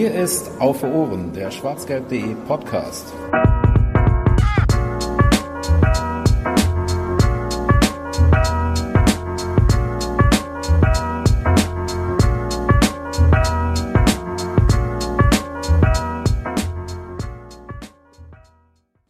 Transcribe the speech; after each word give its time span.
Hier 0.00 0.14
ist 0.14 0.50
Auf 0.58 0.82
Ohren, 0.82 1.30
der 1.34 1.50
schwarzgelb.de 1.50 2.34
Podcast. 2.48 3.12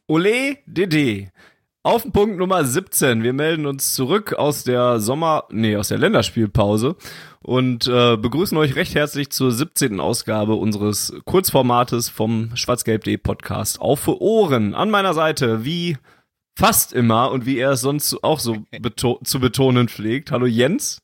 Ole 0.09 0.59
Dede. 0.67 1.31
Auf 1.83 2.03
den 2.03 2.13
Punkt 2.13 2.37
Nummer 2.37 2.63
17. 2.63 3.23
Wir 3.23 3.33
melden 3.33 3.65
uns 3.65 3.95
zurück 3.95 4.35
aus 4.35 4.65
der 4.65 5.01
Sommer, 5.01 5.45
nee, 5.51 5.77
aus 5.77 5.89
der 5.89 5.97
Länderspielpause 5.97 6.95
und 7.41 7.87
äh, 7.87 8.19
begrüßen 8.19 8.59
euch 8.59 8.77
recht 8.77 8.95
herzlich 8.95 9.31
zur 9.31 9.51
17. 9.51 9.99
Ausgabe 9.99 10.57
unseres 10.57 11.15
Kurzformates 11.25 12.11
vom 12.11 12.55
schwarzgelb.de 12.55 13.17
Podcast 13.17 13.81
auf 13.81 14.01
für 14.01 14.21
Ohren. 14.21 14.75
An 14.75 14.91
meiner 14.91 15.15
Seite, 15.15 15.65
wie 15.65 15.97
fast 16.55 16.93
immer 16.93 17.31
und 17.31 17.47
wie 17.47 17.57
er 17.57 17.71
es 17.71 17.81
sonst 17.81 18.23
auch 18.23 18.41
so 18.41 18.59
beto 18.83 19.19
zu 19.25 19.41
betonen 19.41 19.89
pflegt. 19.89 20.33
Hallo 20.33 20.45
Jens. 20.45 21.01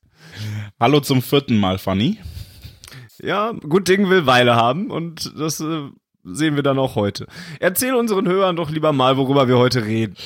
Hallo 0.78 1.00
zum 1.00 1.22
vierten 1.22 1.56
Mal, 1.56 1.78
Fanny. 1.78 2.18
Ja, 3.22 3.52
gut 3.52 3.88
Ding 3.88 4.10
will 4.10 4.26
Weile 4.26 4.56
haben 4.56 4.90
und 4.90 5.32
das 5.40 5.58
äh, 5.58 5.88
sehen 6.22 6.54
wir 6.54 6.62
dann 6.62 6.78
auch 6.78 6.96
heute. 6.96 7.28
Erzähl 7.60 7.94
unseren 7.94 8.28
Hörern 8.28 8.56
doch 8.56 8.70
lieber 8.70 8.92
mal, 8.92 9.16
worüber 9.16 9.48
wir 9.48 9.56
heute 9.56 9.86
reden. 9.86 10.16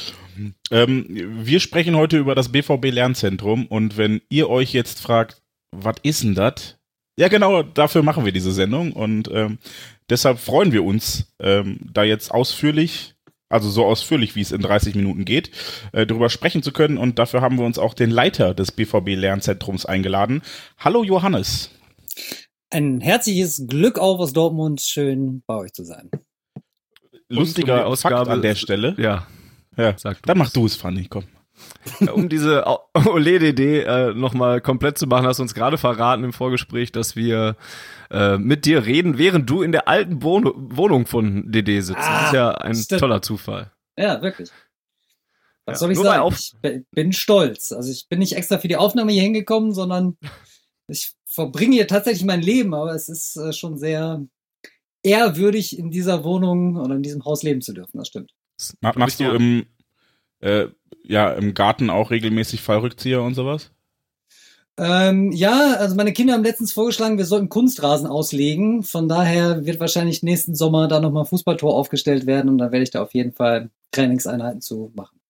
Ähm, 0.71 1.07
wir 1.09 1.61
sprechen 1.61 1.97
heute 1.97 2.19
über 2.19 2.35
das 2.35 2.51
BVB 2.51 2.87
Lernzentrum 2.87 3.67
und 3.67 3.97
wenn 3.97 4.21
ihr 4.29 4.49
euch 4.49 4.73
jetzt 4.73 5.01
fragt, 5.01 5.43
was 5.71 5.97
ist 6.03 6.23
denn 6.23 6.35
das? 6.35 6.77
Ja, 7.19 7.29
genau, 7.29 7.63
dafür 7.63 8.03
machen 8.03 8.25
wir 8.25 8.33
diese 8.33 8.53
Sendung 8.53 8.93
und 8.93 9.29
ähm, 9.33 9.59
deshalb 10.09 10.39
freuen 10.39 10.73
wir 10.73 10.85
uns, 10.85 11.33
ähm, 11.39 11.79
da 11.93 12.03
jetzt 12.03 12.31
ausführlich, 12.31 13.15
also 13.49 13.69
so 13.69 13.85
ausführlich, 13.85 14.37
wie 14.37 14.41
es 14.41 14.53
in 14.53 14.63
30 14.63 14.95
Minuten 14.95 15.25
geht, 15.25 15.51
äh, 15.93 16.07
darüber 16.07 16.31
sprechen 16.31 16.63
zu 16.63 16.73
können 16.73 16.97
und 16.97 17.19
dafür 17.19 17.43
haben 17.43 17.59
wir 17.59 17.67
uns 17.67 17.79
auch 17.79 17.95
den 17.95 18.11
Leiter 18.11 18.55
des 18.55 18.73
BVB 18.73 19.17
Lernzentrums 19.17 19.85
eingeladen. 19.85 20.43
Hallo 20.79 21.05
Johannes. 21.05 21.71
Ein 22.71 23.01
herzliches 23.01 23.67
Glück 23.67 23.99
auf 23.99 24.21
aus 24.21 24.33
Dortmund, 24.33 24.81
schön 24.81 25.43
bei 25.47 25.57
euch 25.57 25.73
zu 25.73 25.85
sein. 25.85 26.11
Lustiger 27.29 27.87
um 27.87 27.93
Ausgabe 27.93 28.17
Fakt 28.17 28.29
an 28.29 28.43
der 28.43 28.55
Stelle. 28.55 28.95
Ja, 28.97 29.27
ja, 29.77 29.97
Sag 29.97 30.23
dann 30.23 30.39
mach 30.39 30.51
du 30.51 30.67
es, 30.67 30.77
Fanny, 30.77 31.07
komm. 31.09 31.25
um 32.13 32.29
diese 32.29 32.65
OLED-Idee 32.95 33.81
äh, 33.81 34.15
nochmal 34.15 34.61
komplett 34.61 34.99
zu 34.99 35.07
machen, 35.07 35.27
hast 35.27 35.39
du 35.39 35.43
uns 35.43 35.55
gerade 35.55 35.79
verraten 35.79 36.25
im 36.25 36.33
Vorgespräch, 36.33 36.93
dass 36.93 37.17
wir 37.17 37.57
äh, 38.11 38.39
mit 38.39 38.65
dir 38.65 38.87
reden, 38.87 39.19
während 39.19 39.49
du 39.49 39.63
in 39.63 39.73
der 39.73 39.89
alten 39.89 40.23
Wohn 40.23 40.45
Wohnung 40.55 41.07
von 41.07 41.51
DD 41.51 41.81
sitzt. 41.81 42.01
Ah, 42.01 42.21
das 42.21 42.27
ist 42.27 42.35
ja 42.35 42.51
ein 42.53 42.75
stimmt. 42.75 43.01
toller 43.01 43.23
Zufall. 43.23 43.73
Ja, 43.99 44.23
wirklich. 44.23 44.51
Was 45.67 45.75
ja, 45.75 45.79
soll 45.81 45.93
ich 45.93 45.99
sagen? 45.99 46.35
Ich 46.63 46.87
bin 46.91 47.13
stolz. 47.13 47.73
Also 47.73 47.91
ich 47.91 48.09
bin 48.09 48.19
nicht 48.19 48.37
extra 48.37 48.59
für 48.59 48.69
die 48.69 48.77
Aufnahme 48.77 49.13
hier 49.13 49.23
hingekommen, 49.23 49.73
sondern 49.73 50.17
ich 50.89 51.13
verbringe 51.27 51.75
hier 51.75 51.87
tatsächlich 51.87 52.25
mein 52.25 52.43
Leben, 52.43 52.75
aber 52.75 52.95
es 52.95 53.09
ist 53.09 53.37
äh, 53.37 53.53
schon 53.53 53.79
sehr 53.79 54.25
ehrwürdig, 55.03 55.79
in 55.79 55.91
dieser 55.91 56.25
Wohnung 56.25 56.77
oder 56.77 56.97
in 56.97 57.03
diesem 57.03 57.25
Haus 57.25 57.43
leben 57.43 57.63
zu 57.63 57.73
dürfen. 57.73 57.99
Das 57.99 58.09
stimmt. 58.09 58.33
Machst 58.81 59.21
du 59.21 59.25
im, 59.25 59.67
äh, 60.41 60.67
ja, 61.05 61.33
im 61.33 61.55
Garten 61.55 61.91
auch 61.91 62.11
regelmäßig 62.11 62.61
Fallrückzieher 62.61 63.23
und 63.23 63.35
sowas? 63.35 63.71
Ähm, 64.77 65.31
ja, 65.33 65.75
also 65.75 65.95
meine 65.95 66.13
Kinder 66.13 66.33
haben 66.33 66.43
letztens 66.43 66.73
vorgeschlagen, 66.73 67.19
wir 67.19 67.27
sollten 67.27 67.51
Kunstrasen 67.51 68.07
auslegen. 68.07 68.83
Von 68.83 69.09
daher 69.09 69.67
wird 69.67 69.79
wahrscheinlich 69.79 70.23
nächsten 70.23 70.55
Sommer 70.55 70.89
da 70.89 71.01
nochmal 71.01 71.25
ein 71.25 71.29
Fußballtor 71.29 71.75
aufgestellt 71.75 72.27
werden 72.27 72.49
und 72.49 72.59
da 72.59 72.73
werde 72.73 72.85
ich 72.85 72.91
da 72.91 73.03
auf 73.03 73.13
jeden 73.13 73.33
Fall 73.33 73.69
Trainingseinheiten 73.91 74.63
zu 74.63 74.91
machen. 74.95 75.21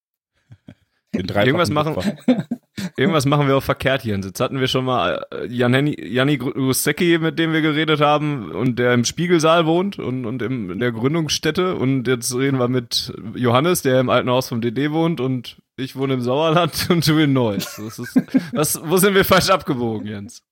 Irgendwas 1.12 1.70
machen, 1.70 1.96
irgendwas 2.96 3.26
machen 3.26 3.48
wir 3.48 3.56
auch 3.56 3.62
verkehrt 3.62 4.02
hier. 4.02 4.18
Jetzt 4.18 4.40
hatten 4.40 4.60
wir 4.60 4.68
schon 4.68 4.84
mal 4.84 5.26
äh, 5.32 5.46
Janni, 5.46 5.96
Janni 6.00 6.38
Grusecki, 6.38 7.18
mit 7.18 7.38
dem 7.38 7.52
wir 7.52 7.60
geredet 7.60 8.00
haben 8.00 8.50
und 8.50 8.78
der 8.78 8.94
im 8.94 9.04
Spiegelsaal 9.04 9.66
wohnt 9.66 9.98
und, 9.98 10.26
und 10.26 10.42
im, 10.42 10.70
in 10.70 10.78
der 10.78 10.92
Gründungsstätte. 10.92 11.76
Und 11.76 12.06
jetzt 12.08 12.34
reden 12.34 12.58
wir 12.58 12.68
mit 12.68 13.12
Johannes, 13.34 13.82
der 13.82 14.00
im 14.00 14.10
alten 14.10 14.30
Haus 14.30 14.48
vom 14.48 14.60
DD 14.60 14.90
wohnt 14.90 15.20
und 15.20 15.58
ich 15.76 15.96
wohne 15.96 16.14
im 16.14 16.20
Sauerland 16.20 16.86
und 16.90 17.06
du 17.06 17.18
in 17.18 17.32
Neuss. 17.32 17.76
Das 17.76 17.98
ist, 17.98 18.20
was, 18.52 18.80
wo 18.84 18.96
sind 18.96 19.14
wir 19.14 19.24
falsch 19.24 19.50
abgebogen, 19.50 20.06
Jens? 20.06 20.42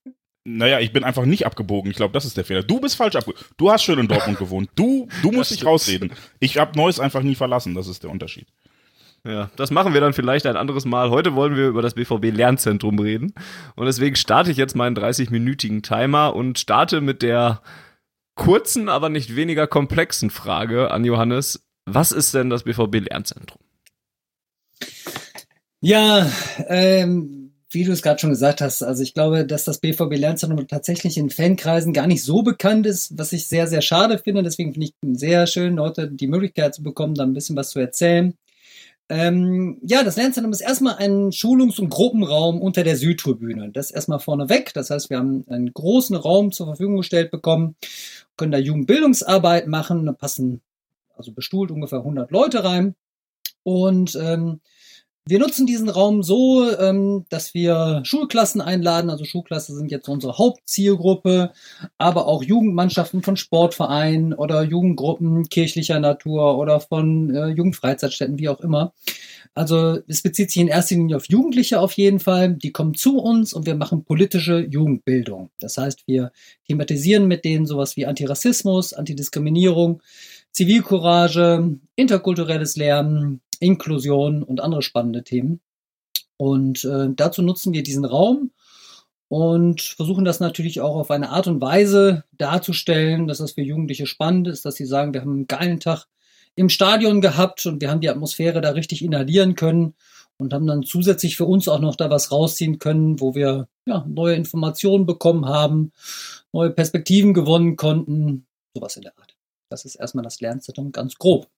Naja, 0.44 0.80
ich 0.80 0.92
bin 0.92 1.04
einfach 1.04 1.26
nicht 1.26 1.44
abgebogen. 1.44 1.90
Ich 1.90 1.98
glaube, 1.98 2.14
das 2.14 2.24
ist 2.24 2.36
der 2.38 2.44
Fehler. 2.44 2.62
Du 2.62 2.80
bist 2.80 2.96
falsch 2.96 3.16
abgebogen. 3.16 3.44
Du 3.58 3.70
hast 3.70 3.84
schön 3.84 3.98
in 3.98 4.08
Dortmund 4.08 4.38
gewohnt. 4.38 4.70
Du, 4.74 5.06
du 5.22 5.30
musst 5.30 5.50
dich 5.50 5.64
rausreden. 5.66 6.12
Ich 6.40 6.56
habe 6.56 6.78
Neuss 6.78 7.00
einfach 7.00 7.22
nie 7.22 7.34
verlassen. 7.34 7.74
Das 7.74 7.86
ist 7.86 8.02
der 8.02 8.10
Unterschied. 8.10 8.48
Ja, 9.28 9.50
das 9.56 9.70
machen 9.70 9.92
wir 9.92 10.00
dann 10.00 10.14
vielleicht 10.14 10.46
ein 10.46 10.56
anderes 10.56 10.86
Mal. 10.86 11.10
Heute 11.10 11.34
wollen 11.34 11.54
wir 11.54 11.68
über 11.68 11.82
das 11.82 11.92
BVB 11.92 12.34
Lernzentrum 12.34 12.98
reden. 12.98 13.34
Und 13.76 13.84
deswegen 13.84 14.16
starte 14.16 14.50
ich 14.50 14.56
jetzt 14.56 14.74
meinen 14.74 14.96
30-minütigen 14.96 15.82
Timer 15.82 16.34
und 16.34 16.58
starte 16.58 17.02
mit 17.02 17.20
der 17.20 17.60
kurzen, 18.36 18.88
aber 18.88 19.10
nicht 19.10 19.36
weniger 19.36 19.66
komplexen 19.66 20.30
Frage 20.30 20.90
an 20.90 21.04
Johannes. 21.04 21.62
Was 21.84 22.10
ist 22.10 22.32
denn 22.32 22.48
das 22.48 22.62
BVB 22.62 23.10
Lernzentrum? 23.10 23.60
Ja, 25.80 26.30
ähm, 26.66 27.52
wie 27.68 27.84
du 27.84 27.92
es 27.92 28.00
gerade 28.00 28.18
schon 28.18 28.30
gesagt 28.30 28.62
hast, 28.62 28.82
also 28.82 29.02
ich 29.02 29.12
glaube, 29.12 29.44
dass 29.44 29.64
das 29.64 29.78
BVB 29.78 30.16
Lernzentrum 30.16 30.66
tatsächlich 30.66 31.18
in 31.18 31.28
Fankreisen 31.28 31.92
gar 31.92 32.06
nicht 32.06 32.24
so 32.24 32.42
bekannt 32.42 32.86
ist, 32.86 33.18
was 33.18 33.34
ich 33.34 33.46
sehr, 33.46 33.66
sehr 33.66 33.82
schade 33.82 34.18
finde. 34.18 34.42
Deswegen 34.42 34.72
finde 34.72 34.86
ich 34.86 34.94
sehr 35.18 35.46
schön, 35.46 35.78
heute 35.78 36.10
die 36.10 36.28
Möglichkeit 36.28 36.74
zu 36.74 36.82
bekommen, 36.82 37.14
da 37.14 37.24
ein 37.24 37.34
bisschen 37.34 37.56
was 37.56 37.70
zu 37.70 37.78
erzählen. 37.78 38.32
Ähm, 39.10 39.78
ja, 39.82 40.04
das 40.04 40.16
Lernzentrum 40.16 40.52
ist 40.52 40.60
erstmal 40.60 40.96
ein 40.96 41.32
Schulungs- 41.32 41.80
und 41.80 41.88
Gruppenraum 41.88 42.60
unter 42.60 42.84
der 42.84 42.96
Südtribüne. 42.96 43.70
Das 43.70 43.90
erstmal 43.90 44.20
vorneweg. 44.20 44.74
Das 44.74 44.90
heißt, 44.90 45.08
wir 45.08 45.18
haben 45.18 45.44
einen 45.48 45.72
großen 45.72 46.14
Raum 46.16 46.52
zur 46.52 46.66
Verfügung 46.66 46.98
gestellt 46.98 47.30
bekommen, 47.30 47.76
können 48.36 48.52
da 48.52 48.58
Jugendbildungsarbeit 48.58 49.66
machen. 49.66 50.04
Da 50.04 50.12
passen 50.12 50.60
also 51.16 51.32
bestuhlt 51.32 51.70
ungefähr 51.70 51.98
100 51.98 52.30
Leute 52.30 52.64
rein. 52.64 52.94
Und 53.62 54.16
ähm, 54.20 54.60
wir 55.28 55.38
nutzen 55.38 55.66
diesen 55.66 55.90
Raum 55.90 56.22
so, 56.22 56.70
ähm, 56.78 57.26
dass 57.28 57.52
wir 57.52 58.00
Schulklassen 58.04 58.60
einladen. 58.60 59.10
Also 59.10 59.24
Schulklasse 59.24 59.74
sind 59.74 59.90
jetzt 59.90 60.08
unsere 60.08 60.38
Hauptzielgruppe, 60.38 61.52
aber 61.98 62.26
auch 62.26 62.42
Jugendmannschaften 62.42 63.22
von 63.22 63.36
Sportvereinen 63.36 64.32
oder 64.32 64.62
Jugendgruppen 64.62 65.48
kirchlicher 65.50 66.00
Natur 66.00 66.56
oder 66.56 66.80
von 66.80 67.34
äh, 67.34 67.48
Jugendfreizeitstätten, 67.48 68.38
wie 68.38 68.48
auch 68.48 68.60
immer. 68.60 68.94
Also 69.54 69.98
es 70.06 70.22
bezieht 70.22 70.50
sich 70.50 70.62
in 70.62 70.68
erster 70.68 70.94
Linie 70.94 71.16
auf 71.16 71.28
Jugendliche 71.28 71.80
auf 71.80 71.92
jeden 71.92 72.20
Fall. 72.20 72.54
Die 72.54 72.72
kommen 72.72 72.94
zu 72.94 73.18
uns 73.18 73.52
und 73.52 73.66
wir 73.66 73.74
machen 73.74 74.04
politische 74.04 74.60
Jugendbildung. 74.60 75.50
Das 75.60 75.76
heißt, 75.76 76.06
wir 76.06 76.32
thematisieren 76.66 77.26
mit 77.26 77.44
denen 77.44 77.66
sowas 77.66 77.96
wie 77.96 78.06
Antirassismus, 78.06 78.94
Antidiskriminierung, 78.94 80.00
Zivilcourage, 80.52 81.76
interkulturelles 81.96 82.76
Lernen, 82.76 83.40
Inklusion 83.60 84.42
und 84.42 84.60
andere 84.60 84.82
spannende 84.82 85.24
Themen. 85.24 85.60
Und 86.36 86.84
äh, 86.84 87.08
dazu 87.14 87.42
nutzen 87.42 87.72
wir 87.72 87.82
diesen 87.82 88.04
Raum 88.04 88.52
und 89.28 89.82
versuchen 89.82 90.24
das 90.24 90.40
natürlich 90.40 90.80
auch 90.80 90.96
auf 90.96 91.10
eine 91.10 91.30
Art 91.30 91.46
und 91.46 91.60
Weise 91.60 92.24
darzustellen, 92.32 93.26
dass 93.26 93.38
das 93.38 93.52
für 93.52 93.62
Jugendliche 93.62 94.06
spannend 94.06 94.48
ist, 94.48 94.64
dass 94.64 94.76
sie 94.76 94.86
sagen, 94.86 95.12
wir 95.12 95.20
haben 95.20 95.32
einen 95.32 95.46
geilen 95.46 95.80
Tag 95.80 96.06
im 96.54 96.68
Stadion 96.68 97.20
gehabt 97.20 97.66
und 97.66 97.80
wir 97.80 97.90
haben 97.90 98.00
die 98.00 98.08
Atmosphäre 98.08 98.60
da 98.60 98.70
richtig 98.70 99.04
inhalieren 99.04 99.54
können 99.54 99.94
und 100.38 100.54
haben 100.54 100.66
dann 100.66 100.82
zusätzlich 100.82 101.36
für 101.36 101.44
uns 101.44 101.68
auch 101.68 101.80
noch 101.80 101.96
da 101.96 102.10
was 102.10 102.32
rausziehen 102.32 102.78
können, 102.78 103.20
wo 103.20 103.34
wir 103.34 103.68
ja, 103.86 104.04
neue 104.08 104.34
Informationen 104.34 105.04
bekommen 105.04 105.46
haben, 105.46 105.92
neue 106.52 106.70
Perspektiven 106.70 107.34
gewonnen 107.34 107.76
konnten, 107.76 108.46
sowas 108.74 108.96
in 108.96 109.02
der 109.02 109.18
Art. 109.18 109.36
Das 109.68 109.84
ist 109.84 109.96
erstmal 109.96 110.24
das 110.24 110.40
Lernzentrum 110.40 110.92
ganz 110.92 111.16
grob. 111.16 111.48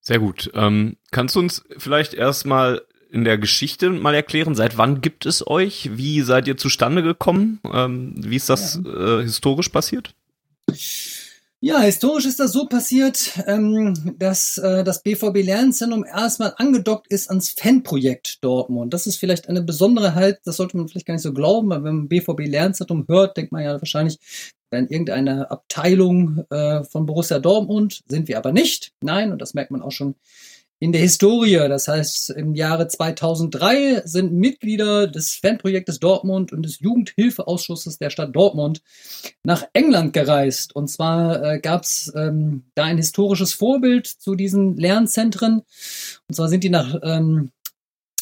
Sehr 0.00 0.18
gut. 0.18 0.50
Ähm, 0.54 0.96
kannst 1.10 1.36
du 1.36 1.40
uns 1.40 1.64
vielleicht 1.76 2.14
erstmal 2.14 2.82
in 3.10 3.24
der 3.24 3.38
Geschichte 3.38 3.90
mal 3.90 4.14
erklären, 4.14 4.54
seit 4.54 4.78
wann 4.78 5.00
gibt 5.00 5.26
es 5.26 5.46
euch? 5.46 5.90
Wie 5.94 6.22
seid 6.22 6.46
ihr 6.46 6.56
zustande 6.56 7.02
gekommen? 7.02 7.60
Ähm, 7.70 8.14
wie 8.16 8.36
ist 8.36 8.48
das 8.48 8.80
ja. 8.84 9.18
äh, 9.18 9.22
historisch 9.22 9.68
passiert? 9.68 10.14
Ja, 11.62 11.82
historisch 11.82 12.24
ist 12.24 12.40
das 12.40 12.52
so 12.52 12.64
passiert, 12.64 13.38
ähm, 13.46 14.14
dass 14.18 14.56
äh, 14.56 14.82
das 14.82 15.02
BVB 15.02 15.44
Lernzentrum 15.44 16.06
erstmal 16.06 16.54
angedockt 16.56 17.08
ist 17.08 17.28
ans 17.28 17.50
Fanprojekt 17.50 18.42
Dortmund. 18.42 18.94
Das 18.94 19.06
ist 19.06 19.16
vielleicht 19.16 19.46
eine 19.46 19.60
besondere 19.60 20.14
halt, 20.14 20.40
das 20.44 20.56
sollte 20.56 20.78
man 20.78 20.88
vielleicht 20.88 21.04
gar 21.04 21.12
nicht 21.12 21.22
so 21.22 21.34
glauben, 21.34 21.68
weil 21.68 21.84
wenn 21.84 21.96
man 21.96 22.08
BVB 22.08 22.46
Lernzentrum 22.46 23.04
hört, 23.08 23.36
denkt 23.36 23.52
man 23.52 23.62
ja 23.62 23.78
wahrscheinlich, 23.78 24.18
in 24.70 24.88
irgendeine 24.88 25.50
Abteilung 25.50 26.46
äh, 26.48 26.82
von 26.84 27.04
Borussia 27.04 27.38
Dortmund, 27.38 28.04
sind 28.08 28.28
wir 28.28 28.38
aber 28.38 28.52
nicht. 28.52 28.92
Nein, 29.02 29.30
und 29.30 29.42
das 29.42 29.52
merkt 29.52 29.70
man 29.70 29.82
auch 29.82 29.92
schon 29.92 30.14
in 30.80 30.92
der 30.92 31.02
Historie. 31.02 31.68
Das 31.68 31.86
heißt, 31.88 32.30
im 32.30 32.54
Jahre 32.54 32.88
2003 32.88 34.02
sind 34.06 34.32
Mitglieder 34.32 35.06
des 35.06 35.34
Fanprojektes 35.34 36.00
Dortmund 36.00 36.52
und 36.52 36.62
des 36.62 36.80
Jugendhilfeausschusses 36.80 37.98
der 37.98 38.08
Stadt 38.08 38.34
Dortmund 38.34 38.82
nach 39.44 39.64
England 39.74 40.14
gereist. 40.14 40.74
Und 40.74 40.88
zwar 40.88 41.42
äh, 41.42 41.60
gab 41.60 41.82
es 41.82 42.10
ähm, 42.16 42.64
da 42.74 42.84
ein 42.84 42.96
historisches 42.96 43.52
Vorbild 43.52 44.06
zu 44.06 44.34
diesen 44.34 44.76
Lernzentren. 44.76 45.62
Und 46.28 46.34
zwar 46.34 46.48
sind 46.48 46.64
die 46.64 46.70
nach 46.70 46.98
ähm, 47.02 47.50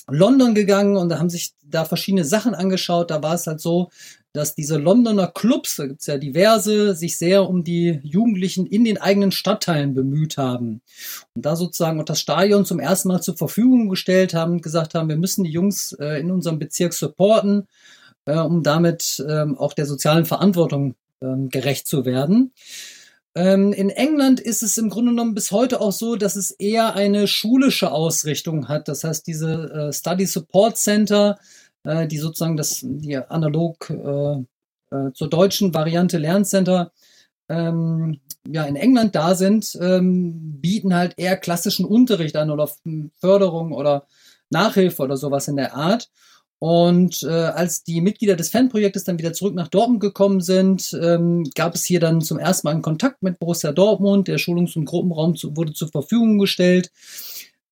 London 0.08 0.54
gegangen 0.54 0.96
und 0.96 1.10
da 1.10 1.18
haben 1.18 1.30
sich 1.30 1.52
da 1.62 1.84
verschiedene 1.84 2.24
Sachen 2.24 2.54
angeschaut. 2.54 3.10
Da 3.10 3.22
war 3.22 3.34
es 3.34 3.46
halt 3.46 3.60
so, 3.60 3.90
dass 4.38 4.54
diese 4.54 4.76
Londoner 4.76 5.26
Clubs, 5.26 5.76
da 5.76 5.86
gibt's 5.86 6.06
ja 6.06 6.16
diverse, 6.16 6.94
sich 6.94 7.18
sehr 7.18 7.48
um 7.48 7.64
die 7.64 7.98
Jugendlichen 8.04 8.66
in 8.66 8.84
den 8.84 8.96
eigenen 8.96 9.32
Stadtteilen 9.32 9.94
bemüht 9.94 10.38
haben. 10.38 10.80
Und 11.34 11.44
da 11.44 11.56
sozusagen 11.56 12.00
auch 12.00 12.04
das 12.04 12.20
Stadion 12.20 12.64
zum 12.64 12.78
ersten 12.78 13.08
Mal 13.08 13.20
zur 13.20 13.36
Verfügung 13.36 13.88
gestellt 13.88 14.34
haben 14.34 14.52
und 14.52 14.62
gesagt 14.62 14.94
haben, 14.94 15.08
wir 15.08 15.16
müssen 15.16 15.42
die 15.42 15.50
Jungs 15.50 15.92
äh, 15.98 16.20
in 16.20 16.30
unserem 16.30 16.60
Bezirk 16.60 16.92
supporten, 16.92 17.66
äh, 18.26 18.38
um 18.38 18.62
damit 18.62 19.24
ähm, 19.28 19.58
auch 19.58 19.72
der 19.72 19.86
sozialen 19.86 20.24
Verantwortung 20.24 20.94
ähm, 21.20 21.48
gerecht 21.48 21.88
zu 21.88 22.04
werden. 22.04 22.52
Ähm, 23.34 23.72
in 23.72 23.90
England 23.90 24.38
ist 24.38 24.62
es 24.62 24.78
im 24.78 24.88
Grunde 24.88 25.10
genommen 25.10 25.34
bis 25.34 25.50
heute 25.50 25.80
auch 25.80 25.90
so, 25.90 26.14
dass 26.14 26.36
es 26.36 26.52
eher 26.52 26.94
eine 26.94 27.26
schulische 27.26 27.90
Ausrichtung 27.90 28.68
hat. 28.68 28.86
Das 28.86 29.02
heißt, 29.02 29.26
diese 29.26 29.88
äh, 29.88 29.92
Study 29.92 30.26
Support 30.26 30.76
Center 30.76 31.38
äh, 31.84 32.06
die 32.06 32.18
sozusagen 32.18 32.56
das, 32.56 32.80
die 32.82 33.16
analog 33.16 33.90
äh, 33.90 34.44
äh, 34.90 35.12
zur 35.12 35.28
deutschen 35.28 35.74
Variante 35.74 36.18
Lerncenter 36.18 36.92
ähm, 37.48 38.20
ja 38.46 38.64
in 38.64 38.76
England 38.76 39.14
da 39.14 39.34
sind, 39.34 39.76
ähm, 39.80 40.60
bieten 40.60 40.94
halt 40.94 41.14
eher 41.16 41.36
klassischen 41.36 41.84
Unterricht 41.84 42.36
an 42.36 42.50
oder 42.50 42.68
Förderung 43.20 43.72
oder 43.72 44.06
Nachhilfe 44.50 45.02
oder 45.02 45.16
sowas 45.16 45.48
in 45.48 45.56
der 45.56 45.74
Art. 45.74 46.10
Und 46.60 47.22
äh, 47.22 47.28
als 47.28 47.84
die 47.84 48.00
Mitglieder 48.00 48.34
des 48.34 48.48
Fanprojektes 48.48 49.04
dann 49.04 49.18
wieder 49.18 49.32
zurück 49.32 49.54
nach 49.54 49.68
Dortmund 49.68 50.00
gekommen 50.00 50.40
sind, 50.40 50.98
ähm, 51.00 51.48
gab 51.54 51.76
es 51.76 51.84
hier 51.84 52.00
dann 52.00 52.20
zum 52.20 52.38
ersten 52.38 52.66
Mal 52.66 52.72
einen 52.72 52.82
Kontakt 52.82 53.22
mit 53.22 53.38
Borussia 53.38 53.70
Dortmund. 53.70 54.26
Der 54.26 54.38
Schulungs- 54.38 54.76
und 54.76 54.84
Gruppenraum 54.84 55.36
zu, 55.36 55.56
wurde 55.56 55.72
zur 55.72 55.88
Verfügung 55.88 56.38
gestellt 56.38 56.90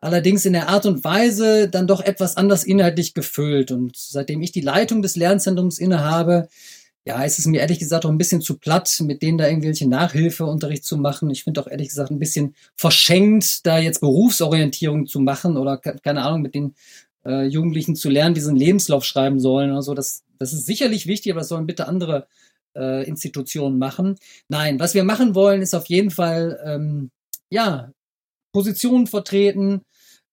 allerdings 0.06 0.46
in 0.46 0.52
der 0.52 0.68
Art 0.68 0.86
und 0.86 1.02
Weise 1.04 1.68
dann 1.68 1.88
doch 1.88 2.00
etwas 2.00 2.36
anders 2.36 2.64
inhaltlich 2.64 3.12
gefüllt. 3.12 3.72
Und 3.72 3.96
seitdem 3.96 4.40
ich 4.40 4.52
die 4.52 4.60
Leitung 4.60 5.02
des 5.02 5.16
Lernzentrums 5.16 5.78
innehabe, 5.78 6.48
ja, 7.04 7.22
ist 7.24 7.38
es 7.38 7.46
mir 7.46 7.60
ehrlich 7.60 7.80
gesagt 7.80 8.06
auch 8.06 8.10
ein 8.10 8.18
bisschen 8.18 8.40
zu 8.40 8.56
platt, 8.56 9.00
mit 9.04 9.20
denen 9.22 9.36
da 9.36 9.48
irgendwelche 9.48 9.88
Nachhilfeunterricht 9.88 10.84
zu 10.84 10.96
machen. 10.96 11.30
Ich 11.30 11.44
finde 11.44 11.60
auch 11.60 11.66
ehrlich 11.66 11.88
gesagt 11.88 12.10
ein 12.10 12.20
bisschen 12.20 12.54
verschenkt, 12.76 13.66
da 13.66 13.78
jetzt 13.78 14.00
Berufsorientierung 14.00 15.06
zu 15.06 15.20
machen 15.20 15.56
oder 15.56 15.76
keine 15.76 16.22
Ahnung, 16.22 16.42
mit 16.42 16.54
den 16.54 16.74
äh, 17.24 17.44
Jugendlichen 17.44 17.96
zu 17.96 18.08
lernen, 18.08 18.36
wie 18.36 18.40
sie 18.40 18.48
einen 18.48 18.58
Lebenslauf 18.58 19.04
schreiben 19.04 19.40
sollen 19.40 19.72
oder 19.72 19.82
so. 19.82 19.94
Das, 19.94 20.22
das 20.38 20.52
ist 20.52 20.66
sicherlich 20.66 21.06
wichtig, 21.06 21.32
aber 21.32 21.40
das 21.40 21.48
sollen 21.48 21.66
bitte 21.66 21.88
andere 21.88 22.28
äh, 22.76 23.06
Institutionen 23.08 23.78
machen. 23.78 24.16
Nein, 24.48 24.78
was 24.78 24.94
wir 24.94 25.04
machen 25.04 25.34
wollen, 25.34 25.62
ist 25.62 25.74
auf 25.74 25.86
jeden 25.86 26.10
Fall, 26.10 26.60
ähm, 26.64 27.10
ja, 27.50 27.92
Positionen 28.52 29.06
vertreten, 29.06 29.82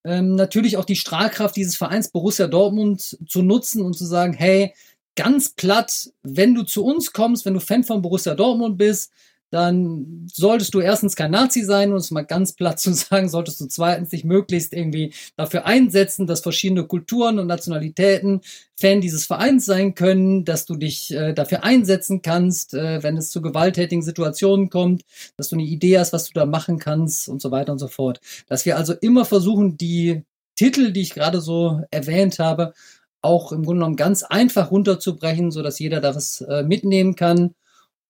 ähm, 0.04 0.36
natürlich 0.36 0.78
auch 0.78 0.86
die 0.86 0.96
Strahlkraft 0.96 1.56
dieses 1.56 1.76
Vereins 1.76 2.10
Borussia 2.10 2.48
Dortmund 2.48 3.18
zu 3.28 3.42
nutzen 3.42 3.82
und 3.82 3.94
zu 3.94 4.06
sagen, 4.06 4.34
hey, 4.34 4.74
ganz 5.16 5.50
platt, 5.50 6.12
wenn 6.24 6.56
du 6.56 6.64
zu 6.64 6.84
uns 6.84 7.14
kommst, 7.14 7.46
wenn 7.46 7.54
du 7.54 7.60
Fan 7.60 7.84
von 7.84 8.02
Borussia 8.02 8.36
Dortmund 8.36 8.78
bist, 8.78 9.12
dann 9.54 10.28
solltest 10.34 10.74
du 10.74 10.80
erstens 10.80 11.16
kein 11.16 11.30
Nazi 11.30 11.62
sein, 11.62 11.92
um 11.92 11.98
es 11.98 12.10
mal 12.10 12.24
ganz 12.24 12.54
platt 12.54 12.80
zu 12.80 12.92
sagen, 12.94 13.30
solltest 13.30 13.62
du 13.62 13.68
zweitens 13.68 14.10
dich 14.10 14.24
möglichst 14.24 14.74
irgendwie 14.74 15.14
dafür 15.38 15.68
einsetzen, 15.68 16.26
dass 16.26 16.40
verschiedene 16.40 16.86
Kulturen 16.86 17.38
und 17.38 17.46
Nationalitäten 17.46 18.42
Fan 18.80 19.00
dieses 19.00 19.28
Vereins 19.28 19.66
sein 19.66 19.94
können, 19.94 20.44
dass 20.44 20.66
du 20.66 20.76
dich 20.76 21.14
äh, 21.14 21.34
dafür 21.34 21.64
einsetzen 21.64 22.24
kannst, 22.24 22.74
äh, 22.74 23.04
wenn 23.04 23.16
es 23.16 23.30
zu 23.30 23.44
gewalttätigen 23.44 24.02
Situationen 24.02 24.72
kommt, 24.72 25.04
dass 25.38 25.50
du 25.50 25.56
eine 25.56 25.66
Idee 25.66 26.00
hast, 26.00 26.14
was 26.14 26.26
du 26.26 26.34
da 26.34 26.48
machen 26.48 26.80
kannst 26.80 27.30
und 27.30 27.40
so 27.40 27.52
weiter 27.52 27.72
und 27.74 27.80
so 27.80 27.88
fort. 27.88 28.22
Dass 28.48 28.66
wir 28.66 28.76
also 28.76 28.94
immer 28.94 29.24
versuchen, 29.24 29.78
die 29.78 30.24
Titel, 30.56 30.92
die 30.92 31.02
ich 31.02 31.14
gerade 31.14 31.42
so 31.42 31.82
erwähnt 31.92 32.40
habe, 32.40 32.74
auch 33.22 33.52
im 33.52 33.64
Grunde 33.64 33.82
genommen 33.82 33.98
ganz 33.98 34.24
einfach 34.24 34.72
runterzubrechen, 34.72 35.52
so 35.52 35.62
dass 35.62 35.78
jeder 35.78 36.02
das 36.02 36.42
äh, 36.42 36.64
mitnehmen 36.64 37.16
kann. 37.16 37.54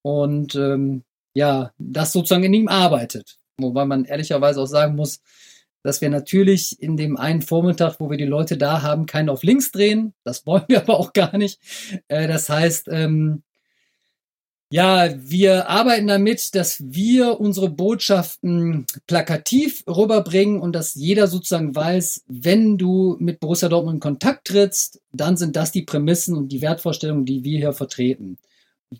Und 0.03 0.55
ähm, 0.55 1.03
ja, 1.33 1.71
das 1.77 2.11
sozusagen 2.11 2.43
in 2.43 2.53
ihm 2.53 2.67
arbeitet. 2.67 3.37
Wobei 3.57 3.85
man 3.85 4.05
ehrlicherweise 4.05 4.61
auch 4.61 4.67
sagen 4.67 4.95
muss, 4.95 5.21
dass 5.83 6.01
wir 6.01 6.09
natürlich 6.09 6.81
in 6.81 6.95
dem 6.97 7.17
einen 7.17 7.41
Vormittag, 7.41 7.99
wo 7.99 8.09
wir 8.09 8.17
die 8.17 8.25
Leute 8.25 8.57
da 8.57 8.81
haben, 8.81 9.05
keinen 9.05 9.29
auf 9.29 9.43
links 9.43 9.71
drehen. 9.71 10.13
Das 10.23 10.45
wollen 10.45 10.65
wir 10.67 10.81
aber 10.81 10.99
auch 10.99 11.13
gar 11.13 11.37
nicht. 11.37 11.59
Äh, 12.07 12.27
das 12.27 12.49
heißt, 12.49 12.87
ähm, 12.89 13.43
ja, 14.71 15.13
wir 15.17 15.69
arbeiten 15.69 16.07
damit, 16.07 16.55
dass 16.55 16.81
wir 16.83 17.39
unsere 17.39 17.69
Botschaften 17.69 18.87
plakativ 19.05 19.83
rüberbringen 19.87 20.59
und 20.59 20.73
dass 20.73 20.95
jeder 20.95 21.27
sozusagen 21.27 21.75
weiß, 21.75 22.23
wenn 22.27 22.79
du 22.79 23.15
mit 23.19 23.39
Borussia 23.39 23.69
Dortmund 23.69 23.97
in 23.97 23.99
Kontakt 23.99 24.47
trittst, 24.47 24.99
dann 25.11 25.37
sind 25.37 25.55
das 25.55 25.71
die 25.71 25.83
Prämissen 25.83 26.35
und 26.35 26.51
die 26.51 26.63
Wertvorstellungen, 26.63 27.23
die 27.23 27.43
wir 27.43 27.59
hier 27.59 27.73
vertreten. 27.73 28.39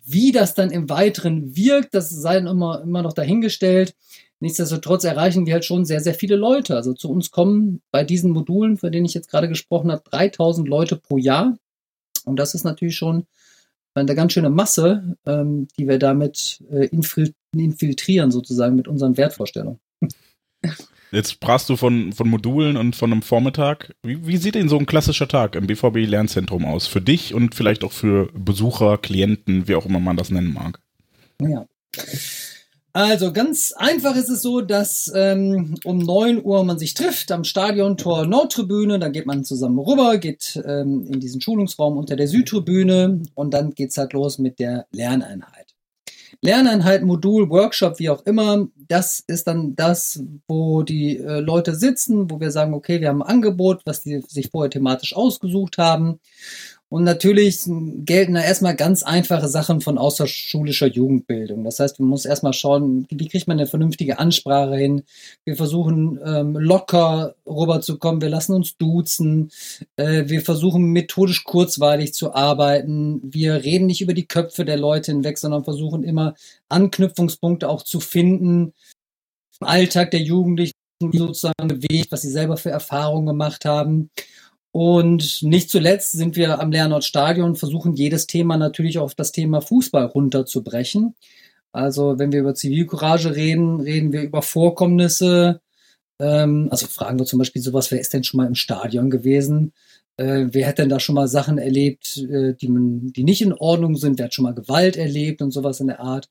Wie 0.04 0.32
das 0.32 0.54
dann 0.54 0.70
im 0.70 0.88
Weiteren 0.90 1.56
wirkt, 1.56 1.94
das 1.94 2.10
sei 2.10 2.34
dann 2.34 2.46
immer, 2.46 2.82
immer 2.82 3.02
noch 3.02 3.12
dahingestellt. 3.12 3.94
Nichtsdestotrotz 4.40 5.04
erreichen 5.04 5.46
wir 5.46 5.54
halt 5.54 5.64
schon 5.64 5.84
sehr, 5.84 6.00
sehr 6.00 6.14
viele 6.14 6.36
Leute. 6.36 6.76
Also 6.76 6.92
zu 6.92 7.10
uns 7.10 7.30
kommen 7.30 7.80
bei 7.90 8.04
diesen 8.04 8.32
Modulen, 8.32 8.76
von 8.76 8.92
denen 8.92 9.06
ich 9.06 9.14
jetzt 9.14 9.30
gerade 9.30 9.48
gesprochen 9.48 9.90
habe, 9.90 10.02
3000 10.10 10.68
Leute 10.68 10.96
pro 10.96 11.16
Jahr. 11.16 11.56
Und 12.24 12.36
das 12.36 12.54
ist 12.54 12.64
natürlich 12.64 12.96
schon 12.96 13.26
eine 13.94 14.14
ganz 14.14 14.32
schöne 14.32 14.50
Masse, 14.50 15.16
ähm, 15.24 15.68
die 15.78 15.86
wir 15.86 15.98
damit 15.98 16.62
äh, 16.70 16.88
infiltrieren 17.52 18.30
sozusagen 18.30 18.76
mit 18.76 18.88
unseren 18.88 19.16
Wertvorstellungen. 19.16 19.78
Jetzt 21.14 21.30
sprachst 21.30 21.68
du 21.68 21.76
von, 21.76 22.12
von 22.12 22.28
Modulen 22.28 22.76
und 22.76 22.96
von 22.96 23.12
einem 23.12 23.22
Vormittag. 23.22 23.94
Wie, 24.02 24.26
wie 24.26 24.36
sieht 24.36 24.56
denn 24.56 24.68
so 24.68 24.76
ein 24.76 24.86
klassischer 24.86 25.28
Tag 25.28 25.54
im 25.54 25.68
BVB 25.68 26.08
Lernzentrum 26.08 26.64
aus? 26.64 26.88
Für 26.88 27.00
dich 27.00 27.34
und 27.34 27.54
vielleicht 27.54 27.84
auch 27.84 27.92
für 27.92 28.30
Besucher, 28.34 28.98
Klienten, 28.98 29.68
wie 29.68 29.76
auch 29.76 29.86
immer 29.86 30.00
man 30.00 30.16
das 30.16 30.30
nennen 30.30 30.52
mag. 30.52 30.80
Ja. 31.40 31.66
Also 32.92 33.32
ganz 33.32 33.72
einfach 33.76 34.16
ist 34.16 34.28
es 34.28 34.42
so, 34.42 34.60
dass 34.60 35.10
ähm, 35.14 35.76
um 35.84 35.98
9 35.98 36.44
Uhr 36.44 36.64
man 36.64 36.78
sich 36.78 36.94
trifft 36.94 37.30
am 37.30 37.44
Stadiontor 37.44 38.26
Nordtribüne, 38.26 38.98
dann 38.98 39.12
geht 39.12 39.26
man 39.26 39.44
zusammen 39.44 39.78
rüber, 39.78 40.18
geht 40.18 40.60
ähm, 40.64 41.06
in 41.12 41.20
diesen 41.20 41.40
Schulungsraum 41.40 41.96
unter 41.96 42.16
der 42.16 42.28
Südtribüne 42.28 43.22
und 43.34 43.54
dann 43.54 43.74
geht's 43.74 43.98
halt 43.98 44.12
los 44.12 44.38
mit 44.38 44.58
der 44.58 44.86
Lerneinheit. 44.92 45.63
Lerneinheit, 46.44 47.02
Modul, 47.02 47.48
Workshop, 47.48 47.98
wie 47.98 48.10
auch 48.10 48.26
immer, 48.26 48.68
das 48.76 49.24
ist 49.26 49.46
dann 49.46 49.74
das, 49.76 50.22
wo 50.46 50.82
die 50.82 51.16
äh, 51.16 51.40
Leute 51.40 51.74
sitzen, 51.74 52.30
wo 52.30 52.38
wir 52.38 52.50
sagen, 52.50 52.74
okay, 52.74 53.00
wir 53.00 53.08
haben 53.08 53.22
ein 53.22 53.36
Angebot, 53.36 53.80
was 53.86 54.02
die 54.02 54.20
sich 54.28 54.50
vorher 54.50 54.70
thematisch 54.70 55.16
ausgesucht 55.16 55.78
haben. 55.78 56.20
Und 56.94 57.02
natürlich 57.02 57.62
gelten 58.04 58.34
da 58.34 58.40
erstmal 58.40 58.76
ganz 58.76 59.02
einfache 59.02 59.48
Sachen 59.48 59.80
von 59.80 59.98
außerschulischer 59.98 60.86
Jugendbildung. 60.86 61.64
Das 61.64 61.80
heißt, 61.80 61.98
man 61.98 62.08
muss 62.08 62.24
erstmal 62.24 62.52
schauen, 62.52 63.08
wie 63.10 63.26
kriegt 63.26 63.48
man 63.48 63.58
eine 63.58 63.66
vernünftige 63.66 64.20
Ansprache 64.20 64.76
hin. 64.76 65.02
Wir 65.44 65.56
versuchen 65.56 66.20
ähm, 66.24 66.56
locker 66.56 67.34
rüberzukommen, 67.46 68.22
wir 68.22 68.28
lassen 68.28 68.54
uns 68.54 68.76
duzen, 68.76 69.50
äh, 69.96 70.28
wir 70.28 70.42
versuchen 70.42 70.92
methodisch 70.92 71.42
kurzweilig 71.42 72.14
zu 72.14 72.32
arbeiten. 72.32 73.20
Wir 73.24 73.64
reden 73.64 73.86
nicht 73.86 74.00
über 74.00 74.14
die 74.14 74.28
Köpfe 74.28 74.64
der 74.64 74.76
Leute 74.76 75.10
hinweg, 75.10 75.38
sondern 75.38 75.64
versuchen 75.64 76.04
immer 76.04 76.34
Anknüpfungspunkte 76.68 77.68
auch 77.68 77.82
zu 77.82 77.98
finden. 77.98 78.72
Im 79.60 79.66
Alltag 79.66 80.12
der 80.12 80.22
Jugendlichen 80.22 80.74
sozusagen 81.00 81.66
bewegt, 81.66 82.12
was 82.12 82.22
sie 82.22 82.30
selber 82.30 82.56
für 82.56 82.70
Erfahrungen 82.70 83.26
gemacht 83.26 83.64
haben. 83.64 84.10
Und 84.74 85.44
nicht 85.44 85.70
zuletzt 85.70 86.10
sind 86.10 86.34
wir 86.34 86.58
am 86.58 86.72
Lehrnord-Stadion, 86.72 87.54
versuchen 87.54 87.94
jedes 87.94 88.26
Thema 88.26 88.56
natürlich 88.56 88.98
auf 88.98 89.14
das 89.14 89.30
Thema 89.30 89.60
Fußball 89.60 90.06
runterzubrechen. 90.06 91.14
Also 91.70 92.18
wenn 92.18 92.32
wir 92.32 92.40
über 92.40 92.56
Zivilcourage 92.56 93.36
reden, 93.36 93.78
reden 93.78 94.12
wir 94.12 94.22
über 94.22 94.42
Vorkommnisse. 94.42 95.60
Ähm, 96.18 96.66
also 96.72 96.88
fragen 96.88 97.20
wir 97.20 97.24
zum 97.24 97.38
Beispiel 97.38 97.62
sowas, 97.62 97.92
wer 97.92 98.00
ist 98.00 98.14
denn 98.14 98.24
schon 98.24 98.38
mal 98.38 98.48
im 98.48 98.56
Stadion 98.56 99.10
gewesen? 99.10 99.74
Äh, 100.16 100.46
wer 100.50 100.66
hat 100.66 100.78
denn 100.78 100.88
da 100.88 100.98
schon 100.98 101.14
mal 101.14 101.28
Sachen 101.28 101.58
erlebt, 101.58 102.16
äh, 102.28 102.54
die, 102.54 102.68
man, 102.68 103.12
die 103.12 103.22
nicht 103.22 103.42
in 103.42 103.52
Ordnung 103.52 103.94
sind? 103.94 104.18
Wer 104.18 104.24
hat 104.24 104.34
schon 104.34 104.42
mal 104.42 104.54
Gewalt 104.54 104.96
erlebt 104.96 105.40
und 105.40 105.52
sowas 105.52 105.78
in 105.78 105.86
der 105.86 106.00
Art? 106.00 106.28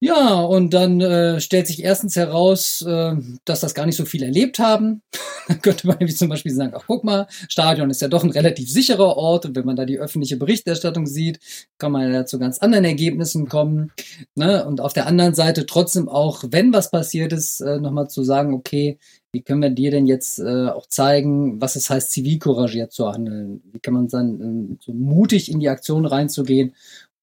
Ja, 0.00 0.42
und 0.42 0.74
dann 0.74 1.00
äh, 1.00 1.40
stellt 1.40 1.66
sich 1.66 1.82
erstens 1.82 2.14
heraus, 2.14 2.82
äh, 2.82 3.16
dass 3.44 3.60
das 3.60 3.74
gar 3.74 3.84
nicht 3.84 3.96
so 3.96 4.04
viel 4.04 4.22
erlebt 4.22 4.60
haben. 4.60 5.02
dann 5.48 5.60
könnte 5.60 5.88
man 5.88 5.98
nämlich 5.98 6.16
zum 6.16 6.28
Beispiel 6.28 6.54
sagen, 6.54 6.72
ach 6.76 6.84
guck 6.86 7.02
mal, 7.02 7.26
Stadion 7.48 7.90
ist 7.90 8.00
ja 8.00 8.06
doch 8.06 8.22
ein 8.22 8.30
relativ 8.30 8.70
sicherer 8.70 9.16
Ort 9.16 9.44
und 9.44 9.56
wenn 9.56 9.66
man 9.66 9.74
da 9.74 9.84
die 9.86 9.98
öffentliche 9.98 10.36
Berichterstattung 10.36 11.06
sieht, 11.06 11.40
kann 11.78 11.90
man 11.90 12.12
ja 12.12 12.26
zu 12.26 12.38
ganz 12.38 12.58
anderen 12.58 12.84
Ergebnissen 12.84 13.48
kommen. 13.48 13.90
Ne? 14.36 14.64
Und 14.64 14.80
auf 14.80 14.92
der 14.92 15.06
anderen 15.06 15.34
Seite 15.34 15.66
trotzdem 15.66 16.08
auch, 16.08 16.44
wenn 16.48 16.72
was 16.72 16.92
passiert 16.92 17.32
ist, 17.32 17.60
äh, 17.60 17.80
nochmal 17.80 18.08
zu 18.08 18.22
sagen, 18.22 18.54
okay, 18.54 18.98
wie 19.32 19.42
können 19.42 19.60
wir 19.60 19.70
dir 19.70 19.90
denn 19.90 20.06
jetzt 20.06 20.38
äh, 20.38 20.68
auch 20.68 20.86
zeigen, 20.86 21.60
was 21.60 21.76
es 21.76 21.90
heißt, 21.90 22.12
zivilcouragiert 22.12 22.92
zu 22.92 23.12
handeln? 23.12 23.62
Wie 23.72 23.80
kann 23.80 23.94
man 23.94 24.08
dann 24.08 24.76
äh, 24.76 24.76
so 24.80 24.92
mutig 24.92 25.50
in 25.50 25.60
die 25.60 25.68
Aktion 25.68 26.06
reinzugehen 26.06 26.72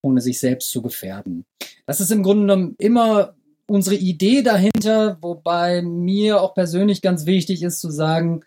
ohne 0.05 0.21
sich 0.21 0.39
selbst 0.39 0.69
zu 0.69 0.81
gefährden. 0.81 1.45
Das 1.85 1.99
ist 1.99 2.11
im 2.11 2.23
Grunde 2.23 2.43
genommen 2.43 2.75
immer 2.77 3.35
unsere 3.67 3.95
Idee 3.95 4.43
dahinter, 4.43 5.17
wobei 5.21 5.81
mir 5.81 6.41
auch 6.41 6.53
persönlich 6.53 7.01
ganz 7.01 7.25
wichtig 7.25 7.63
ist 7.63 7.81
zu 7.81 7.89
sagen, 7.89 8.43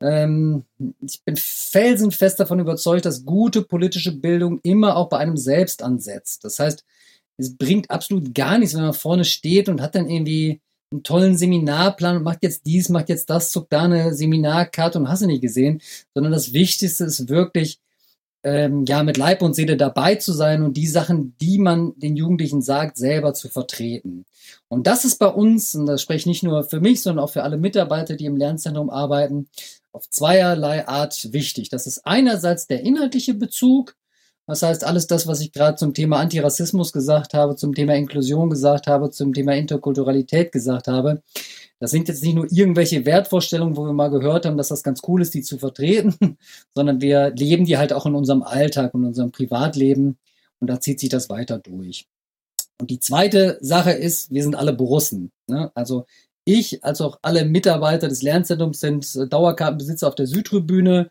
ähm, 0.00 0.64
ich 1.00 1.22
bin 1.24 1.36
felsenfest 1.36 2.38
davon 2.38 2.60
überzeugt, 2.60 3.06
dass 3.06 3.24
gute 3.24 3.62
politische 3.62 4.12
Bildung 4.12 4.60
immer 4.62 4.96
auch 4.96 5.08
bei 5.08 5.18
einem 5.18 5.36
selbst 5.36 5.82
ansetzt. 5.82 6.44
Das 6.44 6.58
heißt, 6.58 6.84
es 7.38 7.56
bringt 7.56 7.90
absolut 7.90 8.34
gar 8.34 8.58
nichts, 8.58 8.74
wenn 8.74 8.82
man 8.82 8.92
vorne 8.92 9.24
steht 9.24 9.68
und 9.68 9.80
hat 9.80 9.94
dann 9.94 10.08
irgendwie 10.08 10.60
einen 10.90 11.02
tollen 11.02 11.36
Seminarplan 11.36 12.18
und 12.18 12.22
macht 12.22 12.42
jetzt 12.42 12.64
dies, 12.66 12.88
macht 12.88 13.08
jetzt 13.08 13.28
das, 13.30 13.50
zuckt 13.50 13.72
da 13.72 13.82
eine 13.82 14.14
Seminarkarte 14.14 14.98
und 14.98 15.08
hast 15.08 15.22
du 15.22 15.26
nicht 15.26 15.42
gesehen, 15.42 15.80
sondern 16.14 16.32
das 16.32 16.52
Wichtigste 16.52 17.04
ist 17.04 17.28
wirklich, 17.28 17.80
ähm, 18.44 18.84
ja, 18.86 19.02
mit 19.02 19.16
Leib 19.16 19.42
und 19.42 19.54
Seele 19.54 19.76
dabei 19.76 20.14
zu 20.14 20.32
sein 20.32 20.62
und 20.62 20.76
die 20.76 20.86
Sachen, 20.86 21.36
die 21.40 21.58
man 21.58 21.92
den 21.96 22.16
Jugendlichen 22.16 22.62
sagt, 22.62 22.96
selber 22.96 23.34
zu 23.34 23.48
vertreten. 23.48 24.24
Und 24.68 24.86
das 24.86 25.04
ist 25.04 25.18
bei 25.18 25.26
uns, 25.26 25.74
und 25.74 25.86
das 25.86 26.02
spreche 26.02 26.20
ich 26.20 26.26
nicht 26.26 26.42
nur 26.42 26.64
für 26.64 26.80
mich, 26.80 27.02
sondern 27.02 27.24
auch 27.24 27.30
für 27.30 27.42
alle 27.42 27.58
Mitarbeiter, 27.58 28.16
die 28.16 28.26
im 28.26 28.36
Lernzentrum 28.36 28.90
arbeiten, 28.90 29.48
auf 29.92 30.08
zweierlei 30.08 30.86
Art 30.86 31.32
wichtig. 31.32 31.68
Das 31.70 31.86
ist 31.86 32.06
einerseits 32.06 32.66
der 32.66 32.82
inhaltliche 32.82 33.34
Bezug, 33.34 33.96
das 34.48 34.62
heißt, 34.62 34.84
alles 34.84 35.06
das, 35.06 35.26
was 35.26 35.40
ich 35.40 35.52
gerade 35.52 35.76
zum 35.76 35.92
Thema 35.92 36.16
Antirassismus 36.16 36.92
gesagt 36.92 37.34
habe, 37.34 37.54
zum 37.54 37.74
Thema 37.74 37.94
Inklusion 37.94 38.48
gesagt 38.48 38.86
habe, 38.86 39.10
zum 39.10 39.34
Thema 39.34 39.54
Interkulturalität 39.54 40.52
gesagt 40.52 40.88
habe, 40.88 41.22
das 41.80 41.90
sind 41.90 42.08
jetzt 42.08 42.24
nicht 42.24 42.34
nur 42.34 42.50
irgendwelche 42.50 43.04
Wertvorstellungen, 43.04 43.76
wo 43.76 43.84
wir 43.84 43.92
mal 43.92 44.08
gehört 44.08 44.46
haben, 44.46 44.56
dass 44.56 44.68
das 44.68 44.82
ganz 44.82 45.02
cool 45.06 45.20
ist, 45.20 45.34
die 45.34 45.42
zu 45.42 45.58
vertreten, 45.58 46.38
sondern 46.74 47.02
wir 47.02 47.30
leben 47.36 47.66
die 47.66 47.76
halt 47.76 47.92
auch 47.92 48.06
in 48.06 48.14
unserem 48.14 48.42
Alltag 48.42 48.94
und 48.94 49.04
unserem 49.04 49.32
Privatleben 49.32 50.16
und 50.60 50.68
da 50.68 50.80
zieht 50.80 50.98
sich 50.98 51.10
das 51.10 51.28
weiter 51.28 51.58
durch. 51.58 52.06
Und 52.80 52.90
die 52.90 53.00
zweite 53.00 53.58
Sache 53.60 53.92
ist, 53.92 54.32
wir 54.32 54.42
sind 54.42 54.56
alle 54.56 54.72
Borussen. 54.72 55.30
Ne? 55.46 55.70
Also 55.74 56.06
ich, 56.44 56.82
als 56.82 57.02
auch 57.02 57.18
alle 57.20 57.44
Mitarbeiter 57.44 58.08
des 58.08 58.22
Lernzentrums 58.22 58.80
sind 58.80 59.30
Dauerkartenbesitzer 59.30 60.08
auf 60.08 60.14
der 60.14 60.26
Südtribüne. 60.26 61.10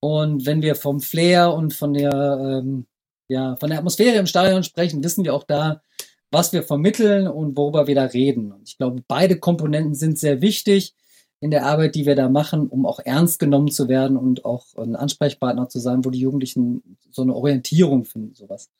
Und 0.00 0.46
wenn 0.46 0.62
wir 0.62 0.74
vom 0.74 1.00
Flair 1.00 1.52
und 1.52 1.74
von 1.74 1.92
der, 1.92 2.62
ähm, 2.62 2.86
ja, 3.28 3.56
von 3.56 3.70
der 3.70 3.78
Atmosphäre 3.78 4.16
im 4.16 4.26
Stadion 4.26 4.62
sprechen, 4.62 5.02
wissen 5.02 5.24
wir 5.24 5.34
auch 5.34 5.44
da, 5.44 5.82
was 6.30 6.52
wir 6.52 6.62
vermitteln 6.62 7.26
und 7.26 7.56
worüber 7.56 7.86
wir 7.86 7.94
da 7.94 8.04
reden. 8.04 8.52
Und 8.52 8.68
ich 8.68 8.78
glaube, 8.78 9.02
beide 9.08 9.38
Komponenten 9.38 9.94
sind 9.94 10.18
sehr 10.18 10.40
wichtig 10.40 10.94
in 11.40 11.50
der 11.50 11.66
Arbeit, 11.66 11.94
die 11.94 12.06
wir 12.06 12.16
da 12.16 12.28
machen, 12.28 12.68
um 12.68 12.84
auch 12.84 13.00
ernst 13.00 13.38
genommen 13.38 13.70
zu 13.70 13.88
werden 13.88 14.16
und 14.16 14.44
auch 14.44 14.74
ein 14.76 14.96
Ansprechpartner 14.96 15.68
zu 15.68 15.78
sein, 15.78 16.04
wo 16.04 16.10
die 16.10 16.20
Jugendlichen 16.20 16.98
so 17.10 17.22
eine 17.22 17.34
Orientierung 17.34 18.04
finden, 18.04 18.34
sowas 18.34 18.70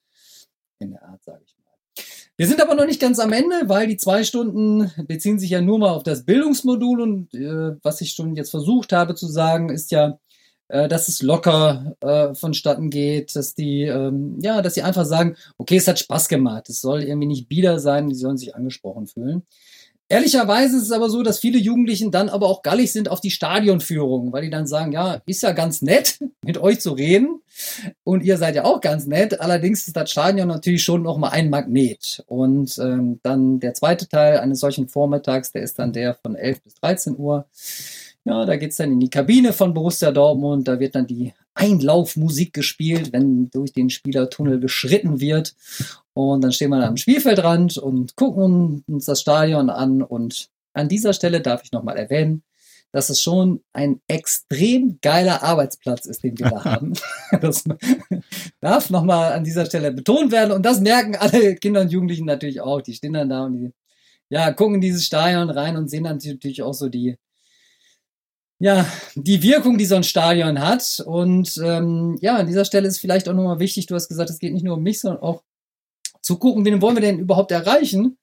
in 0.79 0.91
der 0.91 1.03
Art, 1.05 1.23
sage 1.25 1.43
ich 1.45 1.55
mal. 1.57 2.05
Wir 2.37 2.47
sind 2.47 2.61
aber 2.61 2.75
noch 2.75 2.87
nicht 2.87 3.01
ganz 3.01 3.19
am 3.19 3.33
Ende, 3.33 3.69
weil 3.69 3.87
die 3.87 3.97
zwei 3.97 4.25
Stunden 4.25 4.93
beziehen 5.07 5.39
sich 5.39 5.51
ja 5.51 5.61
nur 5.61 5.79
mal 5.79 5.91
auf 5.91 6.03
das 6.03 6.25
Bildungsmodul 6.25 7.01
und 7.01 7.35
äh, 7.35 7.77
was 7.83 8.01
ich 8.01 8.13
schon 8.13 8.37
jetzt 8.37 8.51
versucht 8.51 8.93
habe 8.93 9.15
zu 9.15 9.27
sagen, 9.27 9.71
ist 9.71 9.91
ja, 9.91 10.19
dass 10.69 11.09
es 11.09 11.23
locker 11.23 11.97
äh, 12.01 12.35
vonstatten 12.35 12.91
geht, 12.91 13.35
dass 13.35 13.55
die, 13.55 13.83
ähm, 13.83 14.39
ja, 14.41 14.63
dass 14.63 14.75
sie 14.75 14.83
einfach 14.83 15.07
sagen, 15.07 15.37
okay, 15.57 15.77
es 15.77 15.89
hat 15.89 15.99
Spaß 15.99 16.29
gemacht, 16.29 16.69
es 16.69 16.81
soll 16.81 17.03
irgendwie 17.03 17.29
nicht 17.29 17.49
bieder 17.49 17.81
sein, 17.81 18.09
die 18.09 18.15
sollen 18.15 18.37
sich 18.37 18.55
angesprochen 18.55 19.07
fühlen. 19.07 19.43
Ehrlicherweise 20.11 20.79
ist 20.79 20.85
es 20.85 20.93
aber 20.93 21.11
so, 21.11 21.23
dass 21.23 21.39
viele 21.39 21.59
Jugendlichen 21.59 22.11
dann 22.11 22.31
aber 22.31 22.47
auch 22.47 22.63
gallig 22.63 22.93
sind 22.93 23.11
auf 23.11 23.21
die 23.21 23.31
Stadionführung, 23.31 24.33
weil 24.33 24.43
die 24.43 24.51
dann 24.51 24.67
sagen, 24.67 24.91
ja, 24.91 25.21
ist 25.27 25.43
ja 25.43 25.53
ganz 25.53 25.83
nett, 25.83 26.19
mit 26.43 26.57
euch 26.57 26.81
zu 26.81 26.93
reden 26.93 27.43
und 28.05 28.25
ihr 28.25 28.39
seid 28.39 28.55
ja 28.55 28.65
auch 28.65 28.81
ganz 28.81 29.07
nett. 29.07 29.39
Allerdings 29.39 29.87
ist 29.87 29.97
das 29.97 30.11
Stadion 30.11 30.49
natürlich 30.49 30.83
schon 30.83 31.03
noch 31.03 31.19
mal 31.19 31.29
ein 31.29 31.51
Magnet. 31.51 32.25
Und 32.27 32.79
ähm, 32.79 33.21
dann 33.23 33.61
der 33.61 33.75
zweite 33.75 34.09
Teil 34.09 34.39
eines 34.39 34.61
solchen 34.61 34.89
Vormittags, 34.89 35.53
der 35.53 35.63
ist 35.63 35.79
dann 35.79 35.93
der 35.93 36.15
von 36.15 36.37
11 36.37 36.63
bis 36.63 36.75
13 36.77 37.19
Uhr. 37.19 37.47
Ja, 38.29 38.45
da 38.45 38.57
geht's 38.57 38.77
dann 38.77 38.93
in 38.93 39.01
die 39.01 39.09
Kabine 39.09 39.55
von 39.55 39.73
Borussia 39.73 40.13
Dortmund. 40.13 40.69
Da 40.69 40.79
wird 40.79 40.95
dann 40.95 41.07
die 41.07 41.33
Einlaufmusik 41.55 42.53
gespielt, 42.53 43.11
wenn 43.11 43.49
durch 43.49 43.73
den 43.73 43.89
Spielertunnel 43.89 44.59
beschritten 44.59 45.19
wird. 45.19 45.55
Und 46.13 46.45
dann 46.45 46.53
stehen 46.53 46.69
wir 46.69 46.87
am 46.87 46.99
Spielfeldrand 46.99 47.79
und 47.79 48.17
gucken 48.17 48.85
uns 48.87 49.07
das 49.07 49.23
Stadion 49.23 49.71
an. 49.71 50.03
Und 50.03 50.51
an 50.75 50.91
dieser 50.91 51.15
Stelle 51.15 51.41
darf 51.41 51.63
ich 51.65 51.73
nochmal 51.73 51.97
erwähnen, 51.97 52.43
dass 52.93 53.09
es 53.09 53.23
schon 53.23 53.63
ein 53.73 54.03
extrem 54.09 54.99
geiler 55.01 55.43
Arbeitsplatz 55.43 56.05
ist, 56.05 56.23
den 56.23 56.39
wir 56.39 56.51
da 56.51 56.65
haben. 56.67 56.93
Das 57.41 57.65
darf 58.61 58.91
nochmal 58.91 59.33
an 59.33 59.45
dieser 59.45 59.65
Stelle 59.65 59.91
betont 59.91 60.33
werden. 60.33 60.53
Und 60.53 60.67
das 60.67 60.81
merken 60.81 61.17
alle 61.17 61.57
Kinder 61.57 61.81
und 61.81 61.93
Jugendlichen 61.93 62.27
natürlich 62.27 62.61
auch. 62.61 62.83
Die 62.83 62.93
stehen 62.93 63.15
dann 63.15 63.31
da 63.31 63.47
und 63.47 63.55
die 63.55 63.73
ja, 64.29 64.53
gucken 64.53 64.75
in 64.75 64.81
dieses 64.83 65.07
Stadion 65.07 65.49
rein 65.49 65.79
und 65.79 65.89
sehen 65.89 66.05
dann 66.05 66.19
natürlich 66.23 66.61
auch 66.61 66.75
so 66.75 66.91
die 66.91 67.17
ja, 68.61 68.87
die 69.15 69.43
Wirkung, 69.43 69.79
die 69.79 69.85
so 69.85 69.95
ein 69.95 70.03
Stadion 70.03 70.61
hat. 70.61 71.03
Und 71.07 71.61
ähm, 71.63 72.19
ja, 72.21 72.37
an 72.37 72.47
dieser 72.47 72.65
Stelle 72.65 72.89
ist 72.89 72.99
vielleicht 72.99 73.29
auch 73.29 73.35
nochmal 73.35 73.61
wichtig, 73.61 73.87
du 73.87 73.95
hast 73.95 74.09
gesagt, 74.09 74.31
es 74.31 74.39
geht 74.39 74.53
nicht 74.53 74.65
nur 74.65 74.77
um 74.77 74.83
mich, 74.83 75.01
sondern 75.01 75.23
auch 75.23 75.43
zu 76.23 76.39
gucken, 76.39 76.65
wen 76.65 76.83
wollen 76.83 76.97
wir 76.97 77.01
denn 77.01 77.19
überhaupt 77.19 77.53
erreichen. 77.53 78.19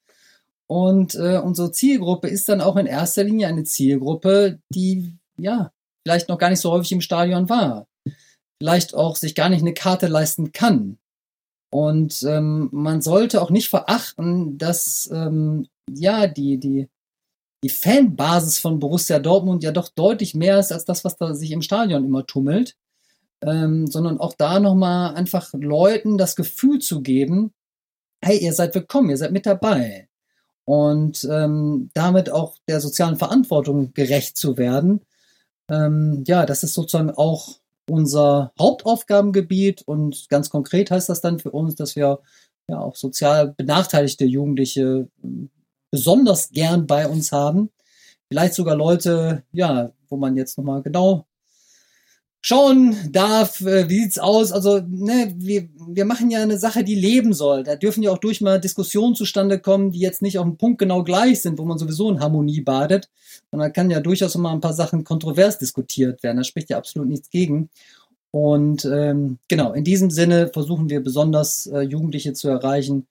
Und 0.68 1.16
äh, 1.16 1.38
unsere 1.38 1.72
Zielgruppe 1.72 2.28
ist 2.28 2.50
dann 2.50 2.62
auch 2.62 2.76
in 2.76 2.86
erster 2.86 3.24
Linie 3.24 3.48
eine 3.48 3.64
Zielgruppe, 3.64 4.60
die 4.74 5.18
ja 5.38 5.72
vielleicht 6.04 6.28
noch 6.28 6.38
gar 6.38 6.50
nicht 6.50 6.60
so 6.60 6.72
häufig 6.72 6.92
im 6.92 7.02
Stadion 7.02 7.50
war, 7.50 7.88
vielleicht 8.62 8.94
auch 8.94 9.16
sich 9.16 9.36
gar 9.36 9.50
nicht 9.50 9.62
eine 9.62 9.74
Karte 9.74 10.08
leisten 10.08 10.52
kann. 10.52 10.98
Und 11.72 12.24
ähm, 12.24 12.70
man 12.72 13.02
sollte 13.02 13.42
auch 13.42 13.50
nicht 13.50 13.70
verachten, 13.70 14.58
dass 14.58 15.10
ähm, 15.12 15.68
ja 15.90 16.28
die 16.28 16.58
die 16.58 16.88
die 17.66 17.70
Fanbasis 17.70 18.60
von 18.60 18.78
Borussia 18.78 19.18
Dortmund 19.18 19.64
ja 19.64 19.72
doch 19.72 19.90
deutlich 19.90 20.36
mehr 20.36 20.60
ist 20.60 20.72
als 20.72 20.86
das, 20.86 21.04
was 21.04 21.18
da 21.18 21.34
sich 21.34 21.50
im 21.50 21.64
Stadion 21.64 22.06
immer 22.06 22.28
tummelt, 22.28 22.76
ähm, 23.42 23.88
sondern 23.88 24.20
auch 24.20 24.36
da 24.38 24.60
nochmal 24.60 25.16
einfach 25.16 25.52
Leuten 25.54 26.20
das 26.20 26.36
Gefühl 26.36 26.78
zu 26.78 27.02
geben, 27.02 27.56
hey, 28.24 28.38
ihr 28.38 28.54
seid 28.54 28.76
willkommen, 28.76 29.10
ihr 29.10 29.18
seid 29.18 29.32
mit 29.32 29.48
dabei. 29.48 30.08
Und 30.66 31.28
ähm, 31.32 31.90
damit 31.96 32.30
auch 32.30 32.56
der 32.68 32.80
sozialen 32.82 33.16
Verantwortung 33.16 33.94
gerecht 33.96 34.38
zu 34.38 34.58
werden. 34.58 35.02
Ähm, 35.68 36.24
ja, 36.28 36.46
das 36.46 36.62
ist 36.62 36.76
sozusagen 36.76 37.10
auch 37.10 37.58
unser 37.90 38.54
Hauptaufgabengebiet 38.60 39.82
und 39.88 40.30
ganz 40.30 40.52
konkret 40.52 40.92
heißt 40.92 41.10
das 41.10 41.22
dann 41.22 41.40
für 41.40 41.50
uns, 41.50 41.74
dass 41.74 41.96
wir 41.96 42.20
ja 42.68 42.80
auch 42.80 42.96
sozial 42.96 43.56
benachteiligte 43.58 44.26
Jugendliche 44.26 45.08
besonders 45.92 46.52
gern 46.52 46.88
bei 46.88 47.08
uns 47.08 47.32
haben. 47.32 47.70
Vielleicht 48.28 48.54
sogar 48.56 48.76
Leute, 48.76 49.44
ja, 49.52 49.92
wo 50.10 50.18
man 50.18 50.36
jetzt 50.36 50.58
nochmal 50.58 50.82
genau 50.82 51.26
schauen 52.48 52.96
darf, 53.12 53.62
äh, 53.62 53.90
wie 53.90 54.02
sieht's 54.02 54.20
aus? 54.20 54.52
Also, 54.52 54.80
ne, 54.88 55.34
wir, 55.36 55.68
wir 55.88 56.06
machen 56.06 56.30
ja 56.30 56.44
eine 56.44 56.60
Sache, 56.60 56.84
die 56.84 56.94
leben 56.94 57.34
soll. 57.34 57.64
Da 57.64 57.76
dürfen 57.76 58.04
ja 58.04 58.12
auch 58.12 58.20
durch 58.20 58.40
mal 58.40 58.60
Diskussionen 58.60 59.16
zustande 59.16 59.58
kommen, 59.58 59.90
die 59.90 59.98
jetzt 59.98 60.22
nicht 60.22 60.38
auf 60.38 60.46
dem 60.46 60.56
Punkt 60.56 60.78
genau 60.78 61.04
gleich 61.04 61.42
sind, 61.42 61.58
wo 61.58 61.66
man 61.66 61.80
sowieso 61.80 62.08
in 62.12 62.20
Harmonie 62.20 62.62
badet. 62.62 63.10
sondern 63.50 63.74
kann 63.74 63.90
ja 63.90 64.00
durchaus 64.00 64.36
mal 64.38 64.52
ein 64.54 64.62
paar 64.62 64.74
Sachen 64.74 65.04
kontrovers 65.04 65.58
diskutiert 65.58 66.22
werden. 66.22 66.38
Da 66.38 66.44
spricht 66.44 66.70
ja 66.70 66.78
absolut 66.78 67.10
nichts 67.10 67.32
gegen. 67.32 67.72
Und 68.30 68.86
ähm, 68.86 69.40
genau, 69.48 69.74
in 69.74 69.84
diesem 69.84 70.12
Sinne 70.12 70.50
versuchen 70.54 70.88
wir 70.88 71.02
besonders 71.02 71.66
äh, 71.66 71.82
Jugendliche 71.82 72.34
zu 72.34 72.48
erreichen, 72.48 73.08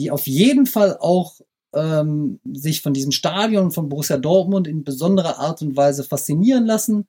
die 0.00 0.10
auf 0.10 0.26
jeden 0.26 0.64
Fall 0.64 0.96
auch 0.98 1.34
ähm, 1.74 2.40
sich 2.52 2.82
von 2.82 2.94
diesem 2.94 3.12
Stadion 3.12 3.70
von 3.70 3.88
Borussia 3.88 4.16
Dortmund 4.16 4.66
in 4.66 4.84
besonderer 4.84 5.38
Art 5.38 5.62
und 5.62 5.76
Weise 5.76 6.04
faszinieren 6.04 6.66
lassen, 6.66 7.06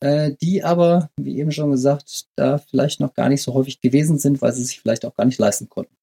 äh, 0.00 0.32
die 0.40 0.64
aber, 0.64 1.10
wie 1.16 1.38
eben 1.38 1.52
schon 1.52 1.70
gesagt, 1.70 2.26
da 2.36 2.58
vielleicht 2.58 3.00
noch 3.00 3.14
gar 3.14 3.28
nicht 3.28 3.42
so 3.42 3.54
häufig 3.54 3.80
gewesen 3.80 4.18
sind, 4.18 4.42
weil 4.42 4.52
sie 4.52 4.64
sich 4.64 4.80
vielleicht 4.80 5.04
auch 5.04 5.14
gar 5.14 5.24
nicht 5.24 5.38
leisten 5.38 5.68
konnten. 5.68 5.94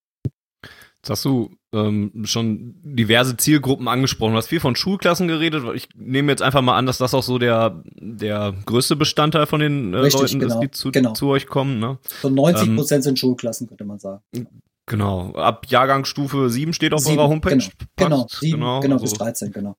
Jetzt 1.03 1.09
hast 1.09 1.25
du 1.25 1.51
ähm, 1.73 2.23
schon 2.23 2.75
diverse 2.81 3.35
Zielgruppen 3.35 3.89
angesprochen. 3.89 4.31
Du 4.31 4.37
hast 4.37 4.47
viel 4.47 4.61
von 4.61 4.77
Schulklassen 4.77 5.27
geredet. 5.27 5.65
Ich 5.75 5.89
nehme 5.95 6.31
jetzt 6.31 6.41
einfach 6.41 6.61
mal 6.61 6.77
an, 6.77 6.85
dass 6.85 6.97
das 6.97 7.13
auch 7.13 7.23
so 7.23 7.39
der, 7.39 7.83
der 7.99 8.53
größte 8.65 8.95
Bestandteil 8.95 9.45
von 9.45 9.59
den 9.59 9.93
äh, 9.93 9.97
Richtig, 9.97 10.21
Leuten 10.21 10.39
genau, 10.39 10.55
ist, 10.55 10.61
die 10.61 10.71
zu, 10.71 10.91
genau. 10.91 11.11
zu 11.11 11.27
euch 11.27 11.47
kommen. 11.47 11.79
Ne? 11.79 11.97
So 12.21 12.29
90 12.29 12.67
ähm, 12.69 12.75
Prozent 12.77 12.99
ähm, 12.99 13.03
sind 13.03 13.19
Schulklassen, 13.19 13.67
könnte 13.67 13.83
man 13.83 13.99
sagen. 13.99 14.21
Genau. 14.85 15.31
Ab 15.33 15.65
Jahrgangsstufe 15.67 16.49
7 16.49 16.73
steht 16.73 16.93
auf 16.93 17.01
Sieben, 17.01 17.19
eurer 17.19 17.29
Homepage. 17.29 17.57
Genau, 17.57 17.69
genau, 17.95 18.21
Passt, 18.23 18.39
sieben, 18.39 18.81
genau, 18.81 18.99
bis 18.99 19.11
so. 19.11 19.17
13, 19.17 19.51
genau. 19.51 19.75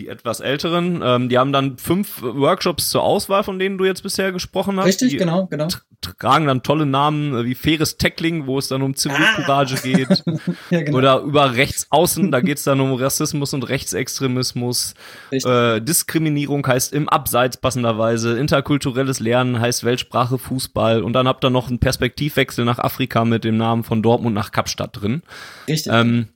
Die 0.00 0.08
etwas 0.08 0.40
älteren, 0.40 1.02
ähm, 1.04 1.28
die 1.28 1.36
haben 1.36 1.52
dann 1.52 1.76
fünf 1.76 2.22
Workshops 2.22 2.88
zur 2.88 3.02
Auswahl, 3.02 3.44
von 3.44 3.58
denen 3.58 3.76
du 3.76 3.84
jetzt 3.84 4.02
bisher 4.02 4.32
gesprochen 4.32 4.78
hast. 4.78 4.86
Richtig, 4.86 5.10
die 5.10 5.16
genau, 5.18 5.44
genau. 5.44 5.68
tragen 6.00 6.46
dann 6.46 6.62
tolle 6.62 6.86
Namen 6.86 7.34
äh, 7.34 7.44
wie 7.44 7.54
faires 7.54 7.98
Tackling, 7.98 8.46
wo 8.46 8.58
es 8.58 8.68
dann 8.68 8.80
um 8.80 8.94
Zivilcourage 8.96 9.74
geht. 9.82 10.24
Ja, 10.70 10.82
genau. 10.82 10.98
Oder 10.98 11.20
über 11.20 11.56
Rechtsaußen, 11.56 12.30
da 12.30 12.40
geht 12.40 12.58
es 12.58 12.64
dann 12.64 12.80
um 12.80 12.94
Rassismus 12.94 13.52
und 13.52 13.68
Rechtsextremismus. 13.68 14.94
Äh, 15.32 15.82
Diskriminierung 15.82 16.66
heißt 16.66 16.92
im 16.94 17.08
Abseits 17.08 17.56
passenderweise. 17.56 18.38
Interkulturelles 18.38 19.20
Lernen 19.20 19.60
heißt 19.60 19.84
Weltsprache, 19.84 20.38
Fußball. 20.38 21.02
Und 21.02 21.12
dann 21.12 21.26
habt 21.28 21.44
ihr 21.44 21.50
noch 21.50 21.68
einen 21.68 21.80
Perspektivwechsel 21.80 22.64
nach 22.64 22.78
Afrika 22.78 23.24
mit 23.24 23.44
dem 23.44 23.56
Namen 23.56 23.84
von 23.84 24.02
Dortmund 24.02 24.34
nach 24.34 24.52
Kapstadt 24.52 25.00
drin. 25.00 25.22
Richtig. 25.68 25.92
Ähm, 25.92 26.28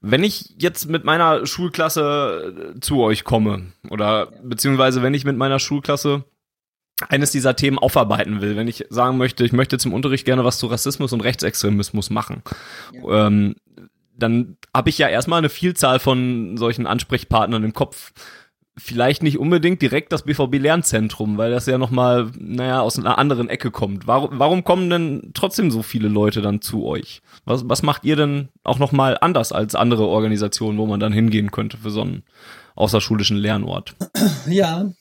wenn 0.00 0.22
ich 0.22 0.54
jetzt 0.58 0.88
mit 0.88 1.04
meiner 1.04 1.46
Schulklasse 1.46 2.74
äh, 2.76 2.80
zu 2.80 3.00
euch 3.00 3.24
komme 3.24 3.72
oder 3.90 4.26
beziehungsweise 4.42 5.02
wenn 5.02 5.14
ich 5.14 5.24
mit 5.24 5.36
meiner 5.36 5.58
Schulklasse 5.58 6.24
eines 7.08 7.30
dieser 7.30 7.56
Themen 7.56 7.78
aufarbeiten 7.78 8.40
will, 8.40 8.56
wenn 8.56 8.68
ich 8.68 8.86
sagen 8.90 9.18
möchte, 9.18 9.44
ich 9.44 9.52
möchte 9.52 9.78
zum 9.78 9.92
Unterricht 9.92 10.24
gerne 10.24 10.44
was 10.44 10.58
zu 10.58 10.66
Rassismus 10.66 11.12
und 11.12 11.20
Rechtsextremismus 11.20 12.10
machen, 12.10 12.42
ähm, 13.08 13.54
dann 14.16 14.56
habe 14.74 14.90
ich 14.90 14.98
ja 14.98 15.08
erstmal 15.08 15.38
eine 15.38 15.48
Vielzahl 15.48 16.00
von 16.00 16.56
solchen 16.56 16.86
Ansprechpartnern 16.86 17.62
im 17.62 17.72
Kopf. 17.72 18.12
Vielleicht 18.78 19.22
nicht 19.22 19.38
unbedingt 19.38 19.82
direkt 19.82 20.12
das 20.12 20.22
BVB-Lernzentrum, 20.22 21.36
weil 21.36 21.50
das 21.50 21.66
ja 21.66 21.78
nochmal, 21.78 22.30
naja, 22.38 22.80
aus 22.80 22.98
einer 22.98 23.18
anderen 23.18 23.48
Ecke 23.48 23.70
kommt. 23.70 24.06
Warum, 24.06 24.38
warum 24.38 24.64
kommen 24.64 24.88
denn 24.88 25.30
trotzdem 25.34 25.70
so 25.70 25.82
viele 25.82 26.08
Leute 26.08 26.42
dann 26.42 26.62
zu 26.62 26.86
euch? 26.86 27.20
Was, 27.44 27.68
was 27.68 27.82
macht 27.82 28.04
ihr 28.04 28.16
denn 28.16 28.48
auch 28.62 28.78
nochmal 28.78 29.18
anders 29.20 29.52
als 29.52 29.74
andere 29.74 30.06
Organisationen, 30.06 30.78
wo 30.78 30.86
man 30.86 31.00
dann 31.00 31.12
hingehen 31.12 31.50
könnte 31.50 31.76
für 31.76 31.90
so 31.90 32.02
einen 32.02 32.22
außerschulischen 32.76 33.36
Lernort? 33.36 33.94
Ja, 34.48 34.92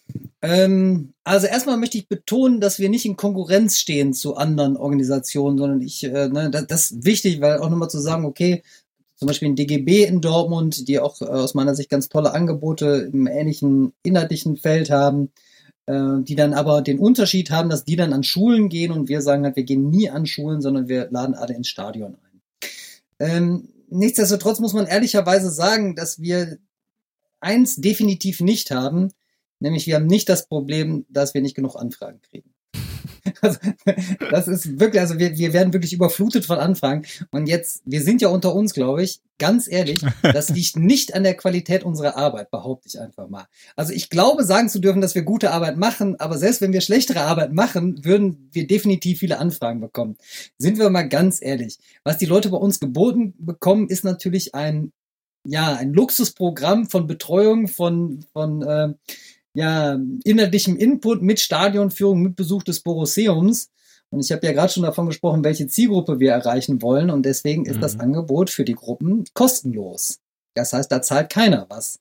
ähm, 0.42 1.14
also 1.24 1.48
erstmal 1.48 1.78
möchte 1.78 1.98
ich 1.98 2.08
betonen, 2.08 2.60
dass 2.60 2.80
wir 2.80 2.90
nicht 2.90 3.06
in 3.06 3.16
Konkurrenz 3.16 3.78
stehen 3.78 4.14
zu 4.14 4.36
anderen 4.36 4.78
Organisationen, 4.78 5.58
sondern 5.58 5.82
ich, 5.82 6.04
äh, 6.04 6.28
ne, 6.30 6.50
das, 6.50 6.68
das 6.68 6.92
ist 6.92 7.06
wichtig, 7.06 7.40
weil 7.40 7.60
auch 7.60 7.70
nochmal 7.70 7.90
zu 7.90 8.00
sagen, 8.00 8.26
okay, 8.26 8.64
zum 9.18 9.28
Beispiel 9.28 9.50
ein 9.50 9.56
DGB 9.56 10.06
in 10.06 10.22
Dortmund, 10.22 10.88
die 10.88 11.00
auch 11.00 11.22
äh, 11.22 11.26
aus 11.26 11.56
meiner 11.56 11.76
Sicht 11.76 11.90
ganz 11.90 12.08
tolle 12.08 12.34
Angebote 12.34 13.10
im 13.12 13.28
ähnlichen 13.28 13.94
inhaltlichen 14.04 14.58
Feld 14.58 14.90
haben, 14.92 15.32
äh, 15.88 16.22
die 16.22 16.36
dann 16.36 16.54
aber 16.54 16.82
den 16.82 17.00
Unterschied 17.00 17.50
haben, 17.50 17.70
dass 17.70 17.84
die 17.84 17.96
dann 17.96 18.14
an 18.14 18.24
Schulen 18.24 18.70
gehen 18.70 18.92
und 18.92 19.10
wir 19.10 19.22
sagen 19.22 19.44
halt, 19.44 19.56
wir 19.56 19.64
gehen 19.64 19.90
nie 19.90 20.10
an 20.10 20.28
Schulen, 20.28 20.62
sondern 20.62 20.88
wir 20.88 21.10
laden 21.10 21.36
alle 21.36 21.56
ins 21.56 21.68
Stadion 21.68 22.16
ein. 22.16 22.42
Ähm, 23.20 23.70
nichtsdestotrotz 23.90 24.60
muss 24.60 24.74
man 24.74 24.86
ehrlicherweise 24.86 25.50
sagen, 25.50 25.96
dass 25.96 26.22
wir 26.22 26.60
eins 27.40 27.76
definitiv 27.76 28.40
nicht 28.40 28.70
haben, 28.70 29.12
nämlich 29.60 29.88
wir 29.88 29.96
haben 29.96 30.08
nicht 30.08 30.30
das 30.30 30.48
Problem, 30.48 31.06
dass 31.10 31.34
wir 31.34 31.42
nicht 31.42 31.56
genug 31.56 31.76
Anfragen 31.76 32.22
kriegen. 32.22 32.54
Also, 33.42 33.60
das 34.32 34.48
ist 34.48 34.80
wirklich, 34.80 35.02
also 35.02 35.20
wir, 35.20 35.38
wir 35.38 35.54
werden 35.54 35.74
wirklich 35.74 35.94
überflutet 35.94 36.46
von 36.46 36.58
Anfragen. 36.58 37.06
Und 37.32 37.48
jetzt, 37.48 37.82
wir 37.86 38.02
sind 38.02 38.22
ja 38.22 38.30
unter 38.30 38.54
uns, 38.54 38.74
glaube 38.74 39.04
ich, 39.04 39.22
ganz 39.38 39.68
ehrlich, 39.68 40.02
das 40.22 40.50
liegt 40.50 40.76
nicht 40.78 41.14
an 41.14 41.24
der 41.24 41.36
Qualität 41.36 41.84
unserer 41.84 42.18
Arbeit, 42.18 42.52
behaupte 42.52 42.88
ich 42.88 43.00
einfach 43.00 43.30
mal. 43.30 43.46
Also 43.76 43.94
ich 43.94 44.10
glaube, 44.10 44.44
sagen 44.44 44.70
zu 44.70 44.80
dürfen, 44.80 45.02
dass 45.02 45.16
wir 45.16 45.22
gute 45.22 45.52
Arbeit 45.52 45.78
machen, 45.78 46.20
aber 46.20 46.38
selbst 46.38 46.62
wenn 46.62 46.74
wir 46.74 46.82
schlechtere 46.82 47.22
Arbeit 47.22 47.54
machen, 47.54 48.04
würden 48.04 48.50
wir 48.52 48.68
definitiv 48.68 49.20
viele 49.20 49.40
Anfragen 49.40 49.80
bekommen. 49.80 50.18
Sind 50.58 50.80
wir 50.80 50.90
mal 50.90 51.08
ganz 51.08 51.42
ehrlich. 51.42 51.78
Was 52.04 52.18
die 52.18 52.26
Leute 52.26 52.50
bei 52.50 52.58
uns 52.58 52.80
geboten 52.80 53.34
bekommen, 53.38 53.90
ist 53.90 54.04
natürlich 54.04 54.56
ein, 54.56 54.92
ja, 55.44 55.76
ein 55.76 55.94
Luxusprogramm 55.94 56.90
von 56.90 57.08
Betreuung, 57.08 57.68
von, 57.68 58.26
von, 58.34 58.62
äh, 58.64 58.94
ja, 59.58 59.98
inhaltlichem 60.24 60.78
Input 60.78 61.24
mit 61.24 61.40
Stadionführung, 61.40 62.22
mit 62.22 62.36
Besuch 62.36 62.62
des 62.62 62.82
Borosseums. 62.82 63.72
Und 64.12 64.20
ich 64.20 64.32
habe 64.32 64.46
ja 64.46 64.54
gerade 64.54 64.72
schon 64.72 64.84
davon 64.84 65.08
gesprochen, 65.08 65.44
welche 65.44 65.68
Zielgruppe 65.68 66.20
wir 66.20 66.32
erreichen 66.32 66.84
wollen. 66.84 67.10
Und 67.10 67.26
deswegen 67.26 67.66
ist 67.66 67.78
Mhm. 67.78 67.82
das 67.82 68.00
Angebot 68.00 68.52
für 68.52 68.64
die 68.64 68.76
Gruppen 68.76 69.24
kostenlos. 69.34 70.20
Das 70.54 70.74
heißt, 70.74 70.92
da 70.92 71.02
zahlt 71.02 71.32
keiner 71.32 71.66
was. 71.70 72.00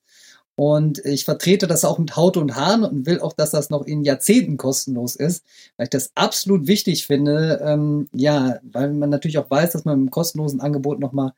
Und 0.55 0.99
ich 1.05 1.25
vertrete 1.25 1.65
das 1.65 1.83
auch 1.83 1.97
mit 1.97 2.15
Haut 2.15 2.37
und 2.37 2.55
Haaren 2.55 2.83
und 2.83 3.05
will 3.07 3.19
auch, 3.21 3.33
dass 3.33 3.51
das 3.51 3.71
noch 3.71 3.85
in 3.85 4.03
Jahrzehnten 4.03 4.57
kostenlos 4.57 5.15
ist, 5.15 5.43
weil 5.77 5.85
ich 5.85 5.89
das 5.91 6.11
absolut 6.15 6.67
wichtig 6.67 7.07
finde. 7.07 7.59
Ähm, 7.63 8.07
ja, 8.13 8.59
weil 8.63 8.93
man 8.93 9.09
natürlich 9.09 9.39
auch 9.39 9.49
weiß, 9.49 9.71
dass 9.71 9.83
man 9.85 9.95
mit 9.97 10.03
einem 10.03 10.11
kostenlosen 10.11 10.61
Angebot 10.61 10.99
nochmal 10.99 11.33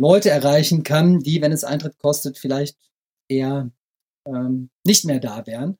Leute 0.00 0.30
erreichen 0.30 0.82
kann, 0.82 1.20
die, 1.20 1.42
wenn 1.42 1.52
es 1.52 1.64
Eintritt 1.64 1.98
kostet, 1.98 2.38
vielleicht 2.38 2.76
eher 3.28 3.70
ähm, 4.26 4.70
nicht 4.84 5.04
mehr 5.04 5.20
da 5.20 5.46
wären. 5.46 5.78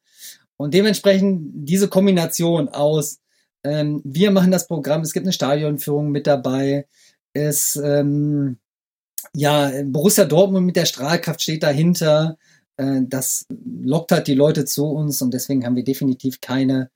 Und 0.56 0.74
dementsprechend 0.74 1.68
diese 1.68 1.88
Kombination 1.88 2.68
aus, 2.68 3.20
ähm, 3.64 4.00
wir 4.04 4.30
machen 4.30 4.50
das 4.50 4.66
Programm, 4.66 5.02
es 5.02 5.12
gibt 5.12 5.26
eine 5.26 5.32
Stadionführung 5.32 6.10
mit 6.10 6.26
dabei, 6.26 6.86
es, 7.32 7.76
ähm, 7.76 8.58
ja, 9.34 9.70
Borussia 9.84 10.24
Dortmund 10.24 10.66
mit 10.66 10.76
der 10.76 10.86
Strahlkraft 10.86 11.42
steht 11.42 11.62
dahinter, 11.62 12.36
äh, 12.76 13.02
das 13.02 13.46
lockt 13.82 14.12
halt 14.12 14.26
die 14.26 14.34
Leute 14.34 14.64
zu 14.64 14.86
uns 14.86 15.22
und 15.22 15.34
deswegen 15.34 15.64
haben 15.64 15.76
wir 15.76 15.84
definitiv 15.84 16.40
keine 16.40 16.90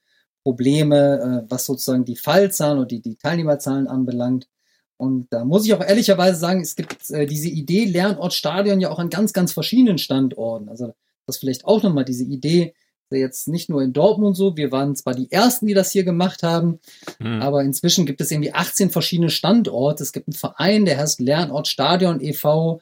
Probleme, 0.44 1.44
äh, 1.46 1.50
was 1.50 1.66
sozusagen 1.66 2.05
die 2.05 2.16
Fallzahlen 2.16 2.78
oder 2.78 2.88
die, 2.88 3.00
die 3.00 3.16
Teilnehmerzahlen 3.16 3.87
anbelangt. 3.87 4.48
Und 4.96 5.33
da 5.33 5.44
muss 5.44 5.64
ich 5.66 5.74
auch 5.74 5.81
ehrlicherweise 5.81 6.38
sagen, 6.38 6.61
es 6.61 6.76
gibt 6.76 7.11
äh, 7.11 7.26
diese 7.26 7.48
Idee 7.48 7.85
Lernort 7.87 8.35
Stadion 8.35 8.81
ja 8.81 8.90
auch 8.90 8.98
an 8.98 9.11
ganz, 9.11 9.33
ganz 9.33 9.52
verschiedenen 9.52 9.98
Standorten. 9.98 10.68
Also 10.68 10.94
das 11.26 11.38
vielleicht 11.38 11.64
auch 11.64 11.82
nochmal 11.82 12.04
diese 12.04 12.24
Idee, 12.24 12.74
jetzt 13.18 13.48
nicht 13.48 13.68
nur 13.68 13.82
in 13.82 13.92
Dortmund 13.92 14.37
so, 14.37 14.56
wir 14.56 14.72
waren 14.72 14.96
zwar 14.96 15.14
die 15.14 15.30
Ersten, 15.30 15.66
die 15.66 15.74
das 15.74 15.90
hier 15.92 16.04
gemacht 16.04 16.42
haben, 16.42 16.78
Hm. 17.18 17.42
aber 17.42 17.62
inzwischen 17.62 18.06
gibt 18.06 18.20
es 18.20 18.30
irgendwie 18.30 18.52
18 18.52 18.90
verschiedene 18.90 19.30
Standorte. 19.30 20.02
Es 20.02 20.12
gibt 20.12 20.28
einen 20.28 20.35
Verein, 20.35 20.85
der 20.85 20.98
heißt 20.98 21.20
Lernort 21.20 21.68
Stadion 21.68 22.20
e.V. 22.20 22.80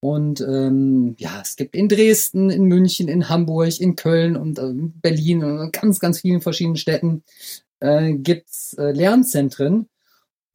Und 0.00 0.40
ähm, 0.40 1.16
ja, 1.18 1.40
es 1.42 1.56
gibt 1.56 1.74
in 1.74 1.88
Dresden, 1.88 2.50
in 2.50 2.64
München, 2.64 3.08
in 3.08 3.28
Hamburg, 3.28 3.80
in 3.80 3.96
Köln 3.96 4.36
und 4.36 4.58
äh, 4.58 4.72
Berlin 4.72 5.42
und 5.42 5.60
in 5.60 5.72
ganz, 5.72 6.00
ganz 6.00 6.20
vielen 6.20 6.40
verschiedenen 6.40 6.76
Städten 6.76 7.22
äh, 7.80 8.12
gibt's 8.12 8.74
äh, 8.74 8.92
Lernzentren. 8.92 9.88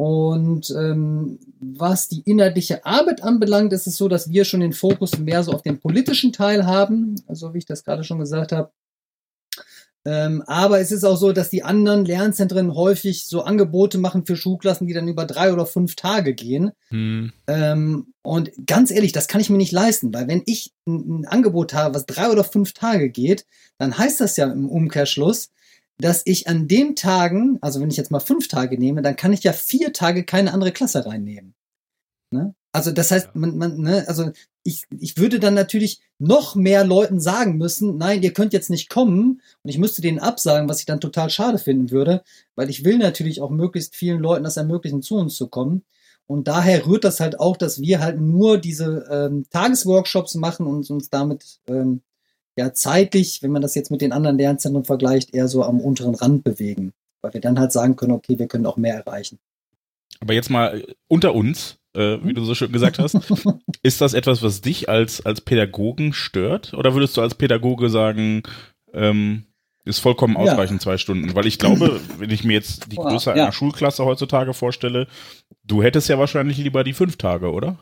Und 0.02 0.72
ähm, 0.72 1.38
was 1.60 2.08
die 2.08 2.22
inhaltliche 2.22 2.88
Arbeit 2.88 3.22
anbelangt, 3.22 3.72
ist 3.72 3.86
es 3.86 3.98
so, 3.98 4.08
dass 4.08 4.32
wir 4.32 4.46
schon 4.46 4.62
den 4.62 4.74
Fokus 4.74 5.20
mehr 5.20 5.44
so 5.44 5.52
auf 5.52 5.62
den 5.62 5.80
politischen 5.80 6.34
Teil 6.34 6.66
haben, 6.66 7.22
also 7.28 7.54
wie 7.54 7.60
ich 7.60 7.68
das 7.68 7.84
gerade 7.84 8.04
schon 8.04 8.18
gesagt 8.18 8.52
habe. 8.52 8.72
Ähm, 10.04 10.42
aber 10.48 10.80
es 10.80 10.92
ist 10.92 11.04
auch 11.04 11.18
so, 11.18 11.34
dass 11.34 11.52
die 11.52 11.62
anderen 11.62 12.04
Lernzentren 12.04 12.74
häufig 12.74 13.28
so 13.28 13.44
Angebote 13.44 14.00
machen 14.00 14.26
für 14.26 14.36
Schulklassen, 14.36 14.88
die 14.88 14.96
dann 14.96 15.08
über 15.08 15.26
drei 15.26 15.54
oder 15.54 15.68
fünf 15.68 15.96
Tage 15.96 16.34
gehen. 16.34 16.72
Hm. 16.90 17.32
Ähm, 17.46 18.08
und 18.24 18.50
ganz 18.66 18.90
ehrlich, 18.90 19.12
das 19.12 19.28
kann 19.28 19.40
ich 19.40 19.52
mir 19.52 19.58
nicht 19.58 19.72
leisten, 19.72 20.12
weil 20.16 20.28
wenn 20.28 20.42
ich 20.48 20.74
ein, 20.88 21.20
ein 21.20 21.26
Angebot 21.28 21.76
habe, 21.76 21.94
was 21.94 22.08
drei 22.08 22.32
oder 22.32 22.44
fünf 22.44 22.74
Tage 22.74 23.12
geht, 23.12 23.46
dann 23.78 23.96
heißt 23.96 24.20
das 24.20 24.36
ja 24.36 24.52
im 24.52 24.68
Umkehrschluss, 24.68 25.52
dass 25.98 26.24
ich 26.26 26.48
an 26.48 26.68
den 26.68 26.96
Tagen, 26.96 27.58
also 27.62 27.80
wenn 27.80 27.90
ich 27.90 27.98
jetzt 27.98 28.12
mal 28.12 28.20
fünf 28.20 28.48
Tage 28.48 28.78
nehme, 28.78 29.02
dann 29.02 29.16
kann 29.16 29.34
ich 29.34 29.44
ja 29.44 29.54
vier 29.54 29.94
Tage 29.94 30.24
keine 30.24 30.54
andere 30.54 30.72
Klasse 30.72 31.06
reinnehmen. 31.06 31.54
Ne? 32.32 32.56
Also 32.72 32.92
das 32.92 33.12
heißt, 33.12 33.36
man, 33.36 33.58
man, 33.58 33.78
ne, 33.78 34.06
also 34.08 34.32
ich, 34.64 34.86
ich 34.98 35.18
würde 35.18 35.40
dann 35.40 35.54
natürlich 35.54 36.02
noch 36.20 36.56
mehr 36.56 36.86
Leuten 36.86 37.20
sagen 37.20 37.58
müssen, 37.58 37.98
nein, 37.98 38.24
ihr 38.24 38.32
könnt 38.34 38.54
jetzt 38.54 38.70
nicht 38.70 38.90
kommen 38.90 39.42
und 39.64 39.70
ich 39.70 39.78
müsste 39.78 40.02
denen 40.02 40.20
absagen, 40.20 40.70
was 40.70 40.80
ich 40.80 40.86
dann 40.86 41.02
total 41.02 41.30
schade 41.30 41.58
finden 41.58 41.92
würde, 41.92 42.24
weil 42.56 42.70
ich 42.70 42.86
will 42.86 42.98
natürlich 42.98 43.42
auch 43.42 43.50
möglichst 43.50 43.96
vielen 43.96 44.20
Leuten 44.20 44.44
das 44.44 44.58
ermöglichen, 44.58 45.02
zu 45.02 45.16
uns 45.16 45.36
zu 45.36 45.48
kommen. 45.48 45.84
Und 46.28 46.48
daher 46.48 46.86
rührt 46.86 47.04
das 47.04 47.20
halt 47.20 47.40
auch, 47.40 47.58
dass 47.58 47.82
wir 47.82 48.00
halt 48.00 48.22
nur 48.22 48.58
diese 48.58 49.06
ähm, 49.12 49.46
Tagesworkshops 49.50 50.36
machen 50.36 50.66
und 50.66 50.90
uns 50.90 51.10
damit 51.10 51.60
ähm, 51.68 52.02
ja 52.56 52.74
zeitlich, 52.74 53.42
wenn 53.42 53.52
man 53.52 53.62
das 53.62 53.76
jetzt 53.76 53.92
mit 53.92 54.02
den 54.02 54.12
anderen 54.12 54.38
Lernzentren 54.38 54.86
vergleicht, 54.86 55.34
eher 55.34 55.48
so 55.48 55.64
am 55.64 55.80
unteren 55.80 56.16
Rand 56.16 56.44
bewegen. 56.44 56.94
Weil 57.22 57.34
wir 57.34 57.42
dann 57.42 57.60
halt 57.60 57.72
sagen 57.72 57.96
können, 57.96 58.14
okay, 58.14 58.40
wir 58.40 58.48
können 58.48 58.66
auch 58.66 58.78
mehr 58.78 58.96
erreichen. 58.96 59.40
Aber 60.20 60.34
jetzt 60.34 60.50
mal 60.50 60.80
äh, 60.82 60.94
unter 61.08 61.34
uns, 61.36 61.78
äh, 61.94 62.18
wie 62.24 62.34
du 62.34 62.44
so 62.44 62.56
schön 62.56 62.72
gesagt 62.72 63.00
hast, 63.00 63.16
ist 63.84 64.02
das 64.02 64.14
etwas, 64.14 64.42
was 64.44 64.62
dich 64.62 64.90
als, 64.90 65.26
als 65.26 65.42
Pädagogen 65.42 66.14
stört? 66.14 66.74
Oder 66.74 66.94
würdest 66.94 67.18
du 67.18 67.22
als 67.22 67.36
Pädagoge 67.36 67.90
sagen, 67.90 68.44
ähm, 68.94 69.46
ist 69.84 70.00
vollkommen 70.00 70.36
Ja. 70.36 70.42
ausreichend 70.42 70.82
zwei 70.82 70.98
Stunden? 70.98 71.34
Weil 71.36 71.48
ich 71.48 71.58
glaube, 71.58 72.00
wenn 72.18 72.30
ich 72.30 72.44
mir 72.44 72.54
jetzt 72.54 72.92
die 72.92 72.98
Größe 72.98 73.32
ja. 73.32 73.36
einer 73.36 73.52
Schulklasse 73.52 74.06
heutzutage 74.06 74.54
vorstelle, 74.54 75.08
du 75.64 75.82
hättest 75.82 76.10
ja 76.10 76.20
wahrscheinlich 76.20 76.58
lieber 76.58 76.84
die 76.84 76.94
fünf 76.94 77.18
Tage, 77.18 77.52
oder? 77.52 77.78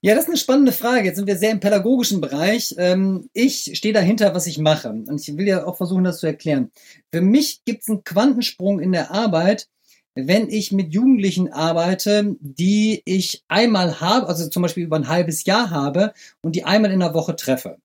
Ja, 0.00 0.14
das 0.14 0.24
ist 0.24 0.28
eine 0.28 0.38
spannende 0.38 0.72
Frage. 0.72 1.06
Jetzt 1.06 1.16
sind 1.16 1.26
wir 1.26 1.36
sehr 1.36 1.50
im 1.50 1.60
pädagogischen 1.60 2.20
Bereich. 2.20 2.74
Ähm, 2.78 3.28
ich 3.32 3.72
stehe 3.74 3.94
dahinter, 3.94 4.34
was 4.34 4.46
ich 4.46 4.58
mache. 4.58 4.90
Und 4.90 5.20
ich 5.20 5.36
will 5.36 5.46
ja 5.46 5.66
auch 5.66 5.76
versuchen, 5.76 6.04
das 6.04 6.18
zu 6.18 6.26
erklären. 6.26 6.70
Für 7.12 7.20
mich 7.20 7.62
gibt 7.64 7.82
es 7.82 7.88
einen 7.88 8.04
Quantensprung 8.04 8.80
in 8.80 8.92
der 8.92 9.10
Arbeit, 9.10 9.68
wenn 10.14 10.48
ich 10.48 10.72
mit 10.72 10.92
Jugendlichen 10.92 11.52
arbeite, 11.52 12.36
die 12.40 13.02
ich 13.04 13.44
einmal 13.48 14.00
habe, 14.00 14.26
also 14.26 14.48
zum 14.48 14.62
Beispiel 14.62 14.84
über 14.84 14.96
ein 14.96 15.08
halbes 15.08 15.44
Jahr 15.44 15.70
habe 15.70 16.12
und 16.42 16.56
die 16.56 16.64
einmal 16.64 16.90
in 16.90 17.00
der 17.00 17.14
Woche 17.14 17.36
treffe. 17.36 17.78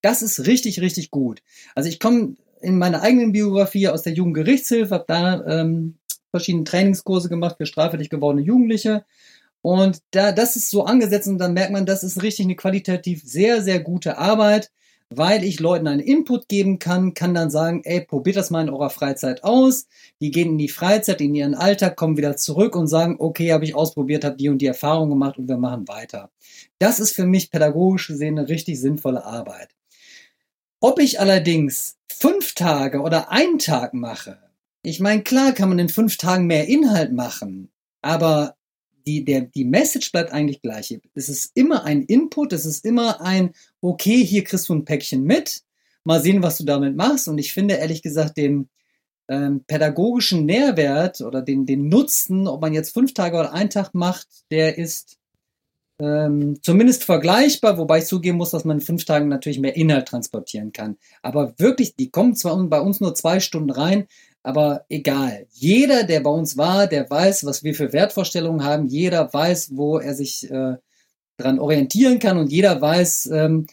Das 0.00 0.22
ist 0.22 0.46
richtig, 0.46 0.80
richtig 0.80 1.10
gut. 1.10 1.42
Also 1.74 1.88
ich 1.88 2.00
komme 2.00 2.36
in 2.60 2.78
meiner 2.78 3.02
eigenen 3.02 3.32
Biografie 3.32 3.88
aus 3.88 4.02
der 4.02 4.12
Jugendgerichtshilfe, 4.12 4.94
habe 4.94 5.04
da 5.08 5.44
ähm, 5.46 5.98
verschiedene 6.30 6.64
Trainingskurse 6.64 7.28
gemacht 7.28 7.56
für 7.58 7.66
straffällig 7.66 8.10
gewordene 8.10 8.44
Jugendliche. 8.44 9.04
Und 9.62 10.00
da, 10.10 10.32
das 10.32 10.56
ist 10.56 10.70
so 10.70 10.84
angesetzt 10.84 11.28
und 11.28 11.38
dann 11.38 11.54
merkt 11.54 11.72
man, 11.72 11.86
das 11.86 12.02
ist 12.02 12.22
richtig 12.22 12.46
eine 12.46 12.56
qualitativ 12.56 13.22
sehr, 13.24 13.62
sehr 13.62 13.80
gute 13.80 14.18
Arbeit 14.18 14.70
weil 15.16 15.44
ich 15.44 15.60
Leuten 15.60 15.86
einen 15.86 16.00
Input 16.00 16.48
geben 16.48 16.78
kann, 16.78 17.14
kann 17.14 17.34
dann 17.34 17.50
sagen, 17.50 17.82
ey, 17.84 18.00
probiert 18.00 18.36
das 18.36 18.50
mal 18.50 18.62
in 18.62 18.70
eurer 18.70 18.90
Freizeit 18.90 19.44
aus. 19.44 19.86
Die 20.20 20.30
gehen 20.30 20.50
in 20.50 20.58
die 20.58 20.68
Freizeit, 20.68 21.20
in 21.20 21.34
ihren 21.34 21.54
Alltag, 21.54 21.96
kommen 21.96 22.16
wieder 22.16 22.36
zurück 22.36 22.76
und 22.76 22.86
sagen, 22.86 23.16
okay, 23.18 23.52
habe 23.52 23.64
ich 23.64 23.74
ausprobiert, 23.74 24.24
habe 24.24 24.36
die 24.36 24.48
und 24.48 24.58
die 24.58 24.66
Erfahrung 24.66 25.10
gemacht 25.10 25.38
und 25.38 25.48
wir 25.48 25.58
machen 25.58 25.88
weiter. 25.88 26.30
Das 26.78 27.00
ist 27.00 27.12
für 27.12 27.26
mich 27.26 27.50
pädagogisch 27.50 28.08
gesehen 28.08 28.38
eine 28.38 28.48
richtig 28.48 28.80
sinnvolle 28.80 29.24
Arbeit. 29.24 29.68
Ob 30.80 30.98
ich 30.98 31.20
allerdings 31.20 31.96
fünf 32.08 32.54
Tage 32.54 33.00
oder 33.00 33.30
einen 33.30 33.58
Tag 33.58 33.94
mache, 33.94 34.38
ich 34.82 34.98
meine, 34.98 35.22
klar 35.22 35.52
kann 35.52 35.68
man 35.68 35.78
in 35.78 35.88
fünf 35.88 36.16
Tagen 36.16 36.46
mehr 36.46 36.66
Inhalt 36.66 37.12
machen, 37.12 37.70
aber 38.00 38.56
die, 39.06 39.24
der, 39.24 39.42
die 39.42 39.64
Message 39.64 40.12
bleibt 40.12 40.32
eigentlich 40.32 40.62
gleich. 40.62 40.98
Es 41.14 41.28
ist 41.28 41.52
immer 41.54 41.84
ein 41.84 42.02
Input, 42.02 42.52
es 42.52 42.64
ist 42.64 42.84
immer 42.84 43.20
ein, 43.20 43.52
okay, 43.80 44.24
hier 44.24 44.44
kriegst 44.44 44.68
du 44.68 44.74
ein 44.74 44.84
Päckchen 44.84 45.24
mit, 45.24 45.62
mal 46.04 46.22
sehen, 46.22 46.42
was 46.42 46.58
du 46.58 46.64
damit 46.64 46.96
machst. 46.96 47.28
Und 47.28 47.38
ich 47.38 47.52
finde 47.52 47.74
ehrlich 47.74 48.02
gesagt 48.02 48.36
den 48.36 48.68
ähm, 49.28 49.64
pädagogischen 49.66 50.44
Nährwert 50.46 51.20
oder 51.20 51.42
den, 51.42 51.66
den 51.66 51.88
Nutzen, 51.88 52.46
ob 52.48 52.60
man 52.60 52.74
jetzt 52.74 52.92
fünf 52.92 53.14
Tage 53.14 53.38
oder 53.38 53.52
einen 53.52 53.70
Tag 53.70 53.94
macht, 53.94 54.26
der 54.50 54.78
ist 54.78 55.18
ähm, 56.00 56.58
zumindest 56.62 57.04
vergleichbar, 57.04 57.78
wobei 57.78 57.98
ich 57.98 58.06
zugeben 58.06 58.38
muss, 58.38 58.50
dass 58.50 58.64
man 58.64 58.78
in 58.78 58.84
fünf 58.84 59.04
Tagen 59.04 59.28
natürlich 59.28 59.60
mehr 59.60 59.76
Inhalt 59.76 60.08
transportieren 60.08 60.72
kann. 60.72 60.96
Aber 61.22 61.54
wirklich, 61.58 61.94
die 61.94 62.10
kommen 62.10 62.34
zwar 62.34 62.60
bei 62.68 62.80
uns 62.80 63.00
nur 63.00 63.14
zwei 63.14 63.40
Stunden 63.40 63.70
rein, 63.70 64.06
aber 64.42 64.84
egal. 64.88 65.46
Jeder, 65.52 66.04
der 66.04 66.20
bei 66.20 66.30
uns 66.30 66.56
war, 66.56 66.86
der 66.86 67.08
weiß, 67.08 67.44
was 67.44 67.62
wir 67.62 67.74
für 67.74 67.92
Wertvorstellungen 67.92 68.64
haben. 68.64 68.86
Jeder 68.86 69.32
weiß, 69.32 69.76
wo 69.76 69.98
er 69.98 70.14
sich 70.14 70.50
äh, 70.50 70.76
dran 71.36 71.58
orientieren 71.58 72.18
kann 72.18 72.38
und 72.38 72.50
jeder 72.50 72.80
weiß, 72.80 73.26
ähm, 73.26 73.66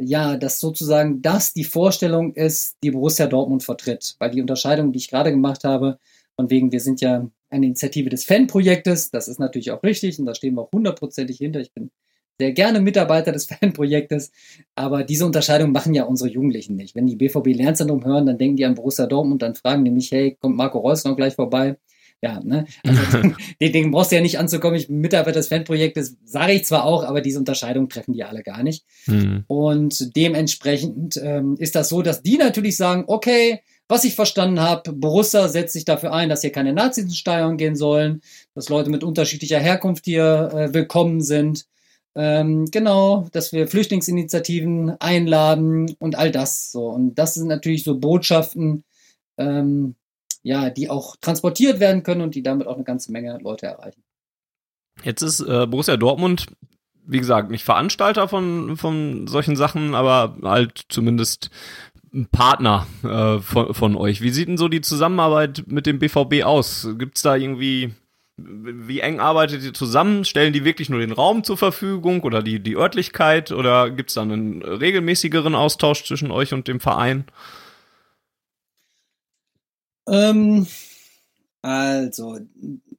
ja, 0.00 0.36
dass 0.36 0.60
sozusagen 0.60 1.22
das 1.22 1.52
die 1.52 1.64
Vorstellung 1.64 2.34
ist, 2.34 2.76
die 2.82 2.90
Borussia 2.90 3.26
Dortmund 3.26 3.64
vertritt. 3.64 4.16
Weil 4.18 4.30
die 4.30 4.40
Unterscheidung, 4.40 4.92
die 4.92 4.98
ich 4.98 5.10
gerade 5.10 5.30
gemacht 5.30 5.64
habe, 5.64 5.98
von 6.36 6.50
wegen, 6.50 6.72
wir 6.72 6.80
sind 6.80 7.00
ja 7.00 7.28
eine 7.50 7.66
Initiative 7.66 8.10
des 8.10 8.24
Fanprojektes, 8.24 9.10
das 9.10 9.28
ist 9.28 9.40
natürlich 9.40 9.72
auch 9.72 9.82
richtig 9.82 10.18
und 10.18 10.26
da 10.26 10.34
stehen 10.34 10.54
wir 10.54 10.62
auch 10.62 10.72
hundertprozentig 10.72 11.38
hinter. 11.38 11.60
Ich 11.60 11.72
bin 11.72 11.90
sehr 12.38 12.52
gerne 12.52 12.80
Mitarbeiter 12.80 13.32
des 13.32 13.46
Fanprojektes, 13.60 14.30
aber 14.74 15.04
diese 15.04 15.26
Unterscheidung 15.26 15.72
machen 15.72 15.94
ja 15.94 16.04
unsere 16.04 16.30
Jugendlichen 16.30 16.76
nicht. 16.76 16.94
Wenn 16.94 17.06
die 17.06 17.16
BVB 17.16 17.48
Lernzentrum 17.48 18.04
hören, 18.04 18.26
dann 18.26 18.38
denken 18.38 18.56
die 18.56 18.64
an 18.64 18.74
Borussia 18.74 19.06
Dortmund, 19.06 19.42
dann 19.42 19.54
fragen 19.54 19.84
die 19.84 19.90
mich, 19.90 20.10
hey, 20.12 20.36
kommt 20.40 20.56
Marco 20.56 20.78
Reus 20.78 21.04
noch 21.04 21.16
gleich 21.16 21.34
vorbei? 21.34 21.76
Ja, 22.20 22.40
ne? 22.42 22.66
Also, 22.84 23.18
den, 23.60 23.72
den 23.72 23.90
brauchst 23.92 24.10
du 24.10 24.16
ja 24.16 24.22
nicht 24.22 24.38
anzukommen. 24.38 24.76
Ich 24.76 24.88
bin 24.88 25.00
Mitarbeiter 25.00 25.38
des 25.38 25.48
Fanprojektes, 25.48 26.16
sage 26.24 26.52
ich 26.52 26.64
zwar 26.64 26.84
auch, 26.84 27.04
aber 27.04 27.20
diese 27.20 27.38
Unterscheidung 27.38 27.88
treffen 27.88 28.12
die 28.12 28.24
alle 28.24 28.42
gar 28.42 28.62
nicht. 28.62 28.84
Mhm. 29.06 29.44
Und 29.46 30.16
dementsprechend 30.16 31.16
ähm, 31.22 31.56
ist 31.58 31.76
das 31.76 31.88
so, 31.88 32.02
dass 32.02 32.22
die 32.22 32.36
natürlich 32.36 32.76
sagen, 32.76 33.04
okay, 33.06 33.60
was 33.86 34.04
ich 34.04 34.14
verstanden 34.14 34.60
habe, 34.60 34.92
Borussia 34.92 35.48
setzt 35.48 35.72
sich 35.72 35.84
dafür 35.84 36.12
ein, 36.12 36.28
dass 36.28 36.42
hier 36.42 36.52
keine 36.52 36.72
Nazis 36.72 37.04
ins 37.04 37.16
Steuern 37.16 37.56
gehen 37.56 37.76
sollen, 37.76 38.20
dass 38.54 38.68
Leute 38.68 38.90
mit 38.90 39.02
unterschiedlicher 39.02 39.60
Herkunft 39.60 40.04
hier 40.04 40.50
äh, 40.52 40.74
willkommen 40.74 41.22
sind 41.22 41.66
ähm, 42.14 42.66
genau, 42.70 43.28
dass 43.32 43.52
wir 43.52 43.68
Flüchtlingsinitiativen 43.68 45.00
einladen 45.00 45.94
und 45.98 46.16
all 46.16 46.30
das 46.30 46.72
so. 46.72 46.86
Und 46.86 47.14
das 47.14 47.34
sind 47.34 47.48
natürlich 47.48 47.84
so 47.84 47.98
Botschaften, 47.98 48.84
ähm, 49.36 49.94
ja, 50.42 50.70
die 50.70 50.90
auch 50.90 51.16
transportiert 51.20 51.80
werden 51.80 52.02
können 52.02 52.22
und 52.22 52.34
die 52.34 52.42
damit 52.42 52.66
auch 52.66 52.74
eine 52.74 52.84
ganze 52.84 53.12
Menge 53.12 53.38
Leute 53.40 53.66
erreichen. 53.66 54.02
Jetzt 55.04 55.22
ist 55.22 55.40
äh, 55.40 55.66
Borussia 55.66 55.96
Dortmund, 55.96 56.46
wie 57.06 57.18
gesagt, 57.18 57.50
nicht 57.50 57.64
Veranstalter 57.64 58.28
von, 58.28 58.76
von 58.76 59.26
solchen 59.26 59.56
Sachen, 59.56 59.94
aber 59.94 60.36
halt 60.42 60.82
zumindest 60.88 61.50
ein 62.12 62.26
Partner 62.26 62.86
äh, 63.02 63.40
von, 63.40 63.74
von 63.74 63.96
euch. 63.96 64.20
Wie 64.22 64.30
sieht 64.30 64.48
denn 64.48 64.56
so 64.56 64.68
die 64.68 64.80
Zusammenarbeit 64.80 65.64
mit 65.66 65.86
dem 65.86 65.98
BVB 65.98 66.44
aus? 66.44 66.88
Gibt's 66.98 67.22
da 67.22 67.36
irgendwie 67.36 67.92
wie 68.38 69.00
eng 69.00 69.18
arbeitet 69.18 69.64
ihr 69.64 69.74
zusammen? 69.74 70.24
Stellen 70.24 70.52
die 70.52 70.64
wirklich 70.64 70.88
nur 70.88 71.00
den 71.00 71.12
Raum 71.12 71.42
zur 71.42 71.56
Verfügung 71.56 72.22
oder 72.22 72.42
die, 72.42 72.60
die 72.60 72.76
Örtlichkeit 72.76 73.50
oder 73.50 73.90
gibt 73.90 74.10
es 74.10 74.14
da 74.14 74.22
einen 74.22 74.62
regelmäßigeren 74.62 75.54
Austausch 75.54 76.04
zwischen 76.04 76.30
euch 76.30 76.54
und 76.54 76.68
dem 76.68 76.78
Verein? 76.78 77.24
Ähm, 80.08 80.66
also, 81.62 82.38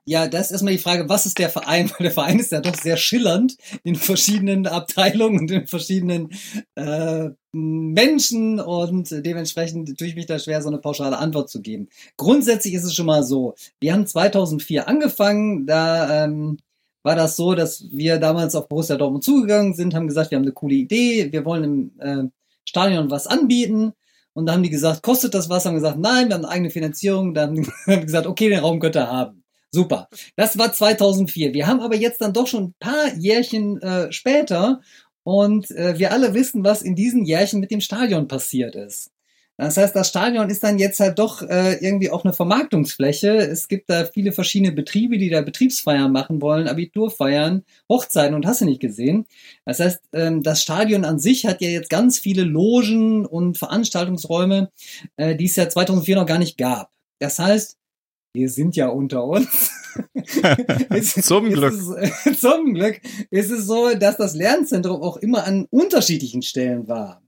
ja, 0.06 0.28
das 0.28 0.48
ist 0.48 0.52
erstmal 0.54 0.74
die 0.74 0.80
Frage, 0.80 1.08
was 1.08 1.26
ist 1.26 1.38
der 1.38 1.50
Verein? 1.50 1.90
Weil 1.98 2.06
der 2.06 2.12
Verein 2.12 2.40
ist 2.40 2.52
ja 2.52 2.62
doch 2.62 2.76
sehr 2.76 2.98
schillernd 2.98 3.56
in 3.84 3.96
verschiedenen 3.96 4.68
Abteilungen 4.68 5.40
und 5.40 5.52
in 5.52 5.68
verschiedenen 5.68 6.30
äh, 6.76 7.30
Menschen 7.52 8.60
und 8.60 9.10
dementsprechend 9.12 9.98
tue 9.98 10.08
ich 10.08 10.16
mich 10.16 10.26
da 10.26 10.40
schwer, 10.40 10.62
so 10.62 10.70
eine 10.70 10.78
pauschale 10.78 11.18
Antwort 11.18 11.50
zu 11.50 11.62
geben. 11.62 11.90
Grundsätzlich 12.18 12.74
ist 12.74 12.84
es 12.84 12.96
schon 12.96 13.08
mal 13.08 13.24
so, 13.24 13.56
wir 13.80 13.94
haben 13.94 14.06
2004 14.06 14.88
angefangen, 14.88 15.66
da 15.66 16.26
ähm, 16.26 16.58
war 17.04 17.16
das 17.16 17.36
so, 17.36 17.56
dass 17.56 17.86
wir 17.92 18.20
damals 18.20 18.56
auf 18.56 18.68
Borussia 18.68 18.98
Dortmund 18.98 19.24
zugegangen 19.24 19.74
sind, 19.74 19.96
haben 19.96 20.08
gesagt, 20.08 20.32
wir 20.32 20.38
haben 20.38 20.44
eine 20.44 20.52
coole 20.52 20.76
Idee, 20.76 21.32
wir 21.32 21.46
wollen 21.46 21.64
im 21.64 21.92
äh, 22.00 22.30
Stadion 22.66 23.10
was 23.10 23.28
anbieten. 23.28 23.94
Und 24.34 24.46
da 24.46 24.54
haben 24.54 24.64
die 24.64 24.70
gesagt, 24.70 25.02
kostet 25.02 25.34
das 25.34 25.50
was? 25.50 25.66
Haben 25.66 25.76
gesagt, 25.76 25.98
nein, 25.98 26.30
wir 26.30 26.36
haben 26.36 26.46
eine 26.46 26.54
eigene 26.54 26.70
Finanzierung. 26.70 27.34
Dann 27.34 27.50
haben 27.50 28.00
die 28.00 28.00
gesagt, 28.06 28.28
okay, 28.28 28.50
den 28.50 28.60
Raum 28.60 28.80
könnt 28.80 28.96
ihr 28.96 29.12
haben. 29.12 29.44
Super. 29.72 30.10
Das 30.36 30.58
war 30.58 30.74
2004. 30.74 31.54
Wir 31.54 31.68
haben 31.68 31.82
aber 31.82 31.96
jetzt 31.96 32.22
dann 32.22 32.34
doch 32.34 32.48
schon 32.48 32.64
ein 32.66 32.76
paar 32.80 33.14
Jährchen 33.16 33.82
äh, 33.82 34.12
später 34.12 34.82
und 35.24 35.70
äh, 35.72 36.00
wir 36.00 36.12
alle 36.12 36.34
wissen, 36.34 36.64
was 36.64 36.82
in 36.82 36.96
diesen 36.96 37.26
Jährchen 37.26 37.60
mit 37.60 37.72
dem 37.72 37.82
Stadion 37.82 38.28
passiert 38.28 38.76
ist. 38.76 39.12
Das 39.60 39.76
heißt, 39.76 39.94
das 39.94 40.08
Stadion 40.08 40.50
ist 40.50 40.64
dann 40.64 40.80
jetzt 40.80 41.02
halt 41.02 41.20
doch 41.20 41.42
äh, 41.42 41.74
irgendwie 41.86 42.10
auch 42.10 42.24
eine 42.24 42.32
Vermarktungsfläche. 42.32 43.28
Es 43.36 43.68
gibt 43.68 43.90
da 43.90 44.06
viele 44.06 44.32
verschiedene 44.32 44.72
Betriebe, 44.72 45.18
die 45.18 45.30
da 45.30 45.42
Betriebsfeiern 45.42 46.14
machen 46.14 46.42
wollen, 46.42 46.70
Abiturfeiern, 46.70 47.64
Hochzeiten 47.90 48.36
und 48.36 48.46
hast 48.46 48.62
du 48.62 48.66
nicht 48.66 48.80
gesehen. 48.80 49.26
Das 49.66 49.82
heißt, 49.82 50.00
ähm, 50.14 50.44
das 50.44 50.62
Stadion 50.62 51.04
an 51.04 51.20
sich 51.20 51.46
hat 51.46 51.60
ja 51.62 51.68
jetzt 51.68 51.90
ganz 51.90 52.20
viele 52.20 52.44
Logen 52.44 53.26
und 53.26 53.58
Veranstaltungsräume, 53.58 54.72
äh, 55.18 55.36
die 55.36 55.46
es 55.46 55.58
ja 55.58 55.68
2004 55.68 56.16
noch 56.16 56.26
gar 56.26 56.40
nicht 56.40 56.58
gab. 56.58 56.92
Das 57.20 57.38
heißt, 57.38 57.79
wir 58.34 58.50
sind 58.50 58.76
ja 58.76 58.89
unter 58.89 59.26
uns. 59.26 59.72
zum 61.22 61.50
Glück. 61.50 61.74
Es, 61.74 62.39
zum 62.39 62.74
Glück 62.74 63.02
ist 63.32 63.52
es 63.52 63.65
so, 63.65 63.94
dass 63.96 64.18
das 64.18 64.36
Lernzentrum 64.36 65.02
auch 65.02 65.18
immer 65.18 65.46
an 65.46 65.65
unterschiedlichen 65.70 66.42
Stellen 66.42 66.88
war. 66.88 67.22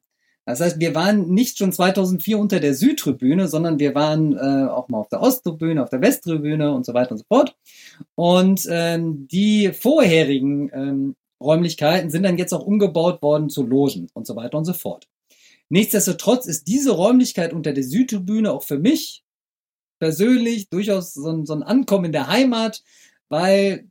Das 0.46 0.60
heißt, 0.60 0.80
wir 0.80 0.96
waren 0.96 1.30
nicht 1.30 1.58
schon 1.58 1.72
2004 1.72 2.38
unter 2.38 2.60
der 2.60 2.74
Südtribüne, 2.74 3.48
sondern 3.48 3.80
wir 3.80 3.94
waren 3.94 4.36
äh, 4.36 4.70
auch 4.70 4.90
mal 4.90 4.98
auf 4.98 5.10
der 5.10 5.22
Osttribüne, 5.22 5.84
auf 5.84 5.90
der 5.90 6.02
Westtribüne 6.02 6.74
und 6.74 6.86
so 6.86 6.94
weiter 6.94 7.12
und 7.12 7.20
so 7.20 7.26
fort. 7.28 7.56
Und 8.16 8.68
ähm, 8.70 9.28
die 9.28 9.72
vorherigen 9.72 10.70
ähm, 10.74 11.16
Räumlichkeiten 11.42 12.10
sind 12.10 12.24
dann 12.24 12.38
jetzt 12.38 12.54
auch 12.54 12.66
umgebaut 12.66 13.22
worden 13.22 13.50
zu 13.50 13.64
Logen 13.64 14.08
und 14.14 14.26
so 14.26 14.36
weiter 14.36 14.58
und 14.58 14.66
so 14.66 14.74
fort. 14.74 15.08
Nichtsdestotrotz 15.70 16.48
ist 16.48 16.68
diese 16.68 16.92
Räumlichkeit 16.92 17.54
unter 17.54 17.72
der 17.72 17.84
Südtribüne 17.84 18.52
auch 18.52 18.64
für 18.64 18.80
mich 18.80 19.24
persönlich 20.02 20.68
durchaus 20.70 21.14
so 21.14 21.30
ein, 21.30 21.46
so 21.46 21.54
ein 21.54 21.62
Ankommen 21.62 22.06
in 22.06 22.12
der 22.12 22.28
Heimat, 22.28 22.84
weil 23.30 23.86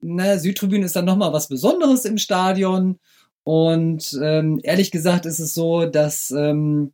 na, 0.00 0.38
Südtribüne 0.38 0.86
ist 0.86 0.94
dann 0.94 1.04
nochmal 1.04 1.32
was 1.32 1.48
Besonderes 1.48 2.04
im 2.04 2.18
Stadion. 2.18 3.00
Und 3.42 4.16
ähm, 4.22 4.60
ehrlich 4.62 4.92
gesagt 4.92 5.26
ist 5.26 5.40
es 5.40 5.54
so, 5.54 5.86
dass 5.86 6.30
ähm, 6.30 6.92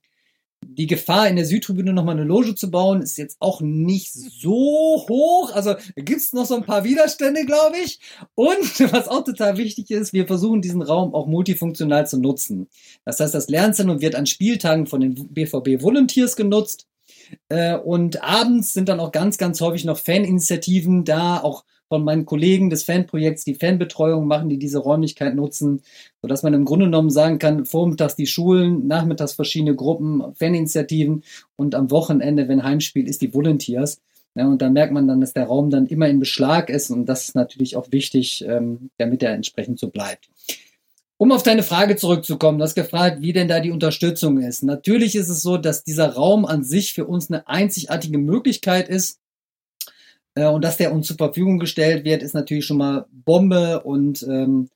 die 0.62 0.87
Gefahr, 0.87 1.28
in 1.28 1.37
der 1.37 1.44
Südtribüne 1.44 1.92
nochmal 1.92 2.16
eine 2.16 2.24
Loge 2.24 2.54
zu 2.54 2.70
bauen, 2.70 3.02
ist 3.02 3.18
jetzt 3.18 3.37
auch 3.40 3.61
nicht 3.61 4.14
so 4.14 5.04
hoch. 5.06 5.52
Also 5.52 5.74
da 5.74 6.02
gibt's 6.02 6.32
noch 6.32 6.46
so 6.46 6.54
ein 6.54 6.64
paar 6.64 6.85
Widerstände, 6.85 7.44
glaube 7.44 7.76
ich. 7.85 8.00
Und 8.35 8.80
was 8.92 9.08
auch 9.08 9.24
total 9.24 9.58
wichtig 9.58 9.90
ist, 9.90 10.14
wir 10.14 10.26
versuchen 10.26 10.62
diesen 10.62 10.80
Raum 10.80 11.14
auch 11.14 11.26
multifunktional 11.26 12.06
zu 12.06 12.18
nutzen. 12.18 12.68
Das 13.04 13.20
heißt, 13.20 13.35
das 13.35 13.48
Lernzentrum 13.48 14.00
wird 14.00 14.14
an 14.14 14.24
Spieltagen 14.24 14.87
von 14.87 15.02
den 15.02 15.14
BVB 15.14 15.82
Volunteers 15.82 16.37
genutzt. 16.37 16.87
Äh, 17.48 17.76
und 17.76 18.22
abends 18.22 18.72
sind 18.74 18.88
dann 18.88 19.00
auch 19.00 19.12
ganz, 19.12 19.38
ganz 19.38 19.60
häufig 19.60 19.84
noch 19.84 19.98
Faninitiativen 19.98 21.04
da, 21.04 21.38
auch 21.38 21.64
von 21.92 22.04
meinen 22.04 22.24
Kollegen 22.24 22.70
des 22.70 22.84
Fanprojekts, 22.84 23.44
die 23.44 23.54
Fanbetreuung 23.54 24.26
machen, 24.26 24.48
die 24.48 24.58
diese 24.58 24.78
Räumlichkeit 24.78 25.34
nutzen, 25.34 25.82
sodass 26.22 26.42
man 26.42 26.54
im 26.54 26.64
Grunde 26.64 26.86
genommen 26.86 27.10
sagen 27.10 27.38
kann, 27.38 27.66
vormittags 27.66 28.16
die 28.16 28.26
Schulen, 28.26 28.86
nachmittags 28.86 29.34
verschiedene 29.34 29.74
Gruppen, 29.74 30.22
Faninitiativen 30.34 31.22
und 31.56 31.74
am 31.74 31.90
Wochenende, 31.90 32.48
wenn 32.48 32.62
Heimspiel 32.62 33.06
ist, 33.06 33.20
die 33.20 33.34
Volunteers. 33.34 34.00
Ja, 34.34 34.46
und 34.46 34.62
da 34.62 34.70
merkt 34.70 34.94
man 34.94 35.06
dann, 35.06 35.20
dass 35.20 35.34
der 35.34 35.44
Raum 35.44 35.68
dann 35.68 35.86
immer 35.86 36.08
in 36.08 36.18
Beschlag 36.18 36.70
ist 36.70 36.90
und 36.90 37.04
das 37.04 37.28
ist 37.28 37.34
natürlich 37.34 37.76
auch 37.76 37.92
wichtig, 37.92 38.42
ähm, 38.48 38.88
damit 38.96 39.22
er 39.22 39.34
entsprechend 39.34 39.78
so 39.78 39.90
bleibt. 39.90 40.30
Um 41.22 41.30
auf 41.30 41.44
deine 41.44 41.62
Frage 41.62 41.94
zurückzukommen, 41.94 42.58
du 42.58 42.64
hast 42.64 42.74
gefragt, 42.74 43.18
wie 43.20 43.32
denn 43.32 43.46
da 43.46 43.61
die 43.61 43.70
Unterstützung 43.70 44.40
ist. 44.40 44.64
Natürlich 44.64 45.14
ist 45.14 45.28
es 45.28 45.40
so, 45.40 45.56
dass 45.56 45.85
dieser 45.85 46.14
Raum 46.14 46.44
an 46.44 46.64
sich 46.64 46.94
für 46.94 47.04
uns 47.04 47.30
eine 47.30 47.46
einzigartige 47.46 48.18
Möglichkeit 48.18 48.88
ist. 48.88 49.20
Äh, 50.35 50.48
und 50.48 50.64
dass 50.64 50.78
der 50.78 50.92
uns 50.92 51.06
zur 51.06 51.16
Verfügung 51.16 51.61
gestellt 51.61 52.04
wird, 52.04 52.24
ist 52.24 52.35
natürlich 52.35 52.66
schon 52.66 52.78
mal 52.78 53.06
Bombe. 53.12 53.85
Und 53.85 54.24
ähm, 54.24 54.68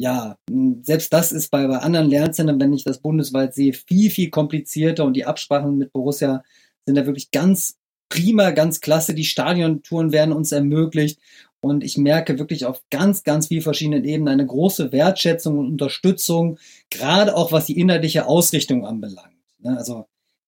ja, 0.00 0.36
selbst 0.82 1.12
das 1.12 1.30
ist 1.30 1.52
bei, 1.52 1.64
bei 1.68 1.78
anderen 1.78 2.10
Lernzentren, 2.10 2.58
wenn 2.58 2.72
ich 2.72 2.82
das 2.82 2.98
bundesweit 2.98 3.54
sehe, 3.54 3.72
viel, 3.72 4.10
viel 4.10 4.30
komplizierter. 4.30 5.04
Und 5.04 5.12
die 5.12 5.26
Absprachen 5.26 5.78
mit 5.78 5.92
Borussia 5.92 6.42
sind 6.86 6.96
da 6.96 7.06
wirklich 7.06 7.30
ganz 7.30 7.76
prima, 8.08 8.50
ganz 8.50 8.80
klasse. 8.80 9.14
Die 9.14 9.22
Stadiontouren 9.22 10.10
werden 10.10 10.32
uns 10.32 10.50
ermöglicht. 10.50 11.20
Und 11.64 11.82
ich 11.82 11.96
merke 11.96 12.38
wirklich 12.38 12.66
auf 12.66 12.82
ganz, 12.90 13.24
ganz 13.24 13.46
vielen 13.46 13.62
verschiedenen 13.62 14.04
Ebenen 14.04 14.28
eine 14.28 14.44
große 14.44 14.92
Wertschätzung 14.92 15.58
und 15.58 15.66
Unterstützung, 15.66 16.58
gerade 16.90 17.34
auch 17.34 17.52
was 17.52 17.64
die 17.64 17.80
innerliche 17.80 18.26
Ausrichtung 18.26 18.84
anbelangt. 18.84 19.32
Ne, 19.60 19.74
also, 19.74 20.04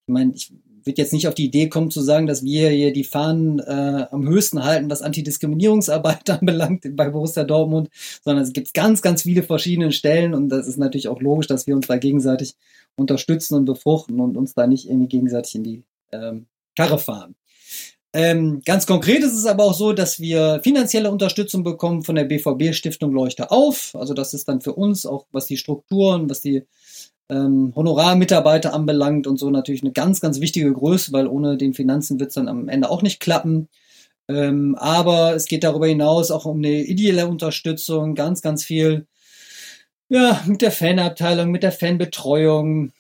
ich 0.07 0.13
meine, 0.13 0.35
ich 0.35 0.53
würde 0.85 1.01
jetzt 1.01 1.15
nicht 1.15 1.27
auf 1.27 1.33
die 1.33 1.47
Idee 1.47 1.71
kommen 1.71 1.91
zu 1.91 2.03
sagen, 2.03 2.27
dass 2.27 2.45
wir 2.45 2.69
hier 2.69 2.93
die 2.93 3.03
Fahnen 3.03 3.61
äh, 3.61 4.07
am 4.11 4.29
höchsten 4.29 4.63
halten, 4.63 4.91
was 4.91 5.01
Antidiskriminierungsarbeit 5.01 6.29
anbelangt 6.39 6.85
bei 6.95 7.09
Borussia 7.09 7.45
Dortmund, 7.45 7.89
sondern 8.23 8.45
es 8.45 8.53
gibt 8.53 8.75
ganz, 8.75 9.01
ganz 9.01 9.23
viele 9.23 9.43
verschiedene 9.43 9.93
Stellen 9.93 10.35
und 10.35 10.51
das 10.51 10.69
ist 10.69 10.77
natürlich 10.77 11.09
auch 11.09 11.23
logisch, 11.23 11.47
dass 11.47 11.67
wir 11.67 11.77
uns 11.77 11.87
da 11.87 11.97
gegenseitig 11.97 12.57
unterstützen 12.95 13.55
und 13.55 13.65
befruchten 13.65 14.21
und 14.21 14.37
uns 14.37 14.53
da 14.53 14.67
nicht 14.67 14.87
irgendwie 14.87 15.09
gegenseitig 15.09 15.55
in 15.55 15.65
die 15.65 15.83
ähm, 16.13 16.45
Karre 16.77 16.99
fahren. 16.99 17.37
Ähm, 18.17 18.63
ganz 18.65 18.87
konkret 18.87 19.23
ist 19.23 19.35
es 19.35 19.45
aber 19.45 19.65
auch 19.65 19.75
so, 19.75 19.93
dass 19.93 20.21
wir 20.21 20.61
finanzielle 20.65 21.11
Unterstützung 21.11 21.63
bekommen 21.63 22.03
von 22.03 22.15
der 22.15 22.25
BVB 22.25 22.73
Stiftung 22.73 23.13
Leuchte 23.13 23.51
auf. 23.51 23.95
Also 23.95 24.15
das 24.15 24.33
ist 24.33 24.49
dann 24.49 24.63
für 24.63 24.73
uns 24.73 25.05
auch, 25.05 25.27
was 25.33 25.45
die 25.45 25.59
Strukturen, 25.59 26.31
was 26.31 26.41
die 26.41 26.65
ähm, 27.29 27.75
Honorarmitarbeiter 27.77 28.73
anbelangt 28.73 29.27
und 29.27 29.37
so 29.37 29.51
natürlich 29.51 29.83
eine 29.83 29.93
ganz, 29.93 30.23
ganz 30.23 30.41
wichtige 30.41 30.73
Größe, 30.73 31.13
weil 31.13 31.27
ohne 31.27 31.59
den 31.59 31.75
Finanzen 31.75 32.19
wird 32.19 32.31
es 32.31 32.37
dann 32.37 32.49
am 32.49 32.71
Ende 32.71 32.89
auch 32.89 33.03
nicht 33.03 33.21
klappen. 33.21 33.69
Ähm, 34.29 34.77
aber 34.77 35.35
es 35.35 35.45
geht 35.45 35.63
darüber 35.63 35.87
hinaus 35.87 36.31
auch 36.31 36.47
um 36.47 36.57
eine 36.57 36.85
ideelle 36.85 37.27
Unterstützung, 37.27 38.15
ganz, 38.15 38.41
ganz 38.41 38.65
viel 38.65 39.07
ja, 40.09 40.43
mit 40.47 40.63
der 40.63 40.73
Fanabteilung, 40.73 41.51
mit 41.51 41.63
der 41.63 41.73
Fanbetreuung, 41.73 42.93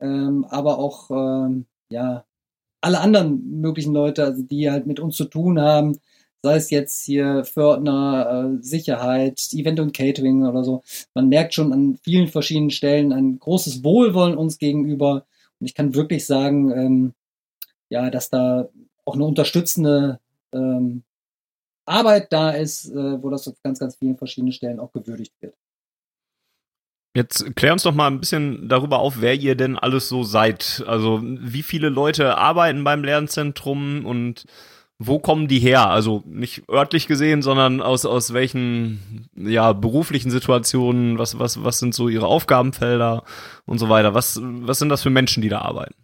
ähm, 0.00 0.44
aber 0.50 0.78
auch 0.78 1.10
ähm, 1.10 1.64
ja, 1.88 2.24
alle 2.80 3.00
anderen 3.00 3.60
möglichen 3.60 3.92
Leute, 3.92 4.24
also 4.24 4.42
die 4.42 4.70
halt 4.70 4.86
mit 4.86 5.00
uns 5.00 5.16
zu 5.16 5.24
tun 5.24 5.60
haben, 5.60 5.98
sei 6.42 6.56
es 6.56 6.70
jetzt 6.70 7.04
hier 7.04 7.44
Fördner, 7.44 8.56
äh, 8.58 8.62
Sicherheit, 8.62 9.48
Event 9.52 9.80
und 9.80 9.92
Catering 9.92 10.46
oder 10.46 10.64
so. 10.64 10.82
Man 11.14 11.28
merkt 11.28 11.54
schon 11.54 11.72
an 11.72 11.98
vielen 12.02 12.28
verschiedenen 12.28 12.70
Stellen 12.70 13.12
ein 13.12 13.38
großes 13.38 13.84
Wohlwollen 13.84 14.36
uns 14.36 14.58
gegenüber. 14.58 15.26
Und 15.60 15.66
ich 15.66 15.74
kann 15.74 15.94
wirklich 15.94 16.26
sagen, 16.26 16.70
ähm, 16.72 17.12
ja, 17.90 18.10
dass 18.10 18.30
da 18.30 18.68
auch 19.04 19.14
eine 19.14 19.24
unterstützende 19.24 20.20
ähm, 20.52 21.02
Arbeit 21.84 22.32
da 22.32 22.50
ist, 22.50 22.90
äh, 22.90 23.22
wo 23.22 23.30
das 23.30 23.48
auf 23.48 23.60
ganz, 23.62 23.78
ganz 23.80 23.96
vielen 23.96 24.16
verschiedenen 24.16 24.52
Stellen 24.52 24.80
auch 24.80 24.92
gewürdigt 24.92 25.34
wird. 25.40 25.54
Jetzt 27.14 27.56
klär 27.56 27.72
uns 27.72 27.82
doch 27.82 27.94
mal 27.94 28.06
ein 28.06 28.20
bisschen 28.20 28.68
darüber 28.68 29.00
auf, 29.00 29.20
wer 29.20 29.34
ihr 29.34 29.56
denn 29.56 29.76
alles 29.76 30.08
so 30.08 30.22
seid. 30.22 30.84
Also 30.86 31.20
wie 31.22 31.62
viele 31.62 31.88
Leute 31.88 32.38
arbeiten 32.38 32.84
beim 32.84 33.02
Lernzentrum 33.02 34.06
und 34.06 34.44
wo 35.02 35.18
kommen 35.18 35.48
die 35.48 35.58
her? 35.58 35.88
Also 35.88 36.22
nicht 36.26 36.68
örtlich 36.68 37.08
gesehen, 37.08 37.42
sondern 37.42 37.80
aus, 37.80 38.04
aus 38.04 38.32
welchen 38.32 39.28
ja, 39.34 39.72
beruflichen 39.72 40.30
Situationen, 40.30 41.18
was, 41.18 41.38
was, 41.38 41.64
was 41.64 41.78
sind 41.78 41.94
so 41.94 42.08
ihre 42.08 42.26
Aufgabenfelder 42.26 43.24
und 43.64 43.78
so 43.78 43.88
weiter? 43.88 44.14
Was, 44.14 44.38
was 44.42 44.78
sind 44.78 44.90
das 44.90 45.02
für 45.02 45.10
Menschen, 45.10 45.42
die 45.42 45.48
da 45.48 45.62
arbeiten? 45.62 45.94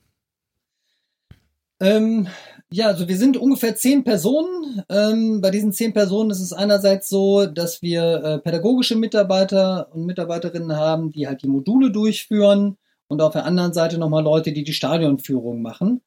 Ähm, 1.79 2.27
ja, 2.70 2.87
also 2.88 3.07
wir 3.09 3.16
sind 3.16 3.37
ungefähr 3.37 3.76
zehn 3.76 4.02
Personen. 4.02 4.83
Ähm, 4.88 5.40
bei 5.40 5.50
diesen 5.50 5.72
zehn 5.72 5.92
Personen 5.92 6.31
ist 6.31 6.40
es 6.40 6.52
einerseits 6.52 7.09
so, 7.09 7.46
dass 7.46 7.81
wir 7.81 8.02
äh, 8.24 8.38
pädagogische 8.38 8.96
Mitarbeiter 8.96 9.88
und 9.92 10.05
Mitarbeiterinnen 10.05 10.76
haben, 10.76 11.12
die 11.12 11.26
halt 11.29 11.42
die 11.42 11.48
Module 11.48 11.90
durchführen 11.92 12.76
und 13.09 13.22
auf 13.22 13.33
der 13.35 13.44
anderen 13.44 13.72
Seite 13.72 13.98
nochmal 13.98 14.24
Leute, 14.24 14.52
die 14.52 14.64
die 14.64 14.72
Stadionführung 14.72 15.62
machen. 15.62 16.00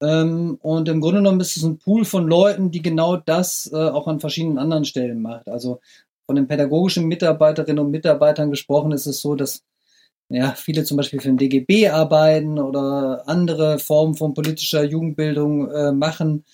Ähm, 0.00 0.58
und 0.62 0.88
im 0.88 1.00
Grunde 1.00 1.18
genommen 1.20 1.40
ist 1.40 1.56
es 1.56 1.64
ein 1.64 1.78
Pool 1.78 2.04
von 2.04 2.26
Leuten, 2.26 2.70
die 2.70 2.82
genau 2.82 3.16
das 3.16 3.70
äh, 3.72 3.76
auch 3.76 4.06
an 4.08 4.20
verschiedenen 4.20 4.58
anderen 4.58 4.84
Stellen 4.84 5.20
macht. 5.20 5.48
Also 5.48 5.80
von 6.26 6.36
den 6.36 6.46
pädagogischen 6.46 7.06
Mitarbeiterinnen 7.06 7.84
und 7.84 7.90
Mitarbeitern 7.90 8.50
gesprochen 8.50 8.92
ist 8.92 9.06
es 9.06 9.20
so, 9.20 9.34
dass 9.34 9.62
ja, 10.30 10.52
viele 10.54 10.84
zum 10.84 10.96
Beispiel 10.96 11.20
für 11.20 11.28
den 11.28 11.38
DGB 11.38 11.88
arbeiten 11.88 12.58
oder 12.58 13.22
andere 13.26 13.78
Formen 13.78 14.14
von 14.14 14.34
politischer 14.34 14.84
Jugendbildung 14.84 15.70
äh, 15.70 15.92
machen, 15.92 16.44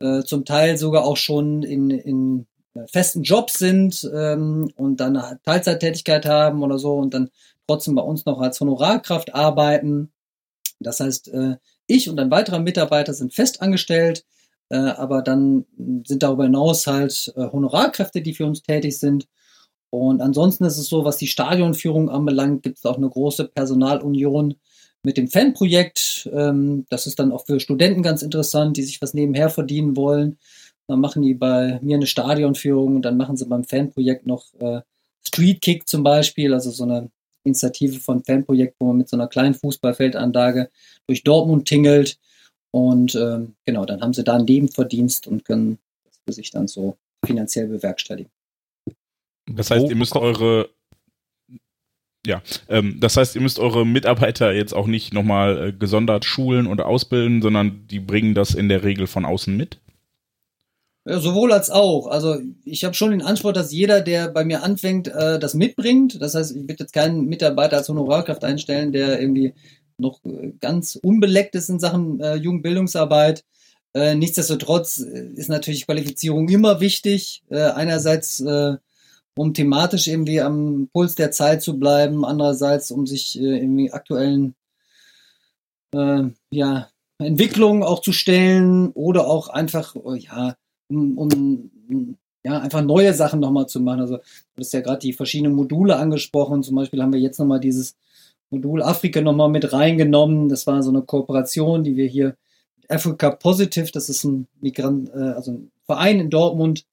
äh, 0.00 0.22
zum 0.22 0.44
Teil 0.44 0.76
sogar 0.76 1.04
auch 1.04 1.16
schon 1.16 1.62
in, 1.62 1.90
in 1.90 2.46
festen 2.86 3.22
Jobs 3.22 3.58
sind 3.58 4.08
ähm, 4.14 4.70
und 4.76 5.00
dann 5.00 5.16
eine 5.16 5.40
Teilzeittätigkeit 5.44 6.26
haben 6.26 6.62
oder 6.62 6.78
so 6.78 6.96
und 6.96 7.14
dann 7.14 7.30
trotzdem 7.66 7.94
bei 7.94 8.02
uns 8.02 8.24
noch 8.26 8.40
als 8.40 8.60
Honorarkraft 8.60 9.34
arbeiten. 9.34 10.12
Das 10.80 11.00
heißt, 11.00 11.28
äh, 11.28 11.56
ich 11.86 12.08
und 12.08 12.18
ein 12.18 12.30
weiterer 12.30 12.58
Mitarbeiter 12.58 13.12
sind 13.12 13.34
fest 13.34 13.62
angestellt, 13.62 14.24
äh, 14.70 14.76
aber 14.76 15.22
dann 15.22 15.66
sind 16.04 16.22
darüber 16.22 16.44
hinaus 16.44 16.86
halt 16.86 17.32
äh, 17.36 17.42
Honorarkräfte, 17.42 18.22
die 18.22 18.34
für 18.34 18.46
uns 18.46 18.62
tätig 18.62 18.98
sind 18.98 19.26
und 19.90 20.22
ansonsten 20.22 20.64
ist 20.64 20.78
es 20.78 20.86
so, 20.86 21.04
was 21.04 21.16
die 21.16 21.26
Stadionführung 21.26 22.08
anbelangt, 22.08 22.62
gibt 22.62 22.78
es 22.78 22.86
auch 22.86 22.96
eine 22.96 23.10
große 23.10 23.48
Personalunion 23.48 24.54
mit 25.02 25.16
dem 25.16 25.28
Fanprojekt. 25.28 26.28
Ähm, 26.32 26.86
das 26.90 27.06
ist 27.06 27.18
dann 27.18 27.32
auch 27.32 27.44
für 27.44 27.58
Studenten 27.58 28.02
ganz 28.02 28.22
interessant, 28.22 28.76
die 28.76 28.82
sich 28.82 29.02
was 29.02 29.14
nebenher 29.14 29.50
verdienen 29.50 29.96
wollen. 29.96 30.38
Dann 30.86 31.00
machen 31.00 31.22
die 31.22 31.34
bei 31.34 31.80
mir 31.82 31.96
eine 31.96 32.06
Stadionführung 32.06 32.96
und 32.96 33.02
dann 33.02 33.16
machen 33.16 33.36
sie 33.36 33.46
beim 33.46 33.64
Fanprojekt 33.64 34.26
noch 34.26 34.44
äh, 34.60 34.80
Street 35.26 35.60
Kick 35.60 35.88
zum 35.88 36.02
Beispiel, 36.02 36.54
also 36.54 36.70
so 36.70 36.84
eine 36.84 37.10
Initiative 37.44 37.98
von 37.98 38.22
Fanprojekt, 38.22 38.76
wo 38.78 38.86
man 38.86 38.98
mit 38.98 39.08
so 39.08 39.16
einer 39.16 39.28
kleinen 39.28 39.54
Fußballfeldanlage 39.54 40.70
durch 41.06 41.24
Dortmund 41.24 41.66
tingelt. 41.66 42.18
Und 42.70 43.14
ähm, 43.16 43.54
genau, 43.64 43.84
dann 43.86 44.00
haben 44.00 44.12
sie 44.12 44.22
da 44.22 44.36
einen 44.36 44.44
Nebenverdienst 44.44 45.26
und 45.26 45.44
können 45.44 45.78
das 46.04 46.20
für 46.24 46.32
sich 46.32 46.50
dann 46.50 46.68
so 46.68 46.96
finanziell 47.24 47.66
bewerkstelligen. 47.66 48.30
Das 49.56 49.70
heißt, 49.70 49.88
ihr 49.88 49.96
müsst 49.96 50.16
eure 50.16 50.70
ja, 52.26 52.42
ähm, 52.68 52.98
das 53.00 53.16
heißt, 53.16 53.34
ihr 53.34 53.40
müsst 53.40 53.58
eure 53.58 53.86
Mitarbeiter 53.86 54.52
jetzt 54.52 54.74
auch 54.74 54.86
nicht 54.86 55.14
nochmal 55.14 55.68
äh, 55.68 55.72
gesondert 55.72 56.26
schulen 56.26 56.66
oder 56.66 56.86
ausbilden, 56.86 57.40
sondern 57.40 57.86
die 57.86 57.98
bringen 57.98 58.34
das 58.34 58.54
in 58.54 58.68
der 58.68 58.84
Regel 58.84 59.06
von 59.06 59.24
außen 59.24 59.56
mit? 59.56 59.78
Ja, 61.06 61.18
sowohl 61.18 61.52
als 61.52 61.70
auch. 61.70 62.08
Also 62.08 62.36
ich 62.64 62.84
habe 62.84 62.94
schon 62.94 63.12
den 63.12 63.22
Anspruch, 63.22 63.52
dass 63.52 63.72
jeder, 63.72 64.02
der 64.02 64.28
bei 64.28 64.44
mir 64.44 64.62
anfängt, 64.62 65.08
äh, 65.08 65.38
das 65.38 65.54
mitbringt. 65.54 66.20
Das 66.20 66.34
heißt, 66.34 66.54
ich 66.54 66.62
würde 66.62 66.76
jetzt 66.80 66.92
keinen 66.92 67.24
Mitarbeiter 67.24 67.78
als 67.78 67.88
Honorarkraft 67.88 68.44
einstellen, 68.44 68.92
der 68.92 69.18
irgendwie 69.18 69.54
noch 69.96 70.22
äh, 70.26 70.52
ganz 70.60 70.96
unbeleckt 70.96 71.54
ist 71.54 71.70
in 71.70 71.80
Sachen 71.80 72.20
äh, 72.20 72.34
Jugendbildungsarbeit. 72.34 73.44
Äh, 73.94 74.14
nichtsdestotrotz 74.14 74.98
äh, 75.00 75.26
ist 75.34 75.48
natürlich 75.48 75.86
Qualifizierung 75.86 76.50
immer 76.50 76.80
wichtig. 76.80 77.42
Äh, 77.48 77.62
einerseits 77.62 78.40
äh, 78.40 78.76
um 79.36 79.54
thematisch 79.54 80.06
irgendwie 80.08 80.40
am 80.40 80.88
Puls 80.92 81.14
der 81.14 81.30
Zeit 81.30 81.62
zu 81.62 81.78
bleiben, 81.78 82.24
andererseits 82.24 82.90
um 82.90 83.06
sich 83.06 83.38
äh, 83.38 83.58
irgendwie 83.58 83.92
aktuellen 83.92 84.54
äh, 85.94 86.24
ja, 86.50 86.88
Entwicklungen 87.18 87.82
auch 87.82 88.00
zu 88.00 88.12
stellen 88.12 88.90
oder 88.92 89.26
auch 89.26 89.48
einfach, 89.48 89.94
oh, 89.94 90.14
ja, 90.14 90.56
um, 90.88 91.18
um 91.18 91.70
ja, 92.42 92.58
einfach 92.58 92.82
neue 92.82 93.14
Sachen 93.14 93.40
nochmal 93.40 93.66
zu 93.66 93.80
machen. 93.80 94.00
Also 94.00 94.16
du 94.16 94.60
hast 94.60 94.72
ja 94.72 94.80
gerade 94.80 95.00
die 95.00 95.12
verschiedenen 95.12 95.54
Module 95.54 95.96
angesprochen. 95.96 96.62
Zum 96.62 96.76
Beispiel 96.76 97.02
haben 97.02 97.12
wir 97.12 97.20
jetzt 97.20 97.38
nochmal 97.38 97.60
dieses 97.60 97.96
Modul 98.50 98.82
Afrika 98.82 99.20
nochmal 99.20 99.50
mit 99.50 99.72
reingenommen. 99.72 100.48
Das 100.48 100.66
war 100.66 100.82
so 100.82 100.90
eine 100.90 101.02
Kooperation, 101.02 101.84
die 101.84 101.96
wir 101.96 102.06
hier 102.06 102.36
mit 102.76 102.90
Africa 102.90 103.30
Positive, 103.30 103.90
das 103.92 104.08
ist 104.08 104.24
ein 104.24 104.48
Migrant, 104.60 105.10
äh, 105.10 105.32
also 105.34 105.52
ein 105.52 105.70
Verein 105.84 106.20
in 106.20 106.30
Dortmund, 106.30 106.86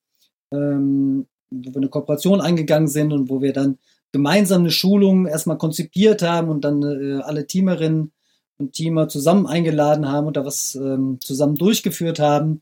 ähm, 0.51 1.27
wo 1.49 1.71
wir 1.71 1.77
eine 1.77 1.89
Kooperation 1.89 2.41
eingegangen 2.41 2.87
sind 2.87 3.13
und 3.13 3.29
wo 3.29 3.41
wir 3.41 3.53
dann 3.53 3.77
gemeinsam 4.11 4.61
eine 4.61 4.71
Schulung 4.71 5.27
erstmal 5.27 5.57
konzipiert 5.57 6.21
haben 6.21 6.49
und 6.49 6.61
dann 6.61 6.81
äh, 6.83 7.21
alle 7.21 7.45
Teamerinnen 7.45 8.11
und 8.57 8.73
Teamer 8.73 9.07
zusammen 9.07 9.45
eingeladen 9.45 10.07
haben 10.07 10.27
und 10.27 10.37
da 10.37 10.45
was 10.45 10.75
ähm, 10.75 11.19
zusammen 11.21 11.55
durchgeführt 11.55 12.19
haben. 12.19 12.61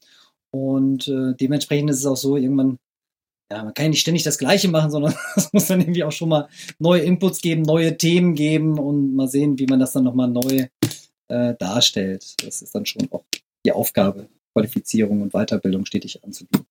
Und 0.51 1.07
äh, 1.07 1.33
dementsprechend 1.39 1.89
ist 1.89 1.99
es 1.99 2.05
auch 2.05 2.17
so, 2.17 2.37
irgendwann, 2.37 2.79
ja, 3.51 3.63
man 3.63 3.73
kann 3.73 3.85
ja 3.85 3.89
nicht 3.89 4.01
ständig 4.01 4.23
das 4.23 4.37
Gleiche 4.37 4.67
machen, 4.67 4.91
sondern 4.91 5.13
es 5.35 5.51
muss 5.53 5.67
dann 5.67 5.81
irgendwie 5.81 6.03
auch 6.03 6.11
schon 6.11 6.29
mal 6.29 6.49
neue 6.79 7.01
Inputs 7.01 7.41
geben, 7.41 7.61
neue 7.61 7.97
Themen 7.97 8.35
geben 8.35 8.79
und 8.79 9.15
mal 9.15 9.27
sehen, 9.27 9.59
wie 9.59 9.67
man 9.67 9.79
das 9.79 9.93
dann 9.93 10.03
nochmal 10.03 10.29
neu 10.29 10.67
äh, 11.27 11.55
darstellt. 11.57 12.35
Das 12.43 12.61
ist 12.61 12.75
dann 12.75 12.85
schon 12.85 13.07
auch 13.11 13.23
die 13.65 13.71
Aufgabe 13.71 14.27
Qualifizierung 14.53 15.21
und 15.21 15.33
Weiterbildung 15.33 15.85
stetig 15.85 16.23
anzubieten. 16.23 16.65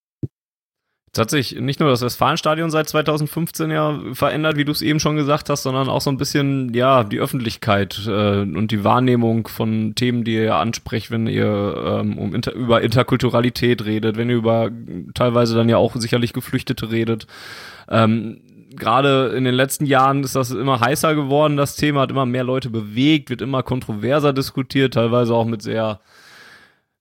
Es 1.15 1.21
hat 1.21 1.31
sich 1.31 1.61
nicht 1.61 1.79
nur 1.79 1.91
das 1.91 2.03
Westfalenstadion 2.03 2.73
seit 2.73 2.89
2015 2.89 3.71
ja 3.71 4.01
verändert, 4.15 4.57
wie 4.57 4.65
du 4.65 4.73
es 4.73 4.83
eben 4.83 4.99
schon 4.99 5.15
gesagt 5.15 5.49
hast, 5.49 5.63
sondern 5.63 5.89
auch 5.89 6.01
so 6.01 6.11
ein 6.11 6.17
bisschen, 6.17 6.75
ja, 6.75 7.05
die 7.05 7.21
Öffentlichkeit 7.21 8.05
äh, 8.09 8.41
und 8.41 8.73
die 8.73 8.83
Wahrnehmung 8.83 9.47
von 9.47 9.95
Themen, 9.95 10.25
die 10.25 10.35
ihr 10.35 10.57
ansprecht, 10.57 11.13
wenn 11.13 11.29
ihr 11.29 12.01
ähm, 12.01 12.19
um 12.19 12.35
inter 12.35 12.53
über 12.53 12.83
Interkulturalität 12.83 13.85
redet, 13.85 14.17
wenn 14.17 14.29
ihr 14.29 14.35
über 14.35 14.73
teilweise 15.15 15.55
dann 15.55 15.69
ja 15.69 15.77
auch 15.77 15.95
sicherlich 15.95 16.33
Geflüchtete 16.33 16.91
redet. 16.91 17.29
Ähm, 17.89 18.41
Gerade 18.75 19.29
in 19.37 19.45
den 19.45 19.55
letzten 19.55 19.87
Jahren 19.87 20.25
ist 20.25 20.35
das 20.35 20.51
immer 20.51 20.81
heißer 20.81 21.15
geworden, 21.15 21.57
das 21.57 21.77
Thema 21.77 22.01
hat 22.01 22.11
immer 22.11 22.27
mehr 22.27 22.43
Leute 22.43 22.71
bewegt, 22.71 23.31
wird 23.31 23.41
immer 23.41 23.63
kontroverser 23.63 24.33
diskutiert, 24.33 24.95
teilweise 24.95 25.33
auch 25.33 25.45
mit 25.45 25.63
sehr 25.63 26.01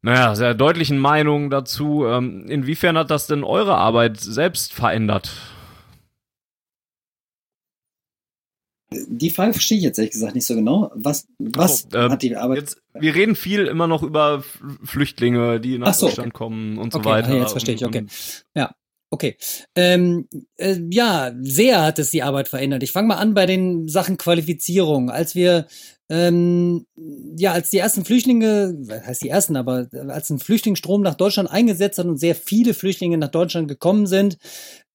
naja, 0.03 0.35
sehr 0.35 0.53
deutlichen 0.53 0.99
Meinungen 0.99 1.49
dazu. 1.49 2.05
Ähm, 2.05 2.45
inwiefern 2.47 2.97
hat 2.97 3.09
das 3.09 3.25
denn 3.25 3.43
eure 3.43 3.75
Arbeit 3.75 4.19
selbst 4.19 4.73
verändert? 4.73 5.31
Die 8.91 9.31
Frage 9.31 9.53
verstehe 9.53 9.77
ich 9.77 9.83
jetzt 9.83 9.97
ehrlich 9.97 10.11
gesagt 10.11 10.35
nicht 10.35 10.45
so 10.45 10.55
genau. 10.55 10.91
Was, 10.93 11.27
was 11.39 11.87
oh, 11.93 11.97
ähm, 11.97 12.11
hat 12.11 12.21
die 12.21 12.35
Arbeit? 12.35 12.59
Jetzt, 12.59 12.81
wir 12.93 13.15
reden 13.15 13.35
viel 13.35 13.65
immer 13.65 13.87
noch 13.87 14.03
über 14.03 14.43
Flüchtlinge, 14.83 15.59
die 15.59 15.79
nach 15.79 15.93
so, 15.93 16.05
Deutschland 16.05 16.27
okay. 16.27 16.37
kommen 16.37 16.77
und 16.77 16.93
okay, 16.93 17.03
so 17.03 17.09
weiter. 17.09 17.37
jetzt 17.37 17.51
verstehe 17.51 17.75
ich, 17.75 17.85
okay. 17.85 18.05
Ja, 18.53 18.75
Okay. 19.13 19.37
Ähm, 19.75 20.27
äh, 20.57 20.79
ja, 20.89 21.33
sehr 21.39 21.83
hat 21.83 21.99
es 21.99 22.09
die 22.09 22.23
Arbeit 22.23 22.47
verändert. 22.47 22.81
Ich 22.81 22.91
fange 22.91 23.09
mal 23.09 23.17
an 23.17 23.35
bei 23.35 23.45
den 23.45 23.87
Sachen 23.87 24.17
Qualifizierung. 24.17 25.11
Als 25.11 25.35
wir 25.35 25.67
ähm, 26.13 26.85
ja, 26.95 27.53
als 27.53 27.71
die 27.71 27.79
ersten 27.79 28.05
Flüchtlinge, 28.05 28.75
was 28.81 29.03
heißt 29.03 29.23
die 29.23 29.29
ersten, 29.29 29.55
aber 29.55 29.87
als 30.09 30.29
ein 30.29 30.37
Flüchtlingsstrom 30.37 31.01
nach 31.01 31.15
Deutschland 31.15 31.49
eingesetzt 31.49 31.97
hat 31.97 32.05
und 32.05 32.19
sehr 32.19 32.35
viele 32.35 32.75
Flüchtlinge 32.75 33.17
nach 33.17 33.31
Deutschland 33.31 33.67
gekommen 33.67 34.05
sind, 34.05 34.37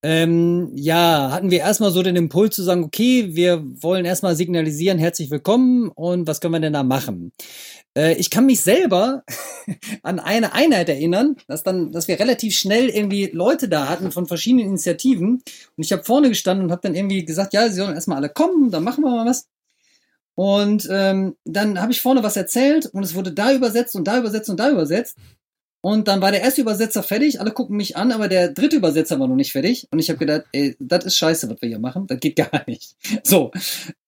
ähm, 0.01 0.71
ja, 0.75 1.31
hatten 1.33 1.51
wir 1.51 1.59
erstmal 1.59 1.91
so 1.91 2.03
den 2.03 2.15
Impuls 2.15 2.55
zu 2.55 2.63
sagen, 2.63 2.85
okay, 2.85 3.35
wir 3.35 3.65
wollen 3.81 4.05
erstmal 4.05 4.37
signalisieren, 4.37 4.97
herzlich 4.97 5.29
willkommen 5.29 5.89
und 5.89 6.25
was 6.25 6.39
können 6.39 6.53
wir 6.53 6.61
denn 6.61 6.71
da 6.71 6.83
machen? 6.83 7.33
Äh, 7.97 8.13
ich 8.13 8.29
kann 8.29 8.45
mich 8.45 8.61
selber 8.61 9.25
an 10.03 10.21
eine 10.21 10.53
Einheit 10.53 10.87
erinnern, 10.87 11.35
dass 11.49 11.63
dann, 11.63 11.91
dass 11.91 12.07
wir 12.07 12.17
relativ 12.17 12.57
schnell 12.57 12.87
irgendwie 12.87 13.29
Leute 13.33 13.67
da 13.67 13.89
hatten 13.89 14.13
von 14.13 14.25
verschiedenen 14.25 14.67
Initiativen 14.67 15.43
und 15.75 15.83
ich 15.83 15.91
habe 15.91 16.05
vorne 16.05 16.29
gestanden 16.29 16.67
und 16.67 16.71
habe 16.71 16.83
dann 16.83 16.95
irgendwie 16.95 17.25
gesagt, 17.25 17.53
ja, 17.53 17.67
sie 17.67 17.75
sollen 17.75 17.95
erstmal 17.95 18.19
alle 18.19 18.29
kommen, 18.29 18.71
dann 18.71 18.85
machen 18.85 19.03
wir 19.03 19.11
mal 19.11 19.25
was. 19.25 19.49
Und 20.39 20.87
ähm, 20.89 21.35
dann 21.43 21.81
habe 21.81 21.91
ich 21.91 21.99
vorne 21.99 22.23
was 22.23 22.37
erzählt 22.37 22.85
und 22.85 23.03
es 23.03 23.13
wurde 23.13 23.33
da 23.33 23.53
übersetzt 23.53 23.93
und 23.93 24.07
da 24.07 24.17
übersetzt 24.17 24.49
und 24.49 24.57
da 24.57 24.69
übersetzt. 24.69 25.17
Und 25.81 26.07
dann 26.07 26.21
war 26.21 26.31
der 26.31 26.41
erste 26.41 26.61
Übersetzer 26.61 27.03
fertig, 27.03 27.41
alle 27.41 27.51
gucken 27.51 27.75
mich 27.75 27.97
an, 27.97 28.13
aber 28.13 28.29
der 28.29 28.53
dritte 28.53 28.77
Übersetzer 28.77 29.19
war 29.19 29.27
noch 29.27 29.35
nicht 29.35 29.51
fertig. 29.51 29.89
Und 29.91 29.99
ich 29.99 30.07
habe 30.07 30.17
gedacht, 30.17 30.45
ey, 30.53 30.77
das 30.79 31.03
ist 31.03 31.17
scheiße, 31.17 31.49
was 31.49 31.61
wir 31.61 31.67
hier 31.67 31.79
machen. 31.79 32.07
Das 32.07 32.21
geht 32.21 32.37
gar 32.37 32.63
nicht. 32.67 32.95
So. 33.23 33.51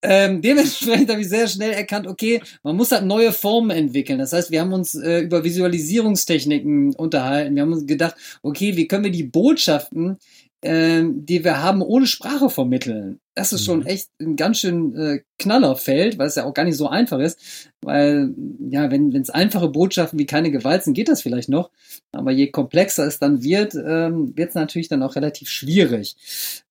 Ähm, 0.01 0.41
dementsprechend 0.41 1.09
habe 1.09 1.19
ich 1.19 1.27
sehr 1.27 1.49
schnell 1.49 1.71
erkannt, 1.71 2.07
okay, 2.07 2.41
man 2.63 2.77
muss 2.77 2.93
halt 2.93 3.03
neue 3.03 3.33
Formen 3.33 3.71
entwickeln. 3.71 4.19
Das 4.19 4.31
heißt, 4.31 4.51
wir 4.51 4.61
haben 4.61 4.71
uns 4.71 4.95
äh, 4.95 5.19
über 5.19 5.43
Visualisierungstechniken 5.43 6.95
unterhalten. 6.95 7.55
Wir 7.55 7.63
haben 7.63 7.73
uns 7.73 7.85
gedacht, 7.85 8.15
okay, 8.41 8.77
wie 8.77 8.87
können 8.87 9.03
wir 9.03 9.11
die 9.11 9.23
Botschaften 9.23 10.17
ähm, 10.63 11.25
die 11.25 11.43
wir 11.43 11.61
haben, 11.61 11.81
ohne 11.81 12.05
Sprache 12.07 12.49
vermitteln. 12.49 13.19
Das 13.33 13.53
ist 13.53 13.63
schon 13.63 13.79
mhm. 13.79 13.85
echt 13.85 14.09
ein 14.19 14.35
ganz 14.35 14.59
schön 14.59 14.93
äh, 14.95 15.19
Knallerfeld, 15.39 16.17
weil 16.17 16.27
es 16.27 16.35
ja 16.35 16.43
auch 16.43 16.53
gar 16.53 16.65
nicht 16.65 16.75
so 16.75 16.89
einfach 16.89 17.19
ist. 17.19 17.69
Weil, 17.81 18.33
ja, 18.69 18.91
wenn 18.91 19.15
es 19.15 19.29
einfache 19.29 19.69
Botschaften 19.69 20.19
wie 20.19 20.25
keine 20.25 20.51
Gewalt 20.51 20.83
sind, 20.83 20.95
geht 20.95 21.07
das 21.07 21.21
vielleicht 21.21 21.47
noch. 21.47 21.71
Aber 22.11 22.31
je 22.31 22.47
komplexer 22.47 23.07
es 23.07 23.19
dann 23.19 23.41
wird, 23.41 23.73
ähm, 23.75 24.35
wird 24.35 24.49
es 24.49 24.55
natürlich 24.55 24.89
dann 24.89 25.01
auch 25.01 25.15
relativ 25.15 25.47
schwierig. 25.47 26.17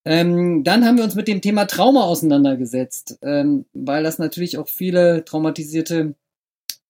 Ähm, 0.04 0.62
dann 0.62 0.84
haben 0.84 0.98
wir 0.98 1.04
uns 1.04 1.14
mit 1.14 1.28
dem 1.28 1.40
Thema 1.40 1.64
Trauma 1.64 2.02
auseinandergesetzt, 2.02 3.18
ähm, 3.22 3.64
weil 3.72 4.02
das 4.02 4.18
natürlich 4.18 4.58
auch 4.58 4.68
viele 4.68 5.24
traumatisierte 5.24 6.14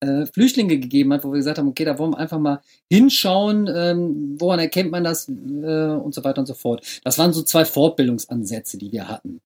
äh, 0.01 0.25
Flüchtlinge 0.25 0.79
gegeben 0.79 1.13
hat, 1.13 1.23
wo 1.23 1.31
wir 1.31 1.37
gesagt 1.37 1.59
haben, 1.59 1.67
okay, 1.67 1.85
da 1.85 1.97
wollen 1.97 2.11
wir 2.11 2.17
einfach 2.17 2.39
mal 2.39 2.61
hinschauen, 2.91 3.69
ähm, 3.73 4.35
woran 4.39 4.59
erkennt 4.59 4.91
man 4.91 5.03
das 5.03 5.29
äh, 5.29 5.31
und 5.31 6.13
so 6.13 6.23
weiter 6.23 6.39
und 6.39 6.47
so 6.47 6.55
fort. 6.55 6.85
Das 7.03 7.17
waren 7.17 7.33
so 7.33 7.43
zwei 7.43 7.65
Fortbildungsansätze, 7.65 8.77
die 8.77 8.91
wir 8.91 9.07
hatten. 9.07 9.41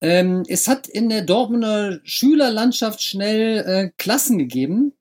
Ähm, 0.00 0.42
es 0.48 0.66
hat 0.66 0.88
in 0.88 1.08
der 1.08 1.22
Dortmunder 1.22 2.00
Schülerlandschaft 2.02 3.02
schnell 3.02 3.58
äh, 3.58 3.90
Klassen 3.98 4.38
gegeben, 4.38 4.94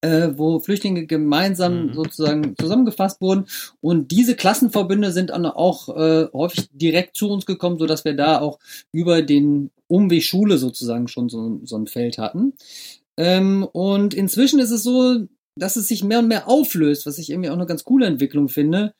äh, 0.00 0.30
wo 0.36 0.58
Flüchtlinge 0.58 1.06
gemeinsam 1.06 1.86
mhm. 1.86 1.94
sozusagen 1.94 2.54
zusammengefasst 2.58 3.20
wurden. 3.20 3.46
Und 3.80 4.10
diese 4.10 4.34
Klassenverbünde 4.34 5.12
sind 5.12 5.30
dann 5.30 5.46
auch 5.46 5.88
äh, 5.96 6.28
häufig 6.32 6.68
direkt 6.72 7.16
zu 7.16 7.30
uns 7.30 7.46
gekommen, 7.46 7.78
so 7.78 7.86
dass 7.86 8.04
wir 8.04 8.14
da 8.14 8.40
auch 8.40 8.58
über 8.90 9.22
den 9.22 9.70
Umweg 9.86 10.24
Schule 10.24 10.58
sozusagen 10.58 11.08
schon 11.08 11.28
so, 11.28 11.60
so 11.64 11.76
ein 11.76 11.86
Feld 11.86 12.18
hatten. 12.18 12.54
Ähm, 13.18 13.68
und 13.72 14.14
inzwischen 14.14 14.58
ist 14.60 14.70
es 14.70 14.82
so, 14.82 15.26
dass 15.56 15.76
es 15.76 15.88
sich 15.88 16.02
mehr 16.02 16.20
und 16.20 16.28
mehr 16.28 16.48
auflöst, 16.48 17.04
was 17.06 17.18
ich 17.18 17.30
irgendwie 17.30 17.50
auch 17.50 17.56
eine 17.56 17.66
ganz 17.66 17.84
coole 17.84 18.06
Entwicklung 18.06 18.48
finde. 18.48 18.94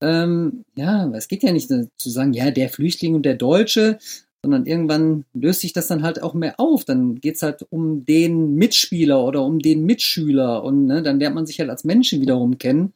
Ähm, 0.00 0.64
ja, 0.76 1.10
es 1.14 1.28
geht 1.28 1.42
ja 1.42 1.52
nicht 1.52 1.68
zu 1.68 2.10
sagen, 2.10 2.32
ja, 2.32 2.50
der 2.50 2.68
Flüchtling 2.68 3.14
und 3.14 3.24
der 3.24 3.34
Deutsche, 3.34 3.98
sondern 4.42 4.66
irgendwann 4.66 5.24
löst 5.32 5.62
sich 5.62 5.72
das 5.72 5.88
dann 5.88 6.02
halt 6.02 6.22
auch 6.22 6.34
mehr 6.34 6.60
auf. 6.60 6.84
Dann 6.84 7.16
geht 7.16 7.36
es 7.36 7.42
halt 7.42 7.66
um 7.70 8.04
den 8.04 8.54
Mitspieler 8.54 9.24
oder 9.24 9.42
um 9.42 9.58
den 9.58 9.84
Mitschüler 9.84 10.62
und 10.62 10.86
ne, 10.86 11.02
dann 11.02 11.18
lernt 11.18 11.34
man 11.34 11.46
sich 11.46 11.58
halt 11.58 11.70
als 11.70 11.84
Menschen 11.84 12.20
wiederum 12.20 12.58
kennen. 12.58 12.92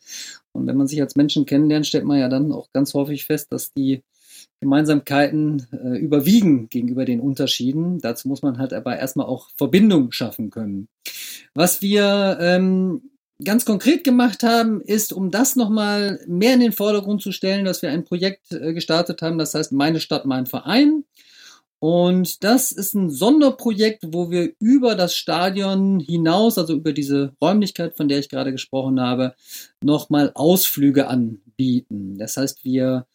Und 0.52 0.66
wenn 0.66 0.76
man 0.76 0.86
sich 0.86 1.00
als 1.00 1.16
Menschen 1.16 1.46
kennenlernt, 1.46 1.86
stellt 1.86 2.04
man 2.04 2.18
ja 2.18 2.28
dann 2.28 2.52
auch 2.52 2.68
ganz 2.72 2.94
häufig 2.94 3.24
fest, 3.24 3.52
dass 3.52 3.72
die 3.72 4.02
Gemeinsamkeiten 4.60 5.66
äh, 5.72 5.98
überwiegen 5.98 6.68
gegenüber 6.68 7.04
den 7.04 7.20
Unterschieden. 7.20 7.98
Dazu 7.98 8.28
muss 8.28 8.42
man 8.42 8.58
halt 8.58 8.72
aber 8.72 8.98
erstmal 8.98 9.26
auch 9.26 9.48
Verbindungen 9.56 10.12
schaffen 10.12 10.50
können. 10.50 10.88
Was 11.54 11.82
wir 11.82 12.38
ähm, 12.40 13.09
ganz 13.44 13.64
konkret 13.64 14.04
gemacht 14.04 14.42
haben, 14.42 14.80
ist, 14.80 15.12
um 15.12 15.30
das 15.30 15.56
nochmal 15.56 16.20
mehr 16.26 16.54
in 16.54 16.60
den 16.60 16.72
Vordergrund 16.72 17.22
zu 17.22 17.32
stellen, 17.32 17.64
dass 17.64 17.82
wir 17.82 17.90
ein 17.90 18.04
Projekt 18.04 18.52
äh, 18.52 18.72
gestartet 18.72 19.22
haben, 19.22 19.38
das 19.38 19.54
heißt 19.54 19.72
Meine 19.72 20.00
Stadt, 20.00 20.26
mein 20.26 20.46
Verein. 20.46 21.04
Und 21.80 22.44
das 22.44 22.72
ist 22.72 22.94
ein 22.94 23.08
Sonderprojekt, 23.08 24.04
wo 24.08 24.30
wir 24.30 24.52
über 24.58 24.94
das 24.94 25.14
Stadion 25.14 25.98
hinaus, 25.98 26.58
also 26.58 26.74
über 26.74 26.92
diese 26.92 27.32
Räumlichkeit, 27.40 27.96
von 27.96 28.06
der 28.06 28.18
ich 28.18 28.28
gerade 28.28 28.52
gesprochen 28.52 29.00
habe, 29.00 29.34
nochmal 29.82 30.30
Ausflüge 30.34 31.08
anbieten. 31.08 32.18
Das 32.18 32.36
heißt, 32.36 32.64
wir 32.64 33.06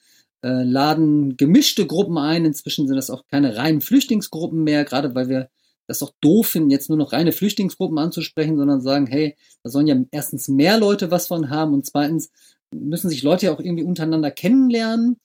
äh, 0.42 0.64
laden 0.64 1.38
gemischte 1.38 1.86
Gruppen 1.86 2.18
ein. 2.18 2.44
Inzwischen 2.44 2.88
sind 2.88 2.96
das 2.96 3.12
auch 3.12 3.28
keine 3.28 3.56
reinen 3.56 3.82
Flüchtlingsgruppen 3.82 4.64
mehr, 4.64 4.84
gerade 4.84 5.14
weil 5.14 5.30
wir 5.30 5.50
das 5.88 6.04
auch 6.04 6.12
doof 6.21 6.48
finden, 6.48 6.69
jetzt 6.69 6.89
nur 6.89 6.98
noch 6.98 7.13
reine 7.13 7.32
Flüchtlingsgruppen 7.32 7.98
anzusprechen, 7.98 8.58
sondern 8.58 8.82
sagen, 8.82 9.08
hey, 9.08 9.36
da 9.63 9.69
sollen 9.69 9.88
ja 9.88 9.95
erstens 10.12 10.48
mehr 10.48 10.78
Leute 10.78 11.12
was 11.12 11.28
von 11.28 11.50
haben 11.50 11.74
und 11.74 11.86
zweitens 11.86 12.32
müssen 12.71 13.10
sich 13.10 13.24
Leute 13.24 13.48
ja 13.48 13.54
auch 13.54 13.60
irgendwie 13.60 13.84
untereinander 13.84 14.32
kennenlernen. 14.32 15.17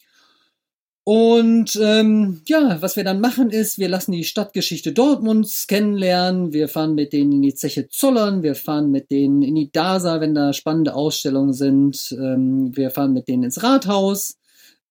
Und 1.02 1.76
ähm, 1.82 2.42
ja, 2.46 2.80
was 2.82 2.94
wir 2.94 3.04
dann 3.04 3.20
machen 3.20 3.50
ist, 3.50 3.78
wir 3.78 3.88
lassen 3.88 4.12
die 4.12 4.22
Stadtgeschichte 4.22 4.92
Dortmunds 4.92 5.66
kennenlernen, 5.66 6.52
wir 6.52 6.68
fahren 6.68 6.94
mit 6.94 7.12
denen 7.12 7.32
in 7.32 7.42
die 7.42 7.54
Zeche 7.54 7.88
Zollern, 7.88 8.42
wir 8.42 8.54
fahren 8.54 8.90
mit 8.90 9.10
denen 9.10 9.42
in 9.42 9.54
die 9.54 9.72
DASA, 9.72 10.20
wenn 10.20 10.34
da 10.34 10.52
spannende 10.52 10.94
Ausstellungen 10.94 11.54
sind, 11.54 12.12
ähm, 12.12 12.76
wir 12.76 12.90
fahren 12.90 13.14
mit 13.14 13.28
denen 13.28 13.44
ins 13.44 13.62
Rathaus, 13.62 14.36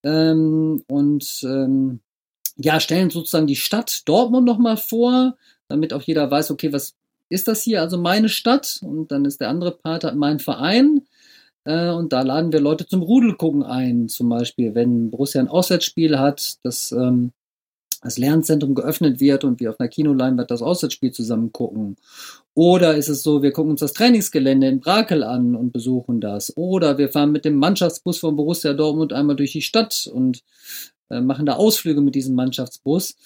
ähm, 0.02 0.82
und 0.88 1.42
ähm, 1.44 2.00
ja, 2.56 2.80
stellen 2.80 3.10
sozusagen 3.10 3.46
die 3.46 3.56
Stadt 3.56 4.02
Dortmund 4.06 4.46
nochmal 4.46 4.76
vor, 4.76 5.36
damit 5.70 5.92
auch 5.92 6.02
jeder 6.02 6.30
weiß, 6.30 6.50
okay, 6.50 6.72
was 6.72 6.94
ist 7.28 7.48
das 7.48 7.62
hier? 7.62 7.80
Also 7.80 7.96
meine 7.98 8.28
Stadt 8.28 8.80
und 8.82 9.12
dann 9.12 9.24
ist 9.24 9.40
der 9.40 9.48
andere 9.48 9.72
Part 9.72 10.14
mein 10.16 10.38
Verein. 10.38 11.02
Äh, 11.64 11.90
und 11.90 12.12
da 12.12 12.22
laden 12.22 12.52
wir 12.52 12.60
Leute 12.60 12.86
zum 12.86 13.02
Rudelgucken 13.02 13.62
ein, 13.62 14.08
zum 14.08 14.28
Beispiel, 14.28 14.74
wenn 14.74 15.10
Borussia 15.10 15.40
ein 15.40 15.48
Auswärtsspiel 15.48 16.18
hat, 16.18 16.56
das 16.62 16.92
ähm, 16.92 17.32
das 18.02 18.18
Lernzentrum 18.18 18.74
geöffnet 18.74 19.20
wird 19.20 19.44
und 19.44 19.60
wir 19.60 19.70
auf 19.70 19.80
einer 19.80 19.88
Kinoleinwand 19.88 20.50
das 20.50 20.62
Auswärtsspiel 20.62 21.12
zusammen 21.12 21.52
gucken. 21.52 21.96
Oder 22.54 22.96
ist 22.96 23.08
es 23.08 23.22
so, 23.22 23.42
wir 23.42 23.52
gucken 23.52 23.72
uns 23.72 23.80
das 23.80 23.92
Trainingsgelände 23.92 24.68
in 24.68 24.80
Brakel 24.80 25.22
an 25.22 25.54
und 25.54 25.72
besuchen 25.72 26.20
das. 26.20 26.56
Oder 26.56 26.98
wir 26.98 27.10
fahren 27.10 27.32
mit 27.32 27.44
dem 27.44 27.56
Mannschaftsbus 27.56 28.18
von 28.18 28.36
Borussia 28.36 28.72
Dortmund 28.72 29.12
einmal 29.12 29.36
durch 29.36 29.52
die 29.52 29.62
Stadt 29.62 30.10
und 30.12 30.42
äh, 31.10 31.20
machen 31.20 31.46
da 31.46 31.54
Ausflüge 31.54 32.00
mit 32.00 32.14
diesem 32.14 32.34
Mannschaftsbus. 32.34 33.16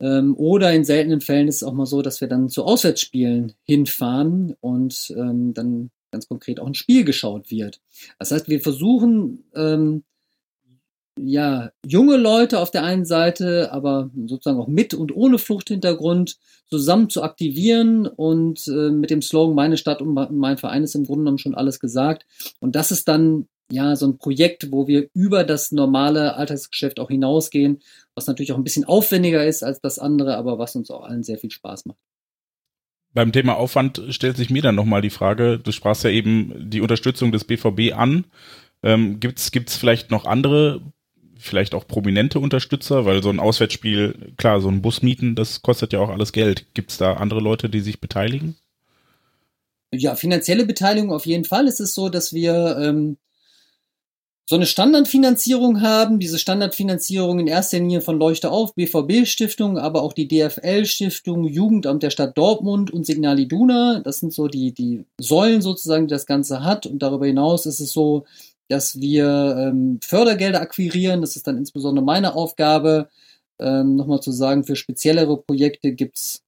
Ähm, 0.00 0.36
oder 0.36 0.72
in 0.72 0.84
seltenen 0.84 1.20
Fällen 1.20 1.48
ist 1.48 1.56
es 1.56 1.62
auch 1.62 1.72
mal 1.72 1.86
so, 1.86 2.02
dass 2.02 2.20
wir 2.20 2.28
dann 2.28 2.48
zu 2.48 2.64
Auswärtsspielen 2.64 3.52
hinfahren 3.64 4.56
und 4.60 5.12
ähm, 5.16 5.54
dann 5.54 5.90
ganz 6.10 6.28
konkret 6.28 6.60
auch 6.60 6.66
ein 6.66 6.74
Spiel 6.74 7.04
geschaut 7.04 7.50
wird. 7.50 7.80
Das 8.18 8.30
heißt, 8.30 8.48
wir 8.48 8.60
versuchen 8.60 9.44
ähm, 9.54 10.04
ja, 11.16 11.70
junge 11.86 12.16
Leute 12.16 12.58
auf 12.58 12.70
der 12.70 12.82
einen 12.82 13.04
Seite, 13.04 13.72
aber 13.72 14.10
sozusagen 14.26 14.58
auch 14.58 14.66
mit 14.66 14.94
und 14.94 15.14
ohne 15.14 15.38
Fluchthintergrund 15.38 16.38
zusammen 16.68 17.08
zu 17.08 17.22
aktivieren 17.22 18.06
und 18.06 18.66
äh, 18.66 18.90
mit 18.90 19.10
dem 19.10 19.22
Slogan 19.22 19.54
Meine 19.54 19.76
Stadt 19.76 20.02
und 20.02 20.14
mein 20.32 20.58
Verein 20.58 20.82
ist 20.82 20.94
im 20.96 21.04
Grunde 21.04 21.22
genommen 21.22 21.38
schon 21.38 21.54
alles 21.54 21.78
gesagt. 21.78 22.26
Und 22.58 22.74
das 22.74 22.90
ist 22.90 23.06
dann 23.06 23.46
ja 23.74 23.96
so 23.96 24.06
ein 24.06 24.18
Projekt, 24.18 24.72
wo 24.72 24.86
wir 24.86 25.08
über 25.12 25.44
das 25.44 25.72
normale 25.72 26.36
Alltagsgeschäft 26.36 26.98
auch 27.00 27.08
hinausgehen, 27.08 27.80
was 28.14 28.26
natürlich 28.26 28.52
auch 28.52 28.56
ein 28.56 28.64
bisschen 28.64 28.84
aufwendiger 28.84 29.44
ist 29.44 29.62
als 29.62 29.80
das 29.80 29.98
andere, 29.98 30.36
aber 30.36 30.58
was 30.58 30.76
uns 30.76 30.90
auch 30.90 31.04
allen 31.04 31.22
sehr 31.22 31.38
viel 31.38 31.50
Spaß 31.50 31.86
macht. 31.86 31.98
Beim 33.12 33.32
Thema 33.32 33.56
Aufwand 33.56 34.02
stellt 34.08 34.36
sich 34.36 34.50
mir 34.50 34.62
dann 34.62 34.74
nochmal 34.74 35.00
die 35.00 35.10
Frage, 35.10 35.58
du 35.58 35.70
sprachst 35.70 36.02
ja 36.02 36.10
eben 36.10 36.70
die 36.70 36.80
Unterstützung 36.80 37.30
des 37.30 37.44
BVB 37.44 37.94
an. 37.94 38.24
Ähm, 38.82 39.20
gibt's 39.20 39.52
gibt's 39.52 39.76
vielleicht 39.76 40.10
noch 40.10 40.24
andere 40.24 40.82
vielleicht 41.44 41.74
auch 41.74 41.86
prominente 41.86 42.40
Unterstützer, 42.40 43.04
weil 43.04 43.22
so 43.22 43.30
ein 43.30 43.40
Auswärtsspiel, 43.40 44.32
klar, 44.36 44.60
so 44.60 44.68
ein 44.68 44.82
Bus 44.82 45.02
mieten, 45.02 45.34
das 45.34 45.62
kostet 45.62 45.92
ja 45.92 46.00
auch 46.00 46.08
alles 46.08 46.32
Geld. 46.32 46.74
Gibt 46.74 46.90
es 46.90 46.96
da 46.96 47.14
andere 47.14 47.40
Leute, 47.40 47.68
die 47.68 47.80
sich 47.80 48.00
beteiligen? 48.00 48.56
Ja, 49.92 50.16
finanzielle 50.16 50.66
Beteiligung 50.66 51.12
auf 51.12 51.26
jeden 51.26 51.44
Fall. 51.44 51.68
Es 51.68 51.80
ist 51.80 51.94
so, 51.94 52.08
dass 52.08 52.32
wir 52.32 52.78
ähm, 52.80 53.16
so 54.46 54.56
eine 54.56 54.66
Standardfinanzierung 54.66 55.80
haben. 55.80 56.18
Diese 56.18 56.38
Standardfinanzierung 56.38 57.38
in 57.40 57.46
erster 57.46 57.78
Linie 57.78 58.02
von 58.02 58.18
Leuchte 58.18 58.50
auf, 58.50 58.74
BVB-Stiftung, 58.74 59.78
aber 59.78 60.02
auch 60.02 60.12
die 60.12 60.28
DFL-Stiftung, 60.28 61.44
Jugendamt 61.44 62.02
der 62.02 62.10
Stadt 62.10 62.36
Dortmund 62.36 62.90
und 62.90 63.06
Signal 63.06 63.38
Iduna. 63.38 64.00
Das 64.00 64.18
sind 64.18 64.32
so 64.32 64.48
die, 64.48 64.72
die 64.72 65.04
Säulen 65.18 65.62
sozusagen, 65.62 66.06
die 66.06 66.12
das 66.12 66.26
Ganze 66.26 66.62
hat. 66.62 66.86
Und 66.86 67.02
darüber 67.02 67.26
hinaus 67.26 67.64
ist 67.64 67.80
es 67.80 67.92
so, 67.92 68.24
dass 68.68 69.00
wir 69.00 69.56
ähm, 69.58 69.98
Fördergelder 70.02 70.60
akquirieren. 70.60 71.22
Das 71.22 71.36
ist 71.36 71.46
dann 71.46 71.56
insbesondere 71.56 72.04
meine 72.04 72.34
Aufgabe. 72.34 73.08
Ähm, 73.58 73.96
Nochmal 73.96 74.20
zu 74.20 74.32
sagen, 74.32 74.64
für 74.64 74.76
speziellere 74.76 75.38
Projekte 75.38 75.92
gibt's 75.92 76.42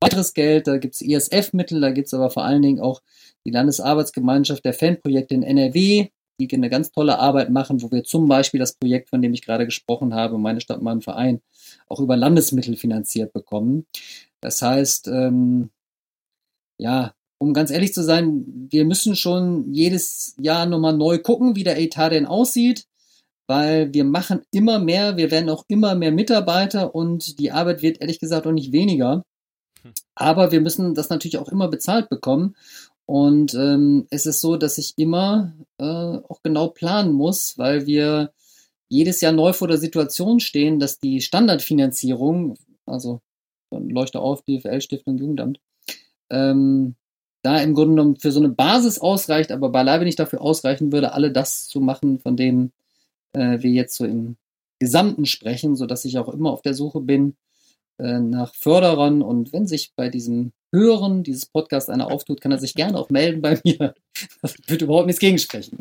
weiteres 0.00 0.34
Geld, 0.34 0.66
da 0.66 0.78
gibt's 0.78 1.02
ESF-Mittel, 1.02 1.80
da 1.80 1.90
gibt's 1.90 2.14
aber 2.14 2.30
vor 2.30 2.44
allen 2.44 2.62
Dingen 2.62 2.80
auch 2.80 3.02
die 3.44 3.50
Landesarbeitsgemeinschaft 3.50 4.64
der 4.64 4.74
Fanprojekte 4.74 5.34
in 5.34 5.42
NRW, 5.42 6.08
die 6.46 6.54
eine 6.54 6.70
ganz 6.70 6.92
tolle 6.92 7.18
Arbeit 7.18 7.50
machen, 7.50 7.82
wo 7.82 7.90
wir 7.90 8.04
zum 8.04 8.28
Beispiel 8.28 8.60
das 8.60 8.74
Projekt, 8.74 9.10
von 9.10 9.22
dem 9.22 9.34
ich 9.34 9.42
gerade 9.42 9.66
gesprochen 9.66 10.14
habe, 10.14 10.38
meine 10.38 10.60
Stadt, 10.60 10.82
mein 10.82 11.02
Verein, 11.02 11.40
auch 11.88 12.00
über 12.00 12.16
Landesmittel 12.16 12.76
finanziert 12.76 13.32
bekommen. 13.32 13.86
Das 14.40 14.62
heißt, 14.62 15.08
ähm, 15.08 15.70
ja, 16.78 17.14
um 17.38 17.54
ganz 17.54 17.70
ehrlich 17.70 17.94
zu 17.94 18.02
sein, 18.02 18.68
wir 18.70 18.84
müssen 18.84 19.16
schon 19.16 19.72
jedes 19.72 20.34
Jahr 20.38 20.66
nochmal 20.66 20.96
neu 20.96 21.18
gucken, 21.18 21.56
wie 21.56 21.64
der 21.64 21.80
Etat 21.80 22.10
denn 22.10 22.26
aussieht, 22.26 22.86
weil 23.46 23.92
wir 23.92 24.04
machen 24.04 24.42
immer 24.52 24.78
mehr, 24.78 25.16
wir 25.16 25.30
werden 25.30 25.50
auch 25.50 25.64
immer 25.68 25.94
mehr 25.94 26.12
Mitarbeiter 26.12 26.94
und 26.94 27.38
die 27.38 27.50
Arbeit 27.50 27.82
wird 27.82 28.00
ehrlich 28.00 28.20
gesagt 28.20 28.46
auch 28.46 28.52
nicht 28.52 28.72
weniger. 28.72 29.24
Hm. 29.82 29.92
Aber 30.14 30.52
wir 30.52 30.60
müssen 30.60 30.94
das 30.94 31.08
natürlich 31.08 31.38
auch 31.38 31.48
immer 31.48 31.68
bezahlt 31.68 32.08
bekommen. 32.10 32.54
Und 33.10 33.54
ähm, 33.54 34.06
es 34.10 34.24
ist 34.24 34.40
so, 34.40 34.56
dass 34.56 34.78
ich 34.78 34.96
immer 34.96 35.52
äh, 35.78 35.84
auch 35.84 36.42
genau 36.44 36.68
planen 36.68 37.10
muss, 37.12 37.58
weil 37.58 37.84
wir 37.86 38.32
jedes 38.88 39.20
Jahr 39.20 39.32
neu 39.32 39.52
vor 39.52 39.66
der 39.66 39.78
Situation 39.78 40.38
stehen, 40.38 40.78
dass 40.78 41.00
die 41.00 41.20
Standardfinanzierung, 41.20 42.56
also 42.86 43.20
Leuchte 43.72 44.20
auf, 44.20 44.42
DFL, 44.42 44.80
Stiftung, 44.80 45.18
Jugendamt, 45.18 45.58
ähm, 46.30 46.94
da 47.42 47.58
im 47.58 47.74
Grunde 47.74 47.96
genommen 47.96 48.16
für 48.16 48.30
so 48.30 48.38
eine 48.38 48.50
Basis 48.50 49.00
ausreicht, 49.00 49.50
aber 49.50 49.70
beileibe 49.70 50.04
nicht 50.04 50.20
dafür 50.20 50.40
ausreichen 50.40 50.92
würde, 50.92 51.12
alle 51.12 51.32
das 51.32 51.66
zu 51.66 51.80
machen, 51.80 52.20
von 52.20 52.36
dem 52.36 52.70
äh, 53.32 53.60
wir 53.60 53.72
jetzt 53.72 53.96
so 53.96 54.04
im 54.04 54.36
Gesamten 54.78 55.26
sprechen, 55.26 55.74
so 55.74 55.86
dass 55.86 56.04
ich 56.04 56.16
auch 56.16 56.28
immer 56.28 56.52
auf 56.52 56.62
der 56.62 56.74
Suche 56.74 57.00
bin 57.00 57.34
äh, 57.98 58.20
nach 58.20 58.54
Förderern. 58.54 59.20
Und 59.20 59.52
wenn 59.52 59.66
sich 59.66 59.94
bei 59.96 60.08
diesem 60.10 60.52
Hören 60.72 61.22
dieses 61.22 61.46
Podcast 61.46 61.90
einer 61.90 62.10
auftut, 62.10 62.40
kann 62.40 62.52
er 62.52 62.58
sich 62.58 62.74
gerne 62.74 62.98
auch 62.98 63.10
melden 63.10 63.40
bei 63.42 63.58
mir. 63.64 63.94
Das 64.42 64.54
wird 64.66 64.82
überhaupt 64.82 65.06
nichts 65.06 65.20
gegensprechen. 65.20 65.78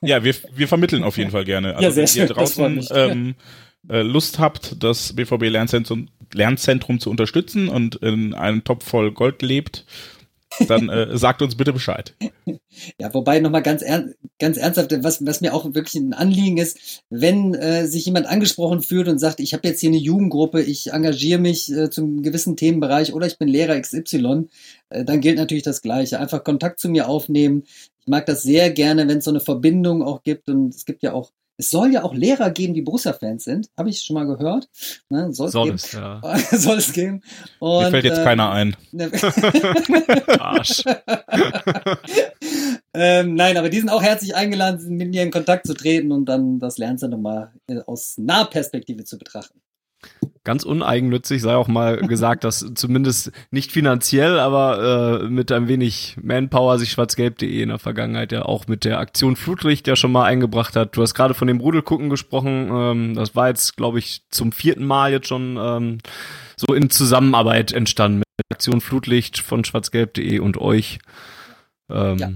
Ja, 0.00 0.24
wir, 0.24 0.34
wir 0.54 0.68
vermitteln 0.68 1.04
auf 1.04 1.18
jeden 1.18 1.30
Fall 1.30 1.44
gerne. 1.44 1.76
Also 1.76 1.82
ja, 1.82 2.06
sehr 2.06 2.22
wenn 2.22 2.28
ihr 2.28 2.34
draußen 2.34 2.86
ähm, 2.94 3.34
äh, 3.88 4.02
Lust 4.02 4.38
habt, 4.38 4.82
das 4.82 5.14
BVB 5.14 5.44
Lernzentrum, 5.44 6.08
Lernzentrum 6.32 7.00
zu 7.00 7.10
unterstützen 7.10 7.68
und 7.68 7.96
in 7.96 8.34
einem 8.34 8.64
Topf 8.64 8.86
voll 8.86 9.12
Gold 9.12 9.42
lebt 9.42 9.84
dann 10.68 10.88
äh, 10.88 11.16
sagt 11.16 11.42
uns 11.42 11.56
bitte 11.56 11.72
Bescheid. 11.72 12.14
Ja, 12.98 13.12
wobei 13.12 13.40
nochmal 13.40 13.62
ganz, 13.62 13.82
ernst, 13.82 14.16
ganz 14.38 14.56
ernsthaft, 14.56 14.94
was, 15.02 15.24
was 15.24 15.40
mir 15.40 15.54
auch 15.54 15.74
wirklich 15.74 15.94
ein 15.94 16.14
Anliegen 16.14 16.56
ist, 16.56 17.02
wenn 17.10 17.54
äh, 17.54 17.86
sich 17.86 18.06
jemand 18.06 18.26
angesprochen 18.26 18.80
fühlt 18.80 19.08
und 19.08 19.18
sagt, 19.18 19.40
ich 19.40 19.52
habe 19.52 19.68
jetzt 19.68 19.80
hier 19.80 19.90
eine 19.90 19.98
Jugendgruppe, 19.98 20.62
ich 20.62 20.92
engagiere 20.92 21.38
mich 21.38 21.70
äh, 21.70 21.90
zum 21.90 22.22
gewissen 22.22 22.56
Themenbereich 22.56 23.12
oder 23.12 23.26
ich 23.26 23.38
bin 23.38 23.48
Lehrer 23.48 23.78
XY, 23.78 24.48
äh, 24.88 25.04
dann 25.04 25.20
gilt 25.20 25.36
natürlich 25.36 25.62
das 25.64 25.82
Gleiche. 25.82 26.18
Einfach 26.18 26.44
Kontakt 26.44 26.80
zu 26.80 26.88
mir 26.88 27.08
aufnehmen. 27.08 27.64
Ich 28.00 28.08
mag 28.08 28.26
das 28.26 28.42
sehr 28.42 28.70
gerne, 28.70 29.06
wenn 29.06 29.18
es 29.18 29.24
so 29.24 29.30
eine 29.30 29.40
Verbindung 29.40 30.02
auch 30.02 30.22
gibt 30.22 30.48
und 30.48 30.74
es 30.74 30.84
gibt 30.84 31.02
ja 31.02 31.12
auch 31.12 31.30
es 31.62 31.70
soll 31.70 31.92
ja 31.92 32.02
auch 32.02 32.12
Lehrer 32.12 32.50
geben, 32.50 32.74
die 32.74 32.82
Borussia-Fans 32.82 33.44
sind. 33.44 33.70
Habe 33.76 33.88
ich 33.88 34.02
schon 34.02 34.14
mal 34.14 34.26
gehört. 34.26 34.68
Ne, 35.08 35.32
soll, 35.32 35.48
soll 35.48 35.70
es, 35.70 35.92
ja. 35.92 36.20
soll 36.50 36.78
es 36.78 36.92
geben. 36.92 37.22
Und, 37.60 37.84
Mir 37.84 37.90
fällt 37.90 38.04
jetzt 38.04 38.18
äh, 38.18 38.24
keiner 38.24 38.50
ein. 38.50 38.76
Ne, 38.90 39.12
Arsch. 40.40 40.82
ähm, 42.94 43.36
nein, 43.36 43.56
aber 43.56 43.70
die 43.70 43.78
sind 43.78 43.90
auch 43.90 44.02
herzlich 44.02 44.34
eingeladen, 44.34 44.96
mit 44.96 45.10
mir 45.10 45.22
in 45.22 45.30
Kontakt 45.30 45.68
zu 45.68 45.74
treten 45.74 46.10
und 46.10 46.24
dann 46.24 46.58
das 46.58 46.78
Lernzentrum 46.78 47.22
mal 47.22 47.52
äh, 47.68 47.78
aus 47.86 48.18
Nahperspektive 48.18 49.04
zu 49.04 49.18
betrachten 49.18 49.62
ganz 50.44 50.64
uneigennützig 50.64 51.40
sei 51.40 51.54
auch 51.54 51.68
mal 51.68 51.98
gesagt, 51.98 52.44
dass 52.44 52.72
zumindest 52.74 53.30
nicht 53.50 53.70
finanziell, 53.70 54.38
aber 54.38 55.22
äh, 55.22 55.28
mit 55.28 55.52
ein 55.52 55.68
wenig 55.68 56.16
Manpower 56.20 56.78
sich 56.78 56.90
schwarzgelb.de 56.90 57.62
in 57.62 57.68
der 57.68 57.78
Vergangenheit 57.78 58.32
ja 58.32 58.42
auch 58.42 58.66
mit 58.66 58.84
der 58.84 58.98
Aktion 58.98 59.36
Flutlicht 59.36 59.86
ja 59.86 59.94
schon 59.94 60.12
mal 60.12 60.24
eingebracht 60.24 60.74
hat. 60.74 60.96
Du 60.96 61.02
hast 61.02 61.14
gerade 61.14 61.34
von 61.34 61.48
dem 61.48 61.60
Rudelgucken 61.60 62.10
gesprochen. 62.10 62.68
Ähm, 62.72 63.14
das 63.14 63.36
war 63.36 63.48
jetzt, 63.48 63.76
glaube 63.76 63.98
ich, 63.98 64.22
zum 64.30 64.52
vierten 64.52 64.84
Mal 64.84 65.12
jetzt 65.12 65.28
schon 65.28 65.56
ähm, 65.60 65.98
so 66.56 66.74
in 66.74 66.90
Zusammenarbeit 66.90 67.72
entstanden 67.72 68.18
mit 68.18 68.26
der 68.38 68.56
Aktion 68.56 68.80
Flutlicht 68.80 69.38
von 69.38 69.64
schwarzgelb.de 69.64 70.40
und 70.40 70.58
euch. 70.58 70.98
Ähm, 71.88 72.18
ja. 72.18 72.30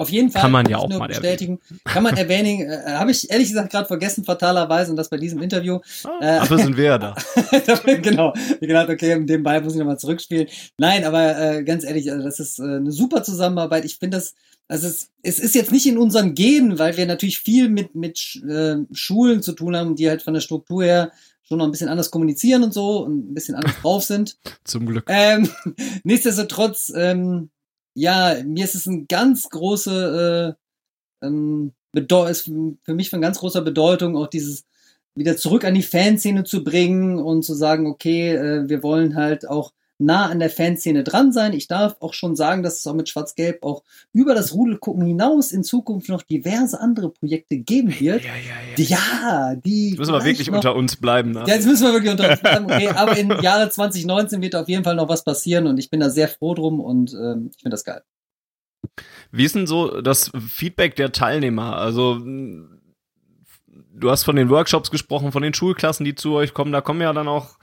Auf 0.00 0.10
jeden 0.10 0.30
Fall 0.30 0.42
kann 0.42 0.52
man 0.52 0.66
ja 0.68 0.78
auch 0.78 0.88
mal 0.88 1.08
bestätigen. 1.08 1.60
Erwähnen. 1.62 1.80
Kann 1.84 2.02
man 2.02 2.16
erwähnen, 2.16 2.70
äh, 2.70 2.92
habe 2.92 3.10
ich 3.10 3.30
ehrlich 3.30 3.48
gesagt 3.48 3.70
gerade 3.70 3.86
vergessen, 3.86 4.24
fatalerweise, 4.24 4.90
und 4.90 4.96
das 4.96 5.10
bei 5.10 5.18
diesem 5.18 5.42
Interview. 5.42 5.78
Ah, 6.04 6.18
äh, 6.20 6.38
dafür 6.40 6.58
sind 6.58 6.76
wir 6.76 6.84
ja 6.84 6.98
da. 6.98 7.14
genau. 8.02 8.32
Ich 8.60 8.60
gedacht, 8.60 8.88
okay, 8.88 9.24
dem 9.24 9.42
Ball 9.42 9.60
muss 9.62 9.74
ich 9.74 9.78
nochmal 9.78 9.98
zurückspielen. 9.98 10.48
Nein, 10.78 11.04
aber 11.04 11.38
äh, 11.38 11.64
ganz 11.64 11.84
ehrlich, 11.84 12.10
also 12.10 12.24
das 12.24 12.40
ist 12.40 12.58
äh, 12.58 12.62
eine 12.62 12.92
super 12.92 13.22
Zusammenarbeit. 13.22 13.84
Ich 13.84 13.98
finde 13.98 14.16
das, 14.16 14.34
also 14.68 14.86
es, 14.86 15.10
es 15.22 15.38
ist 15.38 15.54
jetzt 15.54 15.72
nicht 15.72 15.86
in 15.86 15.98
unseren 15.98 16.34
Genen, 16.34 16.78
weil 16.78 16.96
wir 16.96 17.06
natürlich 17.06 17.40
viel 17.40 17.68
mit, 17.68 17.94
mit 17.94 18.40
äh, 18.48 18.76
Schulen 18.92 19.42
zu 19.42 19.52
tun 19.52 19.76
haben, 19.76 19.96
die 19.96 20.08
halt 20.08 20.22
von 20.22 20.34
der 20.34 20.40
Struktur 20.40 20.84
her 20.84 21.12
schon 21.50 21.58
noch 21.58 21.64
ein 21.64 21.72
bisschen 21.72 21.88
anders 21.88 22.10
kommunizieren 22.10 22.62
und 22.62 22.72
so 22.72 23.04
und 23.04 23.30
ein 23.30 23.34
bisschen 23.34 23.56
anders 23.56 23.74
drauf 23.82 24.04
sind. 24.04 24.38
Zum 24.64 24.86
Glück. 24.86 25.04
Ähm, 25.08 25.48
nichtsdestotrotz, 26.04 26.92
ähm, 26.94 27.50
ja, 27.94 28.36
mir 28.44 28.64
ist 28.64 28.74
es 28.74 28.86
ein 28.86 29.06
ganz 29.08 29.48
große, 29.48 30.56
äh, 31.22 31.26
ähm, 31.26 31.72
ist 31.94 32.50
für 32.84 32.94
mich 32.94 33.10
von 33.10 33.20
ganz 33.20 33.38
großer 33.38 33.62
Bedeutung, 33.62 34.16
auch 34.16 34.28
dieses 34.28 34.64
wieder 35.14 35.36
zurück 35.36 35.64
an 35.64 35.74
die 35.74 35.82
Fanszene 35.82 36.44
zu 36.44 36.62
bringen 36.64 37.18
und 37.18 37.44
zu 37.44 37.54
sagen, 37.54 37.86
okay, 37.86 38.34
äh, 38.34 38.68
wir 38.68 38.82
wollen 38.82 39.16
halt 39.16 39.48
auch 39.48 39.72
nah 40.00 40.26
an 40.26 40.38
der 40.38 40.50
Fanszene 40.50 41.04
dran 41.04 41.32
sein. 41.32 41.52
Ich 41.52 41.68
darf 41.68 41.96
auch 42.00 42.14
schon 42.14 42.34
sagen, 42.34 42.62
dass 42.62 42.80
es 42.80 42.86
auch 42.86 42.94
mit 42.94 43.08
Schwarz-Gelb 43.08 43.62
auch 43.62 43.82
über 44.12 44.34
das 44.34 44.54
Rudel 44.54 44.78
gucken 44.78 45.04
hinaus 45.04 45.52
in 45.52 45.62
Zukunft 45.62 46.08
noch 46.08 46.22
diverse 46.22 46.80
andere 46.80 47.10
Projekte 47.10 47.58
geben 47.58 47.88
wird. 48.00 48.24
Ja, 48.24 48.30
ja, 48.30 48.34
ja. 48.34 48.74
Die, 48.76 48.84
ja, 48.84 49.54
die. 49.56 49.90
Jetzt 49.90 49.98
müssen 49.98 50.12
wir 50.12 50.24
wirklich 50.24 50.48
noch, 50.48 50.56
unter 50.56 50.74
uns 50.74 50.96
bleiben. 50.96 51.32
Ne? 51.32 51.44
Ja, 51.46 51.54
jetzt 51.54 51.66
müssen 51.66 51.84
wir 51.84 51.92
wirklich 51.92 52.10
unter 52.10 52.30
uns 52.30 52.40
bleiben. 52.40 52.64
Okay, 52.64 52.88
aber 52.88 53.16
im 53.16 53.30
Jahre 53.42 53.68
2019 53.68 54.40
wird 54.42 54.56
auf 54.56 54.68
jeden 54.68 54.84
Fall 54.84 54.96
noch 54.96 55.08
was 55.08 55.24
passieren 55.24 55.66
und 55.66 55.78
ich 55.78 55.90
bin 55.90 56.00
da 56.00 56.10
sehr 56.10 56.28
froh 56.28 56.54
drum 56.54 56.80
und 56.80 57.12
ähm, 57.12 57.50
ich 57.54 57.60
finde 57.60 57.74
das 57.74 57.84
geil. 57.84 58.02
Wie 59.30 59.44
ist 59.44 59.54
denn 59.54 59.66
so 59.66 60.00
das 60.00 60.30
Feedback 60.48 60.96
der 60.96 61.12
Teilnehmer? 61.12 61.76
Also 61.76 62.18
du 64.00 64.10
hast 64.10 64.24
von 64.24 64.36
den 64.36 64.48
Workshops 64.48 64.90
gesprochen, 64.90 65.32
von 65.32 65.42
den 65.42 65.54
Schulklassen, 65.54 66.04
die 66.04 66.14
zu 66.14 66.32
euch 66.32 66.54
kommen. 66.54 66.72
Da 66.72 66.80
kommen 66.80 67.00
ja 67.00 67.12
dann 67.12 67.28
auch 67.28 67.58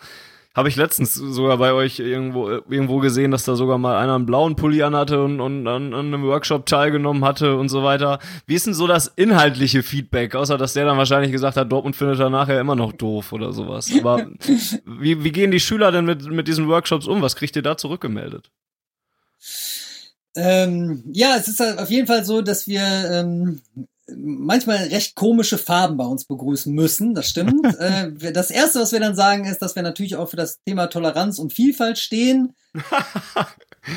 habe 0.58 0.70
ich 0.70 0.76
letztens 0.76 1.14
sogar 1.14 1.58
bei 1.58 1.72
euch 1.72 2.00
irgendwo, 2.00 2.50
irgendwo 2.50 2.98
gesehen, 2.98 3.30
dass 3.30 3.46
da 3.46 3.56
sogar 3.56 3.78
mal 3.78 4.02
einer 4.02 4.16
einen 4.16 4.26
blauen 4.26 4.56
Pulli 4.56 4.82
anhatte 4.82 5.24
und, 5.24 5.40
und 5.40 5.68
an, 5.68 5.94
an 5.94 6.08
einem 6.08 6.24
Workshop 6.24 6.66
teilgenommen 6.66 7.24
hatte 7.24 7.58
und 7.58 7.70
so 7.70 7.84
weiter. 7.84 8.18
Wie 8.48 8.56
ist 8.56 8.66
denn 8.66 8.74
so 8.74 8.88
das 8.88 9.06
inhaltliche 9.16 9.84
Feedback? 9.84 10.34
Außer, 10.34 10.58
dass 10.58 10.74
der 10.74 10.86
dann 10.86 10.98
wahrscheinlich 10.98 11.32
gesagt 11.32 11.58
hat, 11.58 11.72
Dortmund 11.72 11.96
findet 11.96 12.20
er 12.20 12.32
nachher 12.32 12.60
immer 12.60 12.76
noch 12.76 12.92
doof 12.92 13.34
oder 13.34 13.54
sowas. 13.54 13.92
Aber 14.00 14.26
wie, 14.86 15.24
wie 15.24 15.32
gehen 15.32 15.52
die 15.52 15.60
Schüler 15.60 15.92
denn 15.92 16.06
mit, 16.06 16.26
mit 16.26 16.48
diesen 16.48 16.68
Workshops 16.68 17.06
um? 17.06 17.22
Was 17.22 17.36
kriegt 17.36 17.56
ihr 17.56 17.62
da 17.62 17.78
zurückgemeldet? 17.78 18.50
Ähm, 20.36 21.04
ja, 21.14 21.36
es 21.38 21.48
ist 21.48 21.60
halt 21.60 21.78
auf 21.78 21.92
jeden 21.92 22.08
Fall 22.08 22.26
so, 22.26 22.42
dass 22.42 22.68
wir 22.68 22.82
ähm, 22.82 23.62
manchmal 24.16 24.78
recht 24.78 25.16
komische 25.16 25.58
Farben 25.58 25.98
bei 25.98 26.06
uns 26.06 26.26
begrüßen 26.26 26.74
müssen, 26.74 27.14
das 27.14 27.30
stimmt. 27.30 27.66
äh, 27.80 28.32
das 28.32 28.52
erste, 28.52 28.80
was 28.80 28.92
wir 28.92 29.00
dann 29.00 29.16
sagen, 29.16 29.46
ist, 29.46 29.62
dass 29.62 29.76
wir 29.76 29.84
natürlich 29.84 30.16
auch 30.16 30.30
für 30.30 30.38
das 30.38 30.62
Thema 30.64 30.88
Toleranz 30.88 31.40
und 31.40 31.54
Vielfalt 31.54 31.98
stehen. 31.98 32.54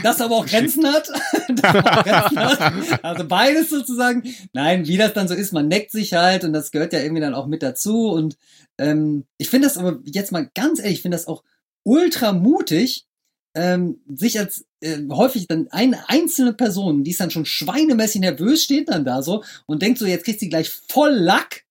Das 0.04 0.20
aber 0.20 0.36
auch 0.36 0.46
Grenzen 0.46 0.86
hat. 0.86 1.11
auch 1.11 2.04
Grenzen 2.04 2.38
hat. 2.38 3.04
Also 3.04 3.26
beides 3.26 3.70
sozusagen. 3.70 4.22
Nein, 4.52 4.86
wie 4.86 4.96
das 4.96 5.14
dann 5.14 5.26
so 5.26 5.34
ist, 5.34 5.52
man 5.52 5.66
neckt 5.66 5.90
sich 5.90 6.14
halt 6.14 6.44
und 6.44 6.52
das 6.52 6.70
gehört 6.70 6.92
ja 6.92 7.00
irgendwie 7.00 7.20
dann 7.20 7.34
auch 7.34 7.48
mit 7.48 7.61
dazu. 7.61 8.08
Und 8.12 8.38
ähm, 8.78 9.24
ich 9.36 9.50
finde 9.50 9.66
das 9.66 9.76
aber 9.76 9.98
jetzt 10.04 10.30
mal 10.30 10.48
ganz 10.54 10.78
ehrlich, 10.78 10.98
ich 10.98 11.02
finde 11.02 11.16
das 11.16 11.26
auch 11.26 11.42
ultra 11.82 12.32
mutig, 12.32 13.06
ähm, 13.54 14.00
sich 14.06 14.38
als 14.38 14.64
äh, 14.81 14.99
häufig 15.11 15.47
dann 15.47 15.68
eine 15.70 16.09
einzelne 16.09 16.53
Person, 16.53 17.05
die 17.05 17.11
ist 17.11 17.20
dann 17.20 17.31
schon 17.31 17.45
schweinemäßig 17.45 18.20
nervös, 18.20 18.64
steht 18.64 18.89
dann 18.89 19.05
da 19.05 19.22
so 19.22 19.45
und 19.66 19.83
denkt 19.83 19.99
so, 19.99 20.07
jetzt 20.07 20.24
kriegt 20.24 20.41
sie 20.41 20.49
gleich 20.49 20.70
voll 20.70 21.12
Lack. 21.12 21.64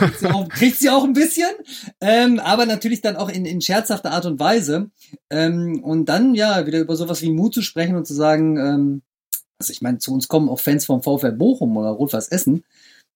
kriegt, 0.00 0.18
sie 0.20 0.26
auch, 0.28 0.48
kriegt 0.48 0.78
sie 0.78 0.90
auch 0.90 1.04
ein 1.04 1.12
bisschen, 1.12 1.50
ähm, 2.00 2.38
aber 2.40 2.64
natürlich 2.64 3.02
dann 3.02 3.16
auch 3.16 3.28
in, 3.28 3.44
in 3.44 3.60
scherzhafter 3.60 4.12
Art 4.12 4.24
und 4.24 4.40
Weise. 4.40 4.90
Ähm, 5.30 5.82
und 5.82 6.08
dann 6.08 6.34
ja 6.34 6.66
wieder 6.66 6.80
über 6.80 6.96
sowas 6.96 7.20
wie 7.20 7.30
Mut 7.30 7.52
zu 7.52 7.60
sprechen 7.60 7.96
und 7.96 8.06
zu 8.06 8.14
sagen, 8.14 8.56
ähm, 8.56 9.02
also 9.58 9.72
ich 9.72 9.82
meine, 9.82 9.98
zu 9.98 10.12
uns 10.12 10.28
kommen 10.28 10.48
auch 10.48 10.60
Fans 10.60 10.86
vom 10.86 11.02
VfL 11.02 11.32
Bochum 11.32 11.76
oder 11.76 11.90
Rot-Weiß 11.90 12.28
Essen. 12.28 12.64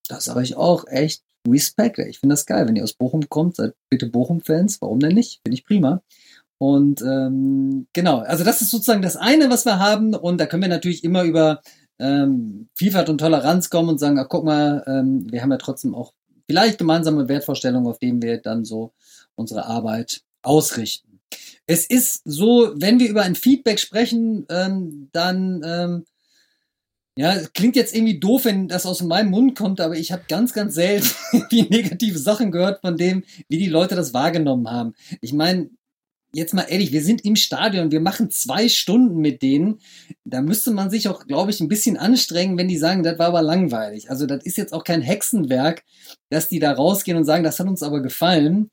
Da 0.09 0.21
sage 0.21 0.43
ich 0.43 0.57
auch 0.57 0.87
echt 0.87 1.23
Respekt. 1.47 1.99
Ich 1.99 2.21
finde 2.21 2.35
das 2.35 2.47
geil. 2.47 2.67
Wenn 2.67 2.77
ihr 2.77 2.85
aus 2.85 2.95
Bochum 2.95 3.29
kommt, 3.29 3.57
seid 3.57 3.75
bitte 3.91 4.07
Bochum-Fans. 4.07 4.81
Warum 4.81 5.01
denn 5.01 5.15
nicht? 5.15 5.41
Finde 5.45 5.55
ich 5.55 5.65
prima. 5.65 6.03
Und 6.59 7.03
ähm, 7.03 7.87
genau, 7.93 8.19
also 8.19 8.45
das 8.45 8.61
ist 8.61 8.71
sozusagen 8.71 9.03
das 9.03 9.17
eine, 9.17 9.49
was 9.49 9.65
wir 9.65 9.79
haben. 9.79 10.15
Und 10.15 10.39
da 10.39 10.47
können 10.47 10.63
wir 10.63 10.69
natürlich 10.69 11.05
immer 11.05 11.23
über 11.23 11.61
ähm, 11.99 12.69
Vielfalt 12.75 13.09
und 13.09 13.19
Toleranz 13.19 13.71
kommen 13.71 13.89
und 13.89 13.99
sagen, 13.99 14.19
ach, 14.19 14.29
guck 14.29 14.45
mal, 14.45 14.85
ähm, 14.87 15.27
wir 15.31 15.41
haben 15.43 15.53
ja 15.53 15.59
trotzdem 15.59 15.95
auch 15.95 16.13
vielleicht 16.47 16.79
gemeinsame 16.79 17.29
Wertvorstellungen, 17.29 17.89
auf 17.89 17.99
denen 17.99 18.23
wir 18.23 18.39
dann 18.39 18.65
so 18.65 18.93
unsere 19.35 19.67
Arbeit 19.67 20.23
ausrichten. 20.43 21.21
Es 21.67 21.87
ist 21.87 22.23
so, 22.25 22.73
wenn 22.75 22.99
wir 22.99 23.09
über 23.09 23.23
ein 23.23 23.35
Feedback 23.35 23.79
sprechen, 23.79 24.47
ähm, 24.49 25.11
dann 25.13 25.63
ähm, 25.65 26.05
ja, 27.19 27.37
klingt 27.53 27.77
jetzt 27.77 27.95
irgendwie 27.95 28.21
doof, 28.21 28.45
wenn 28.45 28.69
das 28.69 28.87
aus 28.87 29.03
meinem 29.03 29.31
Mund 29.31 29.59
kommt, 29.59 29.81
aber 29.81 29.97
ich 29.97 30.13
habe 30.13 30.23
ganz, 30.29 30.53
ganz 30.53 30.75
selten 30.75 31.09
die 31.51 31.63
negative 31.63 32.19
Sachen 32.19 32.51
gehört 32.51 32.81
von 32.81 32.97
dem, 32.97 33.25
wie 33.49 33.59
die 33.59 33.69
Leute 33.69 33.97
das 33.97 34.15
wahrgenommen 34.15 34.71
haben. 34.71 34.95
Ich 35.21 35.33
meine, 35.33 35.69
jetzt 36.33 36.55
mal 36.55 36.67
ehrlich, 36.69 36.93
wir 36.93 37.03
sind 37.03 37.25
im 37.25 37.37
Stadion, 37.37 37.91
wir 37.91 38.01
machen 38.01 38.31
zwei 38.31 38.69
Stunden 38.69 39.19
mit 39.19 39.43
denen. 39.43 39.81
Da 40.25 40.43
müsste 40.43 40.71
man 40.73 40.91
sich 40.91 41.09
auch, 41.09 41.27
glaube 41.27 41.51
ich, 41.51 41.61
ein 41.61 41.69
bisschen 41.69 41.97
anstrengen, 41.97 42.59
wenn 42.59 42.69
die 42.69 42.77
sagen, 42.77 43.03
das 43.03 43.19
war 43.19 43.29
aber 43.29 43.43
langweilig. 43.43 44.11
Also 44.11 44.27
das 44.27 44.45
ist 44.45 44.59
jetzt 44.59 44.73
auch 44.73 44.85
kein 44.85 45.03
Hexenwerk, 45.03 45.85
dass 46.31 46.49
die 46.49 46.59
da 46.59 46.73
rausgehen 46.73 47.17
und 47.17 47.25
sagen, 47.25 47.45
das 47.45 47.59
hat 47.59 47.67
uns 47.67 47.83
aber 47.83 48.03
gefallen, 48.03 48.71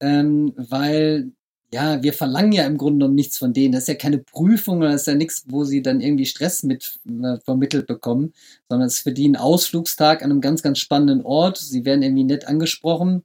ähm, 0.00 0.52
weil 0.56 1.32
ja, 1.72 2.02
wir 2.02 2.14
verlangen 2.14 2.52
ja 2.52 2.64
im 2.64 2.78
Grunde 2.78 3.00
genommen 3.00 3.14
nichts 3.14 3.36
von 3.36 3.52
denen. 3.52 3.72
Das 3.72 3.82
ist 3.82 3.88
ja 3.88 3.94
keine 3.94 4.18
Prüfung 4.18 4.78
oder 4.78 4.92
das 4.92 5.02
ist 5.02 5.06
ja 5.06 5.14
nichts, 5.14 5.44
wo 5.48 5.64
sie 5.64 5.82
dann 5.82 6.00
irgendwie 6.00 6.24
Stress 6.24 6.62
mit 6.62 6.98
äh, 7.06 7.38
vermittelt 7.44 7.86
bekommen, 7.86 8.32
sondern 8.68 8.86
es 8.86 8.96
ist 8.96 9.02
für 9.02 9.12
die 9.12 9.28
ein 9.28 9.36
Ausflugstag 9.36 10.22
an 10.22 10.30
einem 10.30 10.40
ganz, 10.40 10.62
ganz 10.62 10.78
spannenden 10.78 11.22
Ort. 11.24 11.58
Sie 11.58 11.84
werden 11.84 12.02
irgendwie 12.02 12.24
nett 12.24 12.46
angesprochen 12.46 13.22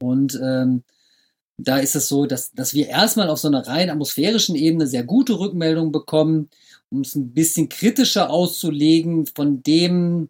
und 0.00 0.38
ähm, 0.42 0.82
da 1.64 1.78
ist 1.78 1.96
es 1.96 2.08
so, 2.08 2.26
dass, 2.26 2.52
dass 2.52 2.74
wir 2.74 2.88
erstmal 2.88 3.28
auf 3.28 3.38
so 3.38 3.48
einer 3.48 3.66
rein 3.66 3.90
atmosphärischen 3.90 4.56
Ebene 4.56 4.86
sehr 4.86 5.04
gute 5.04 5.38
Rückmeldungen 5.38 5.92
bekommen, 5.92 6.50
um 6.90 7.02
es 7.02 7.14
ein 7.14 7.32
bisschen 7.32 7.68
kritischer 7.68 8.30
auszulegen 8.30 9.26
von 9.26 9.62
dem, 9.62 10.28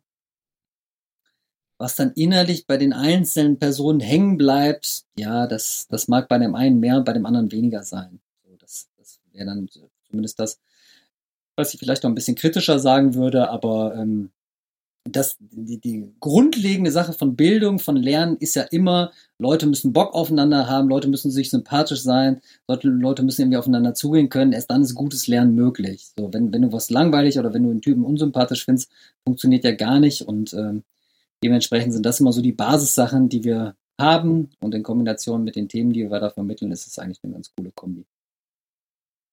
was 1.79 1.97
dann 1.97 2.13
innerlich 2.13 2.67
bei 2.67 2.77
den 2.77 2.93
einzelnen 2.93 3.59
Personen 3.59 4.01
hängen 4.01 4.37
bleibt. 4.37 5.05
Ja, 5.17 5.47
das, 5.47 5.87
das 5.89 6.09
mag 6.09 6.29
bei 6.29 6.39
dem 6.39 6.55
einen 6.55 6.79
mehr 6.81 7.01
bei 7.01 7.13
dem 7.13 7.27
anderen 7.27 7.51
weniger 7.53 7.83
sein. 7.83 8.21
Das, 8.59 8.89
das 8.99 9.19
wäre 9.33 9.47
dann 9.47 9.69
zumindest 10.09 10.39
das, 10.39 10.61
was 11.57 11.73
ich 11.73 11.81
vielleicht 11.81 12.03
noch 12.03 12.11
ein 12.11 12.15
bisschen 12.15 12.37
kritischer 12.37 12.79
sagen 12.79 13.15
würde, 13.15 13.49
aber 13.49 13.95
ähm, 13.97 14.31
das, 15.05 15.37
die, 15.41 15.79
die 15.79 16.13
grundlegende 16.21 16.91
Sache 16.91 17.13
von 17.13 17.37
Bildung, 17.37 17.79
von 17.79 17.97
Lernen 17.97 18.37
ist 18.37 18.55
ja 18.55 18.63
immer, 18.65 19.13
Leute 19.41 19.67
müssen 19.67 19.93
Bock 19.95 20.15
aufeinander 20.15 20.69
haben, 20.69 20.89
Leute 20.89 21.09
müssen 21.09 21.31
sich 21.31 21.49
sympathisch 21.49 22.03
sein, 22.03 22.43
Leute 22.69 23.23
müssen 23.23 23.41
irgendwie 23.41 23.57
aufeinander 23.57 23.95
zugehen 23.95 24.29
können, 24.29 24.53
erst 24.53 24.71
dann 24.71 24.83
ist 24.83 24.95
gutes 24.95 25.29
Lernen 25.29 25.55
möglich. 25.55 26.09
So, 26.19 26.33
wenn, 26.33 26.53
wenn 26.53 26.63
du 26.63 26.73
was 26.73 26.91
langweilig 26.91 27.39
oder 27.39 27.55
wenn 27.55 27.63
du 27.63 27.71
einen 27.71 27.81
Typen 27.81 28.05
unsympathisch 28.05 28.67
findest, 28.67 28.91
funktioniert 29.25 29.65
ja 29.65 29.73
gar 29.73 29.99
nicht 29.99 30.23
und 30.23 30.53
ähm, 30.53 30.83
dementsprechend 31.43 31.95
sind 31.95 32.05
das 32.05 32.21
immer 32.21 32.33
so 32.33 32.43
die 32.43 32.53
Basissachen, 32.53 33.31
die 33.31 33.43
wir 33.43 33.75
haben 33.99 34.51
und 34.61 34.75
in 34.75 34.83
Kombination 34.83 35.43
mit 35.43 35.57
den 35.57 35.69
Themen, 35.69 35.93
die 35.93 36.11
wir 36.11 36.21
da 36.21 36.31
vermitteln, 36.31 36.71
ist 36.71 36.87
es 36.87 36.99
eigentlich 36.99 37.21
eine 37.23 37.33
ganz 37.33 37.51
coole 37.57 37.71
Kombi. 37.75 38.05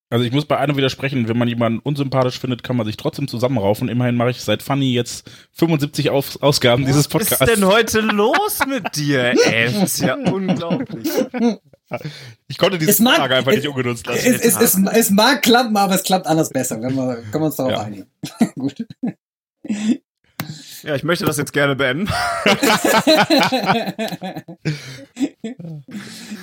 Also 0.10 0.24
ich 0.24 0.32
muss 0.32 0.46
bei 0.46 0.58
einem 0.58 0.78
widersprechen, 0.78 1.28
wenn 1.28 1.38
man 1.38 1.50
jemanden 1.50 1.80
unsympathisch 1.80 2.40
findet, 2.40 2.64
kann 2.64 2.78
man 2.78 2.86
sich 2.86 2.96
trotzdem 2.96 3.28
zusammenraufen. 3.28 3.90
Immerhin 3.90 4.16
mache 4.16 4.30
ich 4.30 4.42
seit 4.42 4.64
Funny 4.64 4.94
jetzt 4.94 5.30
75 5.52 6.10
Aus 6.10 6.42
Ausgaben 6.42 6.84
Was 6.84 6.92
dieses 6.92 7.08
Podcasts. 7.10 7.42
Was 7.42 7.50
ist 7.50 7.58
denn 7.58 7.68
heute 7.68 8.00
los 8.00 8.60
mit 8.68 8.96
dir? 8.96 9.34
Ey, 9.46 9.66
das 9.66 9.84
ist 9.84 10.00
ja 10.02 10.16
unglaublich. 10.16 11.10
Ich 12.50 12.58
konnte 12.58 12.78
diese 12.78 13.02
mag, 13.02 13.16
Frage 13.16 13.36
einfach 13.36 13.54
es, 13.54 13.60
nicht 13.60 13.70
ungenutzt 13.70 14.06
lassen. 14.08 14.20
Es, 14.20 14.42
es, 14.42 14.60
es, 14.60 14.78
es, 14.92 15.10
mag 15.10 15.42
klappen, 15.42 15.78
aber 15.78 15.96
es 15.96 16.04
klappt 16.04 16.28
anders 16.28 16.50
besser, 16.50 16.82
wenn 16.82 16.94
wir, 16.96 17.16
können 17.32 17.44
wir 17.44 17.46
uns 17.46 17.56
darauf 17.56 17.72
ja. 17.72 17.82
einigen. 17.82 18.08
Gut. 18.60 18.86
Ja, 20.84 20.96
ich 20.96 21.04
möchte 21.04 21.26
das 21.26 21.38
jetzt 21.38 21.54
gerne 21.54 21.76
beenden. 21.76 22.08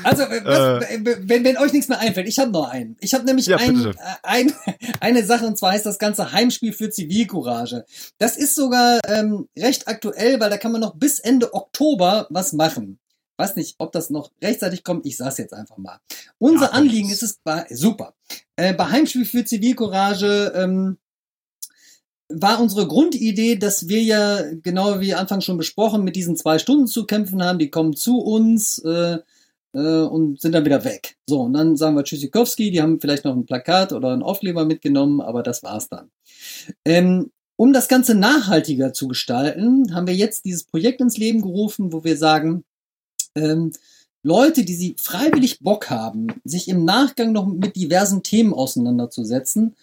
also, 0.03 0.23
was, 0.23 0.85
äh, 0.85 0.99
wenn, 1.23 1.45
wenn 1.45 1.57
euch 1.59 1.73
nichts 1.73 1.89
mehr 1.89 1.99
einfällt, 2.01 2.29
ich 2.29 2.39
habe 2.39 2.51
noch 2.51 2.69
einen. 2.69 2.97
Ich 3.01 3.15
habe 3.15 3.25
nämlich 3.25 3.47
ja, 3.47 3.57
ein, 3.59 3.87
äh, 3.87 3.95
ein, 4.23 4.53
eine 5.01 5.25
Sache, 5.25 5.47
und 5.47 5.59
zwar 5.59 5.75
ist 5.77 5.87
das 5.87 5.99
ganze 5.99 6.33
Heimspiel 6.33 6.73
für 6.73 6.91
Zivilcourage. 6.91 7.85
Das 8.19 8.37
ist 8.37 8.55
sogar 8.55 9.01
ähm, 9.07 9.49
recht 9.57 9.89
aktuell, 9.89 10.41
weil 10.41 10.51
da 10.51 10.59
kann 10.59 10.73
man 10.73 10.81
noch 10.81 10.97
bis 10.97 11.19
Ende 11.19 11.55
Oktober 11.55 12.27
was 12.31 12.53
machen. 12.53 12.99
Weiß 13.37 13.57
nicht, 13.57 13.75
ob 13.79 13.91
das 13.93 14.11
noch 14.11 14.31
rechtzeitig 14.43 14.85
kommt. 14.85 15.07
Ich 15.07 15.17
sag's 15.17 15.39
jetzt 15.39 15.55
einfach 15.55 15.77
mal. 15.77 15.99
Unser 16.39 16.67
ja, 16.67 16.73
Anliegen 16.73 17.11
ist 17.11 17.23
es 17.23 17.41
bei, 17.43 17.67
super. 17.71 18.15
Äh, 18.55 18.75
bei 18.75 18.91
Heimspiel 18.91 19.25
für 19.25 19.45
Zivilcourage 19.45 20.53
ähm, 20.55 20.99
war 22.29 22.61
unsere 22.61 22.87
Grundidee, 22.87 23.57
dass 23.57 23.89
wir 23.89 24.03
ja, 24.03 24.43
genau 24.63 25.01
wie 25.01 25.15
Anfang 25.15 25.41
schon 25.41 25.59
besprochen, 25.59 26.05
mit 26.05 26.17
diesen 26.17 26.37
zwei 26.37 26.59
Stunden 26.59 26.87
zu 26.87 27.05
kämpfen 27.05 27.43
haben. 27.43 27.59
Die 27.59 27.71
kommen 27.71 27.95
zu 27.95 28.19
uns 28.19 28.79
äh, 28.79 29.19
äh, 29.75 30.03
und 30.03 30.41
sind 30.41 30.53
dann 30.53 30.65
wieder 30.65 30.85
weg. 30.85 31.17
So, 31.27 31.43
und 31.43 31.53
dann 31.53 31.77
sagen 31.77 31.97
wir 31.97 32.05
Tschüssikowski, 32.05 32.71
die 32.71 32.81
haben 32.81 33.01
vielleicht 33.01 33.25
noch 33.25 33.37
ein 33.37 33.47
Plakat 33.47 33.93
oder 33.93 34.13
einen 34.13 34.23
Aufkleber 34.23 34.65
mitgenommen, 34.65 35.21
aber 35.21 35.43
das 35.43 35.63
war's 35.63 35.89
dann. 35.89 36.11
Ähm, 36.85 37.31
um 37.57 37.73
das 37.73 37.89
Ganze 37.89 38.15
nachhaltiger 38.15 38.93
zu 38.93 39.07
gestalten, 39.07 39.95
haben 39.95 40.07
wir 40.07 40.15
jetzt 40.15 40.45
dieses 40.45 40.65
Projekt 40.65 41.01
ins 41.01 41.19
Leben 41.19 41.43
gerufen, 41.43 41.93
wo 41.93 42.03
wir 42.03 42.17
sagen, 42.17 42.65
ähm, 43.37 43.73
Leute, 44.23 44.65
die 44.65 44.75
sie 44.75 44.97
freiwillig 44.99 45.61
Bock 45.61 45.91
haben, 45.91 46.29
sich 46.45 46.69
im 46.69 46.85
Nachgang 46.85 47.33
noch 47.33 47.47
mit 47.47 47.77
diversen 47.77 48.23
Themen 48.23 48.55
auseinanderzusetzen, 48.55 49.77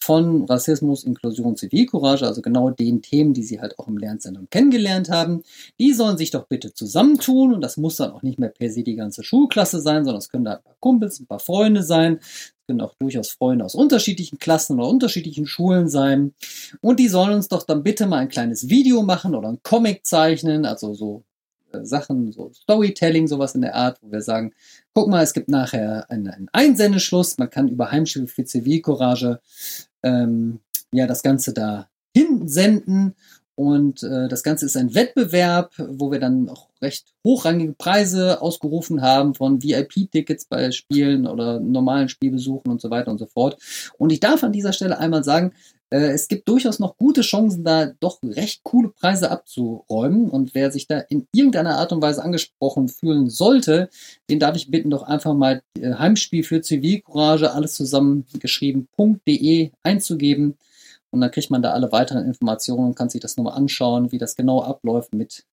von 0.00 0.44
Rassismus, 0.44 1.04
Inklusion, 1.04 1.56
Zivilcourage, 1.56 2.26
also 2.26 2.40
genau 2.40 2.70
den 2.70 3.02
Themen, 3.02 3.34
die 3.34 3.42
Sie 3.42 3.60
halt 3.60 3.78
auch 3.78 3.88
im 3.88 3.98
Lernzentrum 3.98 4.48
kennengelernt 4.50 5.10
haben. 5.10 5.42
Die 5.78 5.92
sollen 5.92 6.16
sich 6.16 6.30
doch 6.30 6.46
bitte 6.46 6.72
zusammentun 6.72 7.52
und 7.54 7.60
das 7.60 7.76
muss 7.76 7.96
dann 7.96 8.12
auch 8.12 8.22
nicht 8.22 8.38
mehr 8.38 8.50
per 8.50 8.70
se 8.70 8.82
die 8.82 8.96
ganze 8.96 9.22
Schulklasse 9.22 9.80
sein, 9.80 10.04
sondern 10.04 10.18
es 10.18 10.28
können 10.28 10.44
da 10.44 10.54
ein 10.54 10.62
paar 10.62 10.76
Kumpels, 10.80 11.20
ein 11.20 11.26
paar 11.26 11.40
Freunde 11.40 11.82
sein. 11.82 12.18
Es 12.20 12.54
können 12.66 12.80
auch 12.80 12.94
durchaus 12.98 13.30
Freunde 13.30 13.64
aus 13.64 13.74
unterschiedlichen 13.74 14.38
Klassen 14.38 14.78
oder 14.78 14.88
unterschiedlichen 14.88 15.46
Schulen 15.46 15.88
sein. 15.88 16.34
Und 16.80 17.00
die 17.00 17.08
sollen 17.08 17.34
uns 17.34 17.48
doch 17.48 17.64
dann 17.64 17.82
bitte 17.82 18.06
mal 18.06 18.18
ein 18.18 18.28
kleines 18.28 18.68
Video 18.68 19.02
machen 19.02 19.34
oder 19.34 19.48
ein 19.48 19.62
Comic 19.62 20.06
zeichnen, 20.06 20.64
also 20.64 20.94
so 20.94 21.24
äh, 21.72 21.84
Sachen, 21.84 22.32
so 22.32 22.50
Storytelling, 22.52 23.26
sowas 23.26 23.54
in 23.54 23.60
der 23.62 23.74
Art, 23.74 23.98
wo 24.02 24.10
wir 24.10 24.22
sagen, 24.22 24.52
guck 24.94 25.08
mal, 25.08 25.22
es 25.22 25.32
gibt 25.32 25.48
nachher 25.48 26.10
einen, 26.10 26.28
einen 26.28 26.48
Einsendeschluss, 26.52 27.38
man 27.38 27.50
kann 27.50 27.68
über 27.68 27.90
Heimspiel 27.90 28.26
für 28.26 28.44
Zivilcourage 28.44 29.40
ähm, 30.02 30.60
ja 30.92 31.06
das 31.06 31.22
Ganze 31.22 31.52
da 31.52 31.88
hinsenden 32.16 33.14
und 33.58 34.04
äh, 34.04 34.28
das 34.28 34.44
Ganze 34.44 34.66
ist 34.66 34.76
ein 34.76 34.94
Wettbewerb, 34.94 35.72
wo 35.78 36.12
wir 36.12 36.20
dann 36.20 36.48
auch 36.48 36.68
recht 36.80 37.12
hochrangige 37.24 37.72
Preise 37.72 38.40
ausgerufen 38.40 39.02
haben 39.02 39.34
von 39.34 39.60
VIP-Tickets 39.60 40.44
bei 40.44 40.70
Spielen 40.70 41.26
oder 41.26 41.58
normalen 41.58 42.08
Spielbesuchen 42.08 42.70
und 42.70 42.80
so 42.80 42.88
weiter 42.90 43.10
und 43.10 43.18
so 43.18 43.26
fort. 43.26 43.60
Und 43.98 44.12
ich 44.12 44.20
darf 44.20 44.44
an 44.44 44.52
dieser 44.52 44.72
Stelle 44.72 45.00
einmal 45.00 45.24
sagen, 45.24 45.54
es 45.96 46.28
gibt 46.28 46.46
durchaus 46.48 46.78
noch 46.78 46.96
gute 46.98 47.22
Chancen, 47.22 47.64
da 47.64 47.86
doch 47.86 48.18
recht 48.22 48.62
coole 48.62 48.90
Preise 48.90 49.30
abzuräumen. 49.30 50.28
Und 50.28 50.54
wer 50.54 50.70
sich 50.70 50.86
da 50.86 50.98
in 51.00 51.26
irgendeiner 51.32 51.78
Art 51.78 51.92
und 51.92 52.02
Weise 52.02 52.22
angesprochen 52.22 52.88
fühlen 52.88 53.30
sollte, 53.30 53.88
den 54.28 54.38
darf 54.38 54.56
ich 54.56 54.70
bitten, 54.70 54.90
doch 54.90 55.02
einfach 55.02 55.34
mal 55.34 55.62
äh, 55.78 55.94
Heimspiel 55.94 56.44
für 56.44 56.60
Zivilcourage, 56.60 57.52
alles 57.52 57.74
zusammengeschrieben.de 57.74 59.70
einzugeben. 59.82 60.58
Und 61.10 61.22
dann 61.22 61.30
kriegt 61.30 61.50
man 61.50 61.62
da 61.62 61.70
alle 61.72 61.90
weiteren 61.90 62.26
Informationen 62.26 62.88
und 62.88 62.94
kann 62.94 63.08
sich 63.08 63.20
das 63.20 63.36
nochmal 63.38 63.56
anschauen, 63.56 64.12
wie 64.12 64.18
das 64.18 64.36
genau 64.36 64.62
abläuft 64.62 65.14
mit 65.14 65.44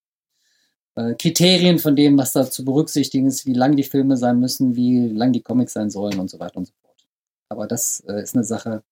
äh, 0.96 1.14
Kriterien 1.16 1.80
von 1.80 1.96
dem, 1.96 2.18
was 2.18 2.34
da 2.34 2.50
zu 2.50 2.66
berücksichtigen 2.66 3.28
ist, 3.28 3.46
wie 3.46 3.54
lang 3.54 3.76
die 3.76 3.84
Filme 3.84 4.18
sein 4.18 4.40
müssen, 4.40 4.76
wie 4.76 5.08
lang 5.08 5.32
die 5.34 5.42
Comics 5.42 5.74
sein 5.74 5.90
sollen 5.90 6.20
und 6.20 6.30
so 6.30 6.40
weiter 6.40 6.58
und 6.58 6.66
so 6.68 6.74
fort. 6.82 7.06
Aber 7.50 7.68
das 7.68 8.02
äh, 8.08 8.22
ist 8.22 8.36
eine 8.36 8.44
Sache, 8.44 8.84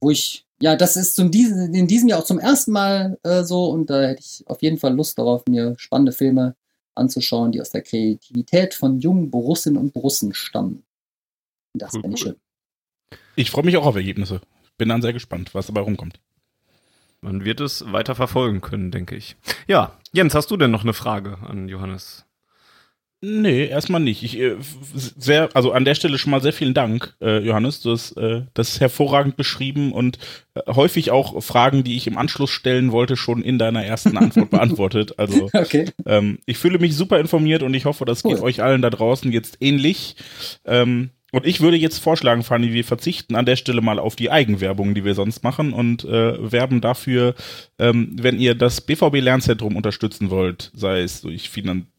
wo 0.00 0.10
ich, 0.10 0.46
ja, 0.60 0.76
das 0.76 0.96
ist 0.96 1.14
zum 1.14 1.30
diesen, 1.30 1.74
in 1.74 1.86
diesem 1.86 2.08
Jahr 2.08 2.20
auch 2.20 2.24
zum 2.24 2.38
ersten 2.38 2.72
Mal 2.72 3.18
äh, 3.22 3.44
so 3.44 3.66
und 3.70 3.90
da 3.90 4.08
hätte 4.08 4.20
ich 4.20 4.44
auf 4.46 4.62
jeden 4.62 4.78
Fall 4.78 4.94
Lust 4.94 5.18
darauf, 5.18 5.44
mir 5.48 5.74
spannende 5.78 6.12
Filme 6.12 6.56
anzuschauen, 6.94 7.52
die 7.52 7.60
aus 7.60 7.70
der 7.70 7.82
Kreativität 7.82 8.74
von 8.74 8.98
jungen 8.98 9.30
Borussinnen 9.30 9.80
und 9.80 9.92
Borussen 9.92 10.34
stammen. 10.34 10.82
Das 11.74 11.94
cool, 11.94 12.00
finde 12.02 12.16
ich 12.16 12.24
cool. 12.24 12.32
schön. 12.32 13.18
Ich 13.36 13.50
freue 13.50 13.64
mich 13.64 13.76
auch 13.76 13.86
auf 13.86 13.94
Ergebnisse. 13.94 14.40
Bin 14.78 14.88
dann 14.88 15.02
sehr 15.02 15.12
gespannt, 15.12 15.54
was 15.54 15.66
dabei 15.66 15.82
rumkommt. 15.82 16.20
Man 17.20 17.44
wird 17.44 17.60
es 17.60 17.90
weiter 17.92 18.14
verfolgen 18.14 18.60
können, 18.60 18.90
denke 18.90 19.16
ich. 19.16 19.36
Ja, 19.66 19.98
Jens, 20.12 20.34
hast 20.34 20.50
du 20.50 20.56
denn 20.56 20.70
noch 20.70 20.82
eine 20.82 20.92
Frage 20.92 21.38
an 21.46 21.68
Johannes? 21.68 22.24
Nee, 23.20 23.66
erstmal 23.66 24.00
nicht. 24.00 24.22
Ich 24.22 24.38
äh, 24.38 24.54
sehr, 24.94 25.48
also 25.54 25.72
an 25.72 25.84
der 25.84 25.96
Stelle 25.96 26.18
schon 26.18 26.30
mal 26.30 26.40
sehr 26.40 26.52
vielen 26.52 26.74
Dank, 26.74 27.16
äh, 27.20 27.38
Johannes. 27.38 27.80
Du 27.80 27.90
hast 27.90 28.16
äh, 28.16 28.42
das 28.54 28.78
hervorragend 28.78 29.36
beschrieben 29.36 29.92
und 29.92 30.18
äh, 30.54 30.60
häufig 30.72 31.10
auch 31.10 31.42
Fragen, 31.42 31.82
die 31.82 31.96
ich 31.96 32.06
im 32.06 32.16
Anschluss 32.16 32.50
stellen 32.50 32.92
wollte, 32.92 33.16
schon 33.16 33.42
in 33.42 33.58
deiner 33.58 33.84
ersten 33.84 34.16
Antwort 34.16 34.50
beantwortet. 34.50 35.18
Also 35.18 35.50
okay. 35.52 35.86
ähm, 36.06 36.38
ich 36.46 36.58
fühle 36.58 36.78
mich 36.78 36.94
super 36.94 37.18
informiert 37.18 37.64
und 37.64 37.74
ich 37.74 37.86
hoffe, 37.86 38.04
das 38.04 38.24
cool. 38.24 38.34
geht 38.34 38.42
euch 38.42 38.62
allen 38.62 38.82
da 38.82 38.90
draußen 38.90 39.32
jetzt 39.32 39.56
ähnlich. 39.60 40.14
Ähm, 40.64 41.10
und 41.30 41.44
ich 41.44 41.60
würde 41.60 41.76
jetzt 41.76 41.98
vorschlagen, 41.98 42.42
Fanny, 42.42 42.72
wir 42.72 42.84
verzichten 42.84 43.34
an 43.34 43.44
der 43.44 43.56
Stelle 43.56 43.82
mal 43.82 43.98
auf 43.98 44.16
die 44.16 44.30
Eigenwerbung, 44.30 44.94
die 44.94 45.04
wir 45.04 45.14
sonst 45.14 45.42
machen 45.42 45.74
und 45.74 46.04
äh, 46.04 46.52
werben 46.52 46.80
dafür, 46.80 47.34
ähm, 47.78 48.12
wenn 48.14 48.38
ihr 48.38 48.54
das 48.54 48.80
BVB 48.80 49.20
Lernzentrum 49.20 49.76
unterstützen 49.76 50.30
wollt, 50.30 50.70
sei 50.74 51.02
es 51.02 51.20
durch 51.20 51.50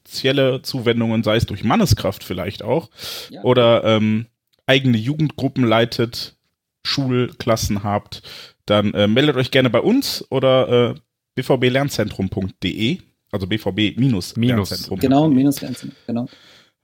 finanzielle 0.09 0.61
Zuwendungen, 0.61 1.23
sei 1.23 1.35
es 1.35 1.45
durch 1.45 1.63
Manneskraft 1.63 2.23
vielleicht 2.23 2.63
auch, 2.63 2.89
ja. 3.29 3.43
oder 3.43 3.83
ähm, 3.83 4.25
eigene 4.65 4.97
Jugendgruppen 4.97 5.63
leitet, 5.63 6.35
Schulklassen 6.83 7.83
habt, 7.83 8.23
dann 8.65 8.93
äh, 8.93 9.07
meldet 9.07 9.35
euch 9.35 9.51
gerne 9.51 9.69
bei 9.69 9.81
uns 9.81 10.25
oder 10.29 10.91
äh, 10.91 10.95
bvblernzentrum.de, 11.35 12.99
also 13.31 13.47
bvb-lernzentrum. 13.47 14.99
Genau, 14.99 15.27
minus 15.27 15.61
Lernzentrum, 15.61 15.97
genau. 16.07 16.27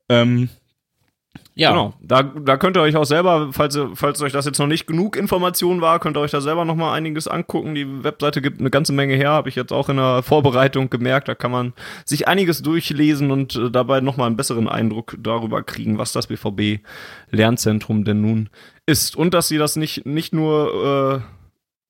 Ähm, 0.09 0.49
ja. 1.57 1.69
Genau. 1.69 1.93
Da, 2.01 2.21
da 2.21 2.57
könnt 2.57 2.75
ihr 2.75 2.81
euch 2.81 2.97
auch 2.97 3.05
selber, 3.05 3.49
falls, 3.53 3.79
falls 3.93 4.21
euch 4.21 4.33
das 4.33 4.45
jetzt 4.45 4.59
noch 4.59 4.67
nicht 4.67 4.87
genug 4.87 5.15
Information 5.15 5.79
war, 5.79 5.99
könnt 5.99 6.17
ihr 6.17 6.21
euch 6.21 6.31
da 6.31 6.41
selber 6.41 6.65
noch 6.65 6.75
mal 6.75 6.93
einiges 6.93 7.29
angucken. 7.29 7.75
Die 7.75 8.03
Webseite 8.03 8.41
gibt 8.41 8.59
eine 8.59 8.69
ganze 8.69 8.91
Menge 8.91 9.15
her, 9.15 9.31
habe 9.31 9.47
ich 9.47 9.55
jetzt 9.55 9.71
auch 9.71 9.87
in 9.87 9.95
der 9.95 10.21
Vorbereitung 10.21 10.89
gemerkt. 10.89 11.29
Da 11.29 11.35
kann 11.35 11.51
man 11.51 11.73
sich 12.03 12.27
einiges 12.27 12.61
durchlesen 12.61 13.31
und 13.31 13.55
äh, 13.55 13.71
dabei 13.71 14.01
noch 14.01 14.17
mal 14.17 14.25
einen 14.25 14.35
besseren 14.35 14.67
Eindruck 14.67 15.15
darüber 15.17 15.63
kriegen, 15.63 15.97
was 15.97 16.11
das 16.11 16.27
BVB 16.27 16.81
Lernzentrum 17.31 18.03
denn 18.03 18.19
nun 18.19 18.49
ist. 18.85 19.15
Und 19.15 19.33
dass 19.33 19.47
sie 19.47 19.57
das 19.57 19.77
nicht, 19.77 20.05
nicht 20.05 20.33
nur 20.33 21.23
äh, 21.23 21.35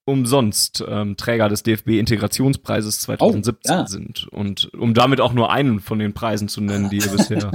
umsonst 0.06 0.84
ähm, 0.88 1.18
Träger 1.18 1.50
des 1.50 1.64
DFB 1.64 1.90
Integrationspreises 1.98 3.00
2017 3.00 3.76
oh, 3.76 3.80
ja. 3.80 3.88
sind. 3.88 4.28
Und 4.28 4.72
um 4.76 4.94
damit 4.94 5.20
auch 5.20 5.34
nur 5.34 5.52
einen 5.52 5.80
von 5.80 5.98
den 5.98 6.14
Preisen 6.14 6.50
zu 6.50 6.62
nennen, 6.62 6.92
die 6.92 6.98
ihr 6.98 7.08
bisher 7.18 7.52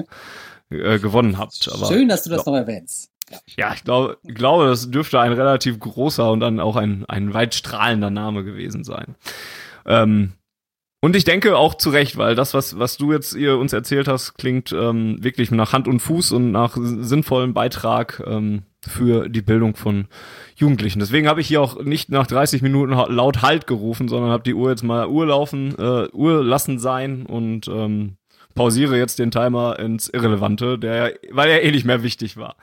äh, 0.70 0.98
gewonnen 0.98 1.38
habt. 1.38 1.70
Aber, 1.72 1.86
Schön, 1.86 2.08
dass 2.08 2.22
du 2.22 2.30
das 2.30 2.46
noch 2.46 2.54
erwähnst. 2.54 3.10
Ja, 3.30 3.38
ja 3.56 3.74
ich 3.74 3.84
glaube, 3.84 4.18
ich 4.22 4.34
glaube, 4.34 4.66
das 4.66 4.90
dürfte 4.90 5.20
ein 5.20 5.32
relativ 5.32 5.78
großer 5.78 6.30
und 6.30 6.40
dann 6.40 6.60
auch 6.60 6.76
ein, 6.76 7.04
ein 7.08 7.34
weit 7.34 7.54
strahlender 7.54 8.10
Name 8.10 8.44
gewesen 8.44 8.84
sein. 8.84 9.16
Ähm, 9.86 10.32
und 11.02 11.16
ich 11.16 11.24
denke 11.24 11.56
auch 11.56 11.74
zu 11.76 11.90
Recht, 11.90 12.18
weil 12.18 12.34
das, 12.34 12.52
was, 12.52 12.78
was 12.78 12.98
du 12.98 13.12
jetzt 13.12 13.34
ihr 13.34 13.56
uns 13.56 13.72
erzählt 13.72 14.06
hast, 14.06 14.34
klingt 14.34 14.70
ähm, 14.72 15.16
wirklich 15.24 15.50
nach 15.50 15.72
Hand 15.72 15.88
und 15.88 16.00
Fuß 16.00 16.32
und 16.32 16.52
nach 16.52 16.76
sinnvollem 16.78 17.54
Beitrag 17.54 18.22
ähm, 18.26 18.64
für 18.86 19.30
die 19.30 19.40
Bildung 19.40 19.76
von 19.76 20.08
Jugendlichen. 20.56 20.98
Deswegen 20.98 21.26
habe 21.26 21.40
ich 21.40 21.48
hier 21.48 21.62
auch 21.62 21.82
nicht 21.82 22.10
nach 22.10 22.26
30 22.26 22.60
Minuten 22.60 22.92
laut 22.92 23.40
Halt 23.40 23.66
gerufen, 23.66 24.08
sondern 24.08 24.30
habe 24.30 24.42
die 24.42 24.54
Uhr 24.54 24.70
jetzt 24.70 24.82
mal 24.82 25.06
Uhr 25.06 25.26
laufen, 25.26 25.74
äh, 25.78 26.08
Uhr 26.12 26.44
lassen 26.44 26.78
sein 26.78 27.24
und 27.24 27.66
ähm, 27.68 28.16
pausiere 28.60 28.98
jetzt 28.98 29.18
den 29.18 29.30
Timer 29.30 29.78
ins 29.78 30.10
Irrelevante, 30.10 30.78
der, 30.78 31.14
weil 31.30 31.48
er 31.48 31.62
eh 31.62 31.70
nicht 31.70 31.86
mehr 31.86 32.02
wichtig 32.02 32.36
war. 32.36 32.56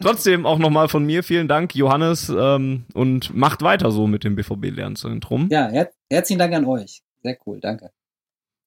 Trotzdem 0.00 0.44
auch 0.44 0.58
nochmal 0.58 0.88
von 0.88 1.06
mir 1.06 1.22
vielen 1.22 1.46
Dank, 1.46 1.76
Johannes, 1.76 2.28
ähm, 2.36 2.84
und 2.94 3.32
macht 3.32 3.62
weiter 3.62 3.92
so 3.92 4.08
mit 4.08 4.24
dem 4.24 4.34
BVB-Lernzentrum. 4.34 5.46
Ja, 5.52 5.68
her 5.68 5.92
herzlichen 6.10 6.40
Dank 6.40 6.52
an 6.52 6.64
euch. 6.64 7.02
Sehr 7.22 7.38
cool, 7.46 7.60
danke. 7.60 7.92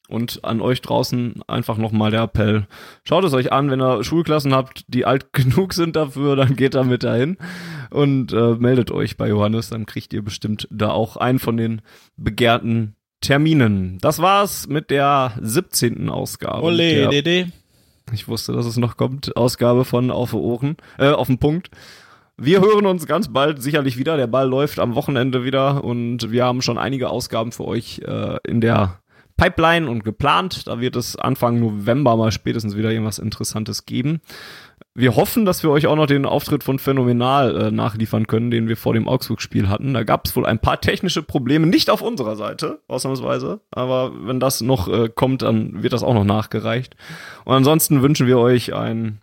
Und 0.08 0.46
an 0.46 0.62
euch 0.62 0.80
draußen 0.80 1.42
einfach 1.50 1.78
nochmal 1.78 2.12
der 2.12 2.22
Appell. 2.22 2.66
Schaut 3.04 3.26
es 3.26 3.34
euch 3.34 3.52
an, 3.52 3.70
wenn 3.70 3.82
ihr 3.82 4.02
Schulklassen 4.06 4.56
habt, 4.56 4.86
die 4.88 5.04
alt 5.04 5.34
genug 5.34 5.74
sind 5.74 5.98
dafür, 5.98 6.38
dann 6.38 6.56
geht 6.56 6.76
da 6.76 6.84
mit 6.84 7.04
dahin 7.04 7.36
und 7.90 8.32
äh, 8.32 8.56
meldet 8.56 8.90
euch 8.90 9.18
bei 9.18 9.28
Johannes, 9.28 9.70
dann 9.70 9.86
kriegt 9.86 10.14
ihr 10.14 10.24
bestimmt 10.24 10.66
da 10.72 10.92
auch 10.92 11.18
einen 11.18 11.40
von 11.40 11.58
den 11.58 11.82
begehrten 12.16 12.96
Terminen. 13.22 13.98
Das 14.02 14.20
war's 14.20 14.68
mit 14.68 14.90
der 14.90 15.34
17. 15.42 16.10
Ausgabe. 16.10 16.64
Ole, 16.64 17.10
Dede. 17.10 17.52
Ich 18.14 18.28
wusste, 18.28 18.54
dass 18.54 18.66
es 18.66 18.78
noch 18.78 18.98
kommt. 18.98 19.36
Ausgabe 19.36 19.86
von 19.86 20.12
Auf 20.12 20.34
Ohren, 20.34 20.78
äh, 20.98 21.10
auf 21.10 21.28
den 21.28 21.38
Punkt. 21.38 21.70
Wir 22.38 22.62
hören 22.62 22.86
uns 22.86 23.06
ganz 23.06 23.32
bald 23.32 23.62
sicherlich 23.62 23.98
wieder. 23.98 24.16
Der 24.16 24.28
Ball 24.28 24.48
läuft 24.48 24.80
am 24.80 24.96
Wochenende 24.96 25.44
wieder 25.44 25.84
und 25.84 26.32
wir 26.32 26.46
haben 26.46 26.62
schon 26.62 26.78
einige 26.78 27.10
Ausgaben 27.10 27.52
für 27.52 27.66
euch 27.66 28.00
äh, 28.06 28.38
in 28.48 28.62
der 28.62 29.00
Pipeline 29.36 29.90
und 29.90 30.04
geplant. 30.04 30.68
Da 30.68 30.80
wird 30.80 30.96
es 30.96 31.18
Anfang 31.18 31.60
November 31.60 32.16
mal 32.16 32.32
spätestens 32.32 32.78
wieder 32.78 32.92
irgendwas 32.92 33.20
Interessantes 33.20 33.86
geben. 33.86 34.22
Wir 34.96 35.16
hoffen, 35.16 35.46
dass 35.46 35.64
wir 35.64 35.70
euch 35.70 35.88
auch 35.88 35.96
noch 35.96 36.08
den 36.08 36.26
Auftritt 36.26 36.64
von 36.64 36.80
Phänomenal 36.80 37.56
äh, 37.56 37.72
nachliefern 37.72 38.28
können, 38.28 38.52
den 38.52 38.68
wir 38.68 38.76
vor 38.76 38.94
dem 38.94 39.08
Augsburg-Spiel 39.08 39.70
hatten. 39.70 39.94
Da 39.94 40.04
gab 40.04 40.26
es 40.26 40.36
wohl 40.36 40.46
ein 40.46 40.60
paar 40.60 40.82
technische 40.82 41.22
Probleme, 41.24 41.68
nicht 41.68 41.90
auf 41.90 42.02
unserer 42.02 42.36
Seite, 42.36 42.82
ausnahmsweise. 42.88 43.62
Aber 43.72 44.12
wenn 44.26 44.40
das 44.40 44.62
noch 44.62 44.88
äh, 44.88 45.10
kommt, 45.10 45.44
dann 45.44 45.84
wird 45.84 45.94
das 45.94 46.04
auch 46.04 46.14
noch 46.14 46.26
nachgereicht. 46.26 46.96
Und 47.46 47.54
ansonsten 47.54 48.02
wünschen 48.02 48.28
wir 48.28 48.40
euch 48.40 48.74
ein 48.74 49.22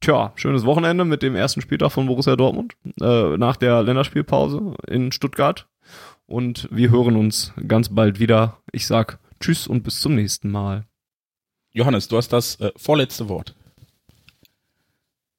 tja, 0.00 0.32
schönes 0.36 0.66
Wochenende 0.66 1.04
mit 1.04 1.22
dem 1.22 1.34
ersten 1.34 1.62
Spieltag 1.62 1.92
von 1.92 2.06
Borussia 2.06 2.36
Dortmund 2.36 2.74
äh, 3.00 3.36
nach 3.38 3.56
der 3.56 3.82
Länderspielpause 3.82 4.74
in 4.88 5.10
Stuttgart. 5.10 5.68
Und 6.26 6.68
wir 6.70 6.90
hören 6.90 7.16
uns 7.16 7.54
ganz 7.66 7.88
bald 7.88 8.20
wieder. 8.20 8.58
Ich 8.72 8.86
sag 8.86 9.18
Tschüss 9.40 9.66
und 9.66 9.82
bis 9.82 10.00
zum 10.00 10.14
nächsten 10.14 10.50
Mal. 10.50 10.84
Johannes, 11.72 12.08
du 12.08 12.16
hast 12.18 12.32
das 12.32 12.60
äh, 12.60 12.70
vorletzte 12.76 13.28
Wort. 13.28 13.56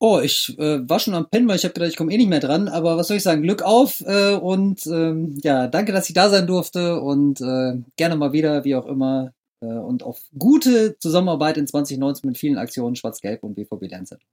Oh, 0.06 0.20
ich 0.20 0.60
äh, 0.60 0.90
war 0.90 1.00
schon 1.00 1.14
am 1.14 1.30
Pennen, 1.30 1.48
weil 1.48 1.56
ich 1.56 1.64
habe 1.64 1.74
gedacht, 1.74 1.92
ich 1.92 1.96
komme 1.96 2.12
eh 2.12 2.18
nicht 2.18 2.28
mehr 2.28 2.42
dran. 2.42 2.68
Aber 2.68 2.98
was 2.98 3.08
soll 3.08 3.16
ich 3.16 3.24
sagen? 3.24 3.42
Glück 3.42 3.62
auf 3.62 4.02
äh, 4.02 4.36
und 4.36 4.86
ähm, 4.86 5.40
ja, 5.42 5.68
danke, 5.68 5.94
dass 5.94 6.10
ich 6.10 6.14
da 6.14 6.30
sein 6.30 6.46
durfte 6.46 7.00
und 7.00 7.40
äh, 7.40 7.82
gerne 7.96 8.18
mal 8.18 8.34
wieder, 8.34 8.66
wie 8.66 8.76
auch 8.76 8.86
immer. 8.86 9.32
Äh, 9.62 9.68
und 9.68 10.04
auf 10.04 10.20
gute 10.38 11.00
Zusammenarbeit 11.00 11.56
in 11.56 11.68
2019 11.68 12.28
mit 12.28 12.38
vielen 12.38 12.58
Aktionen 12.58 12.98
Schwarz-Gelb 12.98 13.44
und 13.44 13.56
BVB 13.56 13.84
Lernzentrum. 13.84 14.28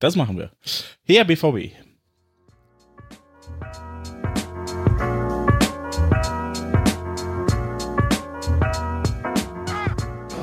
Das 0.00 0.16
machen 0.16 0.36
wir. 0.36 0.50
Her 1.04 1.24
BVB. 1.24 1.70